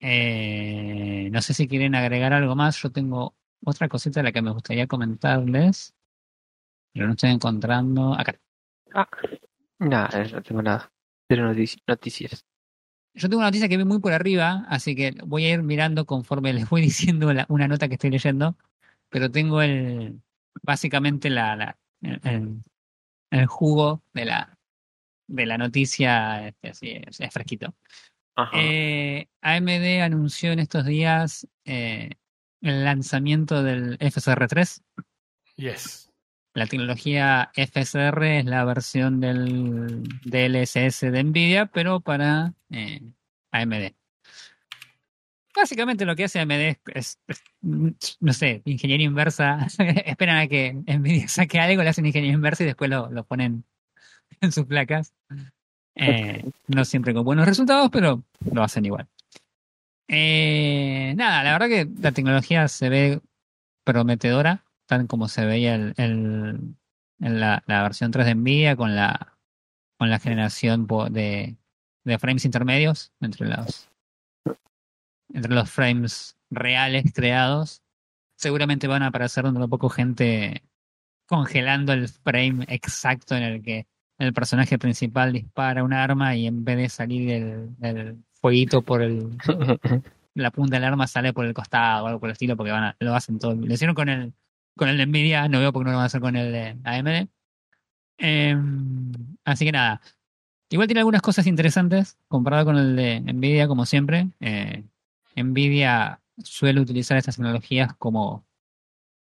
Eh, 0.00 1.28
no 1.32 1.42
sé 1.42 1.54
si 1.54 1.66
quieren 1.68 1.94
agregar 1.94 2.32
algo 2.32 2.54
más. 2.54 2.80
Yo 2.82 2.90
tengo 2.90 3.34
otra 3.64 3.88
cosita 3.88 4.20
de 4.20 4.24
la 4.24 4.32
que 4.32 4.42
me 4.42 4.50
gustaría 4.52 4.86
comentarles. 4.86 5.94
Pero 6.92 7.06
no 7.06 7.12
estoy 7.12 7.30
encontrando. 7.30 8.14
Acá. 8.14 8.38
Nada, 9.78 10.24
no 10.32 10.42
tengo 10.42 10.62
nada. 10.62 10.90
Pero 11.26 11.52
notici- 11.52 11.80
noticias. 11.86 12.44
Yo 13.14 13.28
tengo 13.28 13.38
una 13.38 13.48
noticia 13.48 13.68
que 13.68 13.76
vi 13.76 13.84
muy 13.84 13.98
por 13.98 14.12
arriba, 14.12 14.64
así 14.68 14.94
que 14.94 15.12
voy 15.26 15.44
a 15.44 15.50
ir 15.54 15.62
mirando 15.62 16.06
conforme 16.06 16.52
les 16.54 16.68
voy 16.68 16.80
diciendo 16.80 17.32
la- 17.32 17.46
una 17.48 17.68
nota 17.68 17.88
que 17.88 17.94
estoy 17.94 18.10
leyendo. 18.10 18.56
Pero 19.10 19.30
tengo 19.30 19.62
el 19.62 20.20
básicamente 20.62 21.30
la, 21.30 21.56
la- 21.56 21.78
el, 22.02 22.20
el- 22.24 22.62
el 23.30 23.46
jugo 23.46 24.02
de 24.12 24.24
la 24.24 24.58
de 25.28 25.46
la 25.46 25.58
noticia, 25.58 26.48
este, 26.48 26.70
así 26.70 26.90
es, 26.90 27.20
es 27.20 27.32
fresquito. 27.32 27.74
Ajá. 28.34 28.50
Eh, 28.54 29.28
AMD 29.42 30.02
anunció 30.02 30.52
en 30.52 30.58
estos 30.58 30.86
días 30.86 31.46
eh, 31.64 32.10
el 32.62 32.84
lanzamiento 32.84 33.62
del 33.62 33.98
FSR3. 33.98 34.82
Yes. 35.56 36.10
La 36.54 36.66
tecnología 36.66 37.50
FSR 37.54 38.38
es 38.38 38.44
la 38.46 38.64
versión 38.64 39.20
del 39.20 40.02
DLSS 40.24 41.00
de 41.00 41.22
Nvidia, 41.22 41.66
pero 41.66 42.00
para 42.00 42.54
eh, 42.70 43.02
AMD. 43.52 43.92
Básicamente 45.60 46.04
lo 46.04 46.14
que 46.16 46.24
hace 46.24 46.38
AMD 46.40 46.78
es, 46.94 47.18
no 47.62 48.32
sé, 48.32 48.62
ingeniería 48.64 49.06
inversa. 49.06 49.66
Esperan 50.06 50.36
a 50.38 50.46
que 50.46 50.72
Nvidia 50.72 51.28
saque 51.28 51.58
algo, 51.58 51.82
le 51.82 51.88
hacen 51.90 52.06
ingeniería 52.06 52.34
inversa 52.34 52.62
y 52.62 52.66
después 52.66 52.88
lo, 52.90 53.10
lo 53.10 53.24
ponen 53.24 53.64
en 54.40 54.52
sus 54.52 54.66
placas. 54.66 55.12
Eh, 55.96 56.44
no 56.68 56.84
siempre 56.84 57.12
con 57.12 57.24
buenos 57.24 57.44
resultados, 57.46 57.90
pero 57.90 58.22
lo 58.52 58.62
hacen 58.62 58.84
igual. 58.86 59.08
Eh, 60.06 61.12
nada, 61.16 61.42
la 61.42 61.52
verdad 61.52 61.68
que 61.68 61.88
la 62.00 62.12
tecnología 62.12 62.66
se 62.68 62.88
ve 62.88 63.20
prometedora, 63.84 64.64
tal 64.86 65.06
como 65.06 65.28
se 65.28 65.44
veía 65.44 65.74
el, 65.74 65.94
el- 65.96 66.74
en 67.20 67.40
la, 67.40 67.64
la 67.66 67.82
versión 67.82 68.12
3 68.12 68.26
de 68.26 68.34
Nvidia 68.36 68.76
con 68.76 68.94
la, 68.94 69.36
con 69.98 70.08
la 70.08 70.20
generación 70.20 70.86
de, 71.10 71.56
de 72.04 72.18
frames 72.20 72.44
intermedios 72.44 73.12
entre 73.20 73.48
los, 73.48 73.88
entre 75.32 75.54
los 75.54 75.70
frames 75.70 76.36
reales 76.50 77.12
creados. 77.14 77.82
Seguramente 78.36 78.86
van 78.86 79.02
a 79.02 79.08
aparecer 79.08 79.44
un 79.46 79.68
poco 79.68 79.88
gente 79.88 80.62
congelando 81.26 81.92
el 81.92 82.08
frame 82.08 82.64
exacto 82.68 83.36
en 83.36 83.42
el 83.42 83.62
que 83.62 83.86
el 84.18 84.32
personaje 84.32 84.78
principal 84.78 85.32
dispara 85.32 85.84
un 85.84 85.92
arma 85.92 86.34
y 86.34 86.46
en 86.46 86.64
vez 86.64 86.76
de 86.76 86.88
salir 86.88 87.30
el, 87.30 87.70
el 87.82 88.24
fueguito 88.40 88.82
por 88.82 89.02
el, 89.02 89.36
la 90.34 90.50
punta 90.50 90.76
del 90.76 90.84
arma 90.84 91.06
sale 91.06 91.32
por 91.32 91.44
el 91.44 91.54
costado 91.54 92.04
o 92.04 92.06
algo 92.06 92.20
por 92.20 92.28
el 92.28 92.32
estilo 92.32 92.56
porque 92.56 92.72
van 92.72 92.84
a, 92.84 92.96
lo 93.00 93.14
hacen 93.14 93.38
todo. 93.38 93.54
Lo 93.54 93.72
hicieron 93.72 93.94
con 93.94 94.08
el 94.08 94.32
con 94.78 94.88
el 94.88 94.96
de 94.96 95.06
Nvidia, 95.06 95.48
no 95.48 95.58
veo 95.58 95.72
por 95.72 95.82
qué 95.82 95.86
no 95.86 95.90
lo 95.90 95.96
van 95.98 96.04
a 96.04 96.06
hacer 96.06 96.20
con 96.20 96.36
el 96.36 96.52
de 96.52 96.76
AMD. 96.84 97.28
Em, 98.18 99.12
así 99.44 99.64
que 99.66 99.72
nada. 99.72 100.00
Igual 100.70 100.86
tiene 100.86 101.00
algunas 101.00 101.22
cosas 101.22 101.46
interesantes 101.46 102.16
comparado 102.28 102.66
con 102.66 102.76
el 102.76 102.96
de 102.96 103.20
Nvidia, 103.20 103.68
como 103.68 103.86
siempre. 103.86 104.28
Eh, 104.40 104.84
Nvidia 105.42 106.20
suele 106.42 106.80
utilizar 106.80 107.16
estas 107.16 107.36
tecnologías 107.36 107.94
como, 107.96 108.46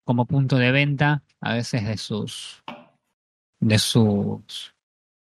como 0.03 0.25
punto 0.25 0.57
de 0.57 0.71
venta, 0.71 1.23
a 1.39 1.53
veces 1.53 1.85
de 1.85 1.97
sus 1.97 2.63
de 3.59 3.77
sus 3.77 4.75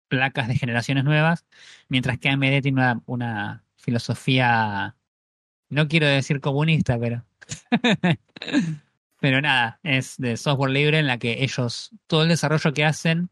placas 0.08 0.48
de 0.48 0.56
generaciones 0.56 1.04
nuevas, 1.04 1.46
mientras 1.88 2.18
que 2.18 2.30
AMD 2.30 2.62
tiene 2.62 2.82
una, 2.82 3.02
una 3.06 3.64
filosofía, 3.76 4.96
no 5.70 5.88
quiero 5.88 6.08
decir 6.08 6.42
comunista, 6.42 7.00
pero 7.00 7.26
pero 9.20 9.42
nada, 9.42 9.80
es 9.84 10.18
de 10.18 10.36
software 10.36 10.72
libre 10.72 11.00
en 11.00 11.08
la 11.08 11.18
que 11.18 11.44
ellos, 11.44 11.92
todo 12.08 12.24
el 12.24 12.30
desarrollo 12.30 12.74
que 12.74 12.86
hacen 12.86 13.30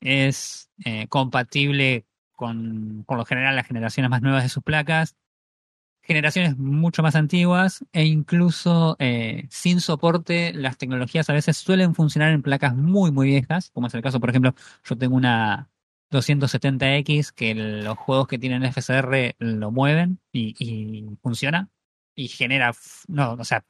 es 0.00 0.70
eh, 0.84 1.06
compatible 1.08 2.06
con, 2.32 3.04
por 3.06 3.18
lo 3.18 3.24
general, 3.24 3.56
las 3.56 3.66
generaciones 3.66 4.10
más 4.10 4.22
nuevas 4.22 4.42
de 4.42 4.48
sus 4.48 4.62
placas, 4.62 5.16
generaciones 6.04 6.58
mucho 6.58 7.02
más 7.02 7.16
antiguas 7.16 7.84
e 7.92 8.04
incluso 8.04 8.96
eh, 8.98 9.46
sin 9.50 9.80
soporte, 9.80 10.52
las 10.52 10.76
tecnologías 10.76 11.30
a 11.30 11.32
veces 11.32 11.56
suelen 11.56 11.94
funcionar 11.94 12.32
en 12.32 12.42
placas 12.42 12.76
muy, 12.76 13.10
muy 13.10 13.28
viejas, 13.28 13.70
como 13.70 13.86
es 13.86 13.94
el 13.94 14.02
caso, 14.02 14.20
por 14.20 14.30
ejemplo, 14.30 14.54
yo 14.84 14.96
tengo 14.96 15.16
una 15.16 15.70
270X 16.10 17.32
que 17.32 17.54
los 17.54 17.96
juegos 17.98 18.28
que 18.28 18.38
tienen 18.38 18.70
FSR 18.70 19.34
lo 19.38 19.70
mueven 19.70 20.20
y, 20.32 21.06
funciona 21.22 21.70
y 22.14 22.28
genera, 22.28 22.72
no, 23.08 23.32
o 23.32 23.44
sea, 23.44 23.64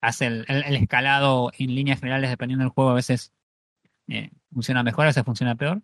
hace 0.00 0.26
el 0.26 0.76
escalado 0.76 1.50
en 1.58 1.74
líneas 1.74 2.00
generales 2.00 2.30
dependiendo 2.30 2.64
del 2.64 2.72
juego, 2.72 2.90
a 2.90 2.94
veces 2.94 3.32
eh, 4.08 4.30
funciona 4.52 4.82
mejor, 4.82 5.04
a 5.06 5.08
veces 5.08 5.24
funciona 5.24 5.54
peor. 5.56 5.82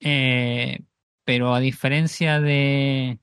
Eh, 0.00 0.80
pero 1.24 1.54
a 1.54 1.60
diferencia 1.60 2.40
de 2.40 3.18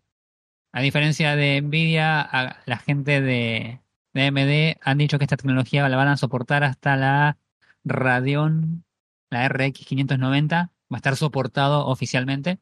a 0.76 0.82
diferencia 0.82 1.36
de 1.38 1.62
Nvidia, 1.62 2.22
a- 2.22 2.58
la 2.66 2.78
gente 2.78 3.22
de, 3.22 3.80
de 4.14 4.22
AMD 4.28 4.78
han 4.82 4.98
dicho 4.98 5.18
que 5.18 5.24
esta 5.26 5.38
tecnología 5.38 5.88
la 5.88 5.96
van 5.98 6.10
a 6.10 6.18
soportar 6.18 6.64
hasta 6.66 6.98
la 6.98 7.38
Radeon, 7.86 8.84
la 9.30 9.46
RX 9.46 9.86
590, 9.86 10.72
va 10.92 10.98
a 10.98 10.98
estar 10.98 11.16
soportado 11.16 11.86
oficialmente. 11.88 12.60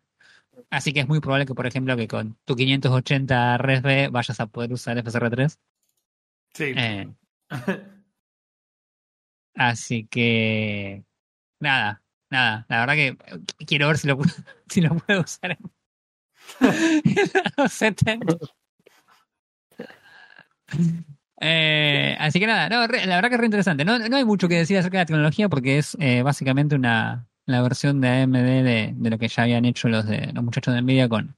Así 0.70 0.94
que 0.94 1.00
es 1.02 1.08
muy 1.08 1.20
probable 1.22 1.48
que, 1.48 1.56
por 1.56 1.66
ejemplo, 1.68 1.98
que 1.98 2.08
con 2.08 2.38
tu 2.46 2.56
580 2.56 3.56
RSB 3.56 4.10
vayas 4.12 4.40
a 4.40 4.48
poder 4.48 4.72
usar 4.74 4.98
FSR3. 5.00 5.60
Sí. 6.54 6.74
Eh, 6.78 7.08
así 9.56 10.06
que 10.08 11.04
nada, 11.60 12.04
nada. 12.30 12.66
La 12.70 12.80
verdad 12.86 12.96
que 12.96 13.18
quiero 13.66 13.88
ver 13.88 13.98
si 13.98 14.08
lo, 14.08 14.20
si 14.70 14.82
lo 14.82 14.96
puedo 14.98 15.22
usar 15.22 15.52
en 15.52 15.72
los 17.58 17.72
70. 17.74 18.36
Eh, 21.42 22.16
así 22.20 22.40
que 22.40 22.48
nada, 22.48 22.70
no, 22.70 22.88
re- 22.88 23.06
la 23.06 23.16
verdad 23.16 23.30
que 23.30 23.36
es 23.36 23.40
re 23.42 23.46
interesante. 23.48 23.84
No, 23.86 24.00
no 24.00 24.16
hay 24.18 24.26
mucho 24.26 24.48
que 24.48 24.56
decir 24.56 24.78
acerca 24.78 24.98
de 25.00 25.02
la 25.02 25.06
tecnología 25.08 25.50
porque 25.50 25.78
es 25.78 25.98
eh, 26.00 26.22
básicamente 26.22 26.76
una 26.76 27.28
la 27.46 27.62
versión 27.62 28.00
de 28.00 28.08
AMD 28.08 28.64
de, 28.64 28.94
de 28.96 29.10
lo 29.10 29.18
que 29.18 29.28
ya 29.28 29.44
habían 29.44 29.66
hecho 29.66 29.90
los 29.90 30.06
de 30.06 30.32
los 30.32 30.44
muchachos 30.44 30.74
de 30.74 30.82
Nvidia 30.82 31.10
con, 31.10 31.36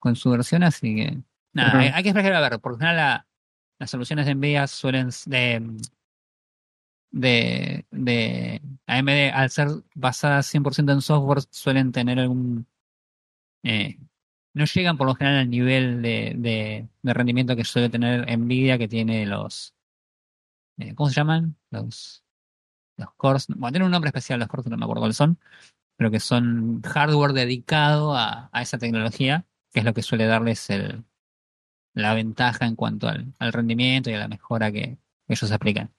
con 0.00 0.16
su 0.16 0.30
versión, 0.30 0.64
así 0.64 0.96
que 0.96 1.18
nada, 1.52 1.78
hay, 1.78 1.88
hay 1.94 2.02
que 2.02 2.08
esperar 2.08 2.32
a 2.34 2.40
ver. 2.40 2.58
Por 2.58 2.72
lo 2.72 2.78
general 2.78 2.96
la- 2.96 3.26
las 3.78 3.90
soluciones 3.90 4.26
de 4.26 4.34
Nvidia 4.34 4.66
suelen 4.66 5.10
de 5.26 5.78
de, 7.12 7.86
de 7.90 8.60
AMD 8.86 9.30
al 9.32 9.50
ser 9.50 9.68
basadas 9.94 10.46
100% 10.52 10.92
en 10.92 11.00
software 11.02 11.40
suelen 11.50 11.92
tener 11.92 12.18
algún 12.18 12.66
eh, 13.62 13.98
no 14.54 14.64
llegan 14.64 14.96
por 14.96 15.06
lo 15.06 15.14
general 15.14 15.40
al 15.40 15.50
nivel 15.50 16.02
de, 16.02 16.34
de, 17.02 17.14
rendimiento 17.14 17.56
que 17.56 17.64
suele 17.64 17.88
tener 17.88 18.26
Nvidia 18.38 18.78
que 18.78 18.88
tiene 18.88 19.26
los 19.26 19.74
eh, 20.78 20.94
¿cómo 20.94 21.08
se 21.08 21.16
llaman? 21.16 21.56
los 21.70 22.24
los 22.96 23.12
cores 23.14 23.46
bueno 23.48 23.72
tienen 23.72 23.86
un 23.86 23.92
nombre 23.92 24.08
especial 24.08 24.40
los 24.40 24.48
cores 24.48 24.66
no 24.66 24.76
me 24.76 24.84
acuerdo 24.84 25.02
cuáles 25.02 25.16
son 25.16 25.38
pero 26.00 26.10
que 26.10 26.18
son 26.18 26.80
hardware 26.80 27.34
dedicado 27.34 28.16
a, 28.16 28.48
a 28.52 28.62
esa 28.62 28.78
tecnología, 28.78 29.44
que 29.70 29.80
es 29.80 29.84
lo 29.84 29.92
que 29.92 30.00
suele 30.00 30.24
darles 30.24 30.70
el, 30.70 31.04
la 31.92 32.14
ventaja 32.14 32.64
en 32.64 32.74
cuanto 32.74 33.06
al, 33.06 33.34
al 33.38 33.52
rendimiento 33.52 34.08
y 34.08 34.14
a 34.14 34.18
la 34.18 34.26
mejora 34.28 34.72
que 34.72 34.96
ellos 35.28 35.52
aplican. 35.52 35.92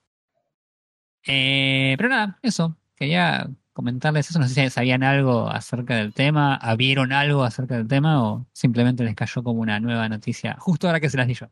Eh, 1.24 1.94
pero 1.96 2.08
nada, 2.08 2.38
eso. 2.42 2.76
Quería 2.96 3.48
comentarles 3.72 4.30
eso. 4.30 4.38
No 4.38 4.48
sé 4.48 4.54
si 4.54 4.70
sabían 4.70 5.02
algo 5.02 5.48
acerca 5.48 5.96
del 5.96 6.12
tema, 6.12 6.60
vieron 6.76 7.12
algo 7.12 7.44
acerca 7.44 7.76
del 7.76 7.88
tema 7.88 8.22
o 8.22 8.46
simplemente 8.52 9.04
les 9.04 9.14
cayó 9.14 9.42
como 9.42 9.60
una 9.60 9.80
nueva 9.80 10.08
noticia 10.08 10.56
justo 10.58 10.86
ahora 10.86 11.00
que 11.00 11.10
se 11.10 11.16
las 11.16 11.26
di 11.26 11.34
yo. 11.34 11.46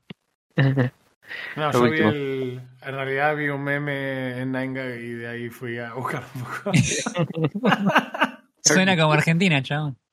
No, 1.57 1.71
Lo 1.71 1.87
yo 1.87 1.91
vi 1.91 1.99
el. 2.01 2.61
En 2.83 2.95
realidad 2.95 3.37
vi 3.37 3.49
un 3.49 3.63
meme 3.63 4.41
en 4.41 4.53
Nine 4.53 5.01
y 5.01 5.11
de 5.11 5.29
ahí 5.29 5.49
fui 5.49 5.79
a 5.79 5.93
buscar 5.95 6.25
un 6.35 6.41
poco. 6.43 6.73
Suena 8.65 8.97
como 8.97 9.13
Argentina, 9.13 9.63
chabón. 9.63 9.97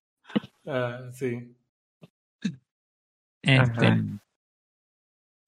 Ah, 0.70 1.00
sí. 1.14 1.56
Este, 3.42 4.04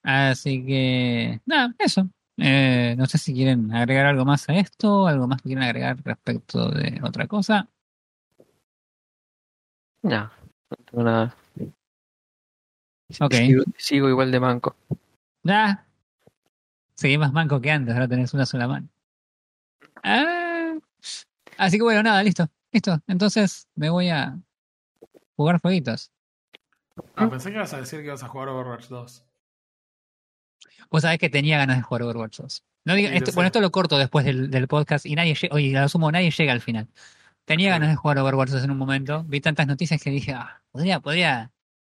así 0.01 0.65
que, 0.65 1.41
nada, 1.45 1.75
eso. 1.77 2.09
Eh, 2.41 2.95
no 2.97 3.05
sé 3.05 3.17
si 3.17 3.33
quieren 3.33 3.73
agregar 3.73 4.05
algo 4.05 4.25
más 4.25 4.47
a 4.49 4.55
esto, 4.55 5.07
algo 5.07 5.27
más 5.27 5.41
que 5.41 5.49
quieren 5.49 5.63
agregar 5.63 5.97
respecto 6.03 6.69
de 6.69 6.99
otra 7.03 7.27
cosa. 7.27 7.67
No, 10.01 10.23
no 10.69 10.77
tengo 10.85 11.03
nada. 11.03 11.35
Ok. 13.19 13.33
Sigo, 13.33 13.63
sigo 13.77 14.09
igual 14.09 14.31
de 14.31 14.39
manco. 14.39 14.75
Ah, 15.47 15.83
seguí 16.93 17.17
más 17.17 17.33
manco 17.33 17.59
que 17.59 17.71
antes, 17.71 17.93
ahora 17.93 18.07
tenés 18.07 18.33
una 18.33 18.45
sola 18.45 18.67
mano. 18.67 18.87
Ah, 20.03 20.75
así 21.57 21.77
que 21.77 21.83
bueno, 21.83 22.03
nada, 22.03 22.23
listo. 22.23 22.47
Listo. 22.71 23.01
Entonces 23.07 23.67
me 23.75 23.89
voy 23.89 24.09
a 24.09 24.37
jugar 25.35 25.59
jueguitos. 25.59 26.11
Ah, 27.15 27.29
pensé 27.29 27.49
que 27.49 27.55
ibas 27.55 27.73
a 27.73 27.79
decir 27.79 27.99
que 27.99 28.07
ibas 28.07 28.23
a 28.23 28.27
jugar 28.27 28.49
Overwatch 28.49 28.87
2. 28.87 29.25
Vos 30.89 31.01
sabés 31.03 31.19
que 31.19 31.29
tenía 31.29 31.57
ganas 31.57 31.77
de 31.77 31.83
jugar 31.83 32.03
Overwatch 32.03 32.37
2. 32.39 32.63
No 32.85 32.95
diga, 32.95 33.09
Sí, 33.09 33.13
lo 33.13 33.17
esto- 33.19 33.31
bueno, 33.33 33.47
esto 33.47 33.61
lo 33.61 33.71
corto 33.71 33.97
después 33.97 34.25
del, 34.25 34.49
del 34.49 34.67
podcast 34.67 35.05
y 35.05 35.15
nadie 35.15 35.35
llega, 35.35 35.55
oye, 35.55 35.71
lo 35.71 35.89
sumo, 35.89 36.11
nadie 36.11 36.31
llega 36.31 36.53
al 36.53 36.61
final. 36.61 36.87
Tenía 37.45 37.69
ganas 37.71 37.89
de 37.89 37.95
jugar 37.95 38.17
Overwatch 38.19 38.49
2 38.49 38.63
en 38.63 38.71
un 38.71 38.77
momento. 38.77 39.23
Vi 39.25 39.41
tantas 39.41 39.67
noticias 39.67 40.01
que 40.01 40.09
dije, 40.09 40.33
ah, 40.33 40.61
podría, 40.71 40.99
podría 40.99 41.51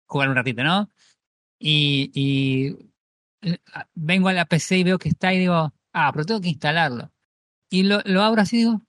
jugar 0.07 0.29
un 0.29 0.35
ratito, 0.37 0.63
¿no? 0.65 0.91
Y, 1.59 2.11
y 2.15 2.77
eh, 3.43 3.59
vengo 3.95 4.29
a 4.29 4.33
la 4.33 4.45
PC 4.47 4.79
y 4.79 4.85
veo 4.85 4.99
que 4.99 5.09
está 5.11 5.33
y 5.33 5.39
digo, 5.39 5.73
ah, 5.93 6.11
pero 6.13 6.25
tengo 6.25 6.41
que 6.41 6.49
instalarlo. 6.49 7.11
Y 7.71 7.85
lo, 7.85 8.01
lo 8.05 8.23
abro 8.23 8.43
así 8.43 8.57
y 8.57 8.59
digo, 8.61 8.83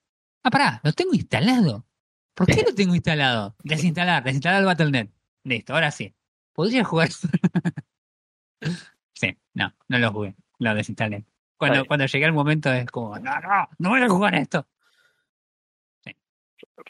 ah, 0.44 0.50
pará, 0.50 0.82
lo 0.84 0.91
tengo 0.94 1.14
instalado. 1.14 1.86
¿Por 2.34 2.48
qué 2.48 2.64
lo 2.68 2.74
tengo 2.76 2.95
instalado? 2.95 3.56
Desinstalar, 3.64 4.24
desinstalar 4.24 4.60
el 4.62 4.66
Battle.net. 4.66 5.10
Listo, 5.44 5.74
ahora 5.74 5.91
sí. 5.91 6.14
¿Podría 6.54 6.84
jugar? 6.84 7.10
sí, 9.28 9.38
no, 9.54 9.74
no 9.88 10.00
lo 10.00 10.12
jugué, 10.12 10.36
lo 10.60 10.76
desinstalé. 10.76 11.26
Cuando, 11.58 11.80
Ay. 11.80 11.86
cuando 11.86 12.06
llegué 12.06 12.26
al 12.26 12.34
momento 12.34 12.72
es 12.72 12.86
como, 12.88 13.18
no, 13.20 13.40
no, 13.40 13.70
no 13.78 13.90
voy 13.90 14.02
a 14.02 14.10
jugar 14.10 14.36
esto. 14.36 14.68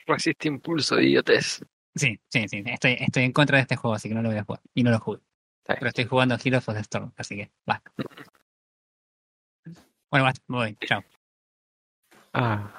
Resiste 0.07 0.47
impulso, 0.47 0.99
idiotes. 0.99 1.63
Sí, 1.95 2.19
sí, 2.27 2.47
sí, 2.47 2.63
estoy, 2.65 2.97
estoy 2.99 3.23
en 3.23 3.31
contra 3.31 3.57
de 3.57 3.63
este 3.63 3.75
juego, 3.75 3.95
así 3.95 4.09
que 4.09 4.15
no 4.15 4.21
lo 4.21 4.29
voy 4.29 4.37
a 4.37 4.43
jugar. 4.43 4.61
Y 4.73 4.83
no 4.83 4.91
lo 4.91 4.99
jugué. 4.99 5.19
Pero 5.65 5.87
estoy 5.87 6.05
jugando 6.05 6.35
Heroes 6.43 6.67
of 6.67 6.75
the 6.75 6.81
Storm, 6.81 7.11
así 7.17 7.35
que 7.35 7.51
basta. 7.65 7.91
Bueno, 10.09 10.25
basta, 10.25 10.41
me 10.47 10.57
voy, 10.57 10.77
chao. 10.85 11.03
Ah, 12.33 12.71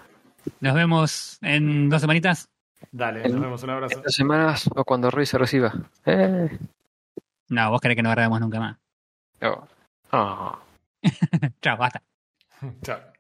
Nos 0.60 0.74
vemos 0.74 1.38
en 1.42 1.88
dos 1.88 2.00
semanitas. 2.00 2.50
Dale, 2.90 3.28
nos 3.28 3.40
vemos. 3.40 3.62
Un 3.62 3.70
abrazo. 3.70 3.96
en 3.96 4.02
dos 4.02 4.14
semanas 4.14 4.68
o 4.74 4.84
cuando 4.84 5.10
Roy 5.10 5.26
se 5.26 5.38
reciba. 5.38 5.72
Eh. 6.04 6.58
No, 7.48 7.70
vos 7.70 7.80
querés 7.80 7.96
que 7.96 8.02
no 8.02 8.10
grabemos 8.10 8.40
nunca 8.40 8.58
más. 8.60 8.78
Oh. 9.42 9.66
Ah. 10.12 10.58
Chao, 11.62 11.76
basta. 11.76 12.00
Chao. 12.84 13.13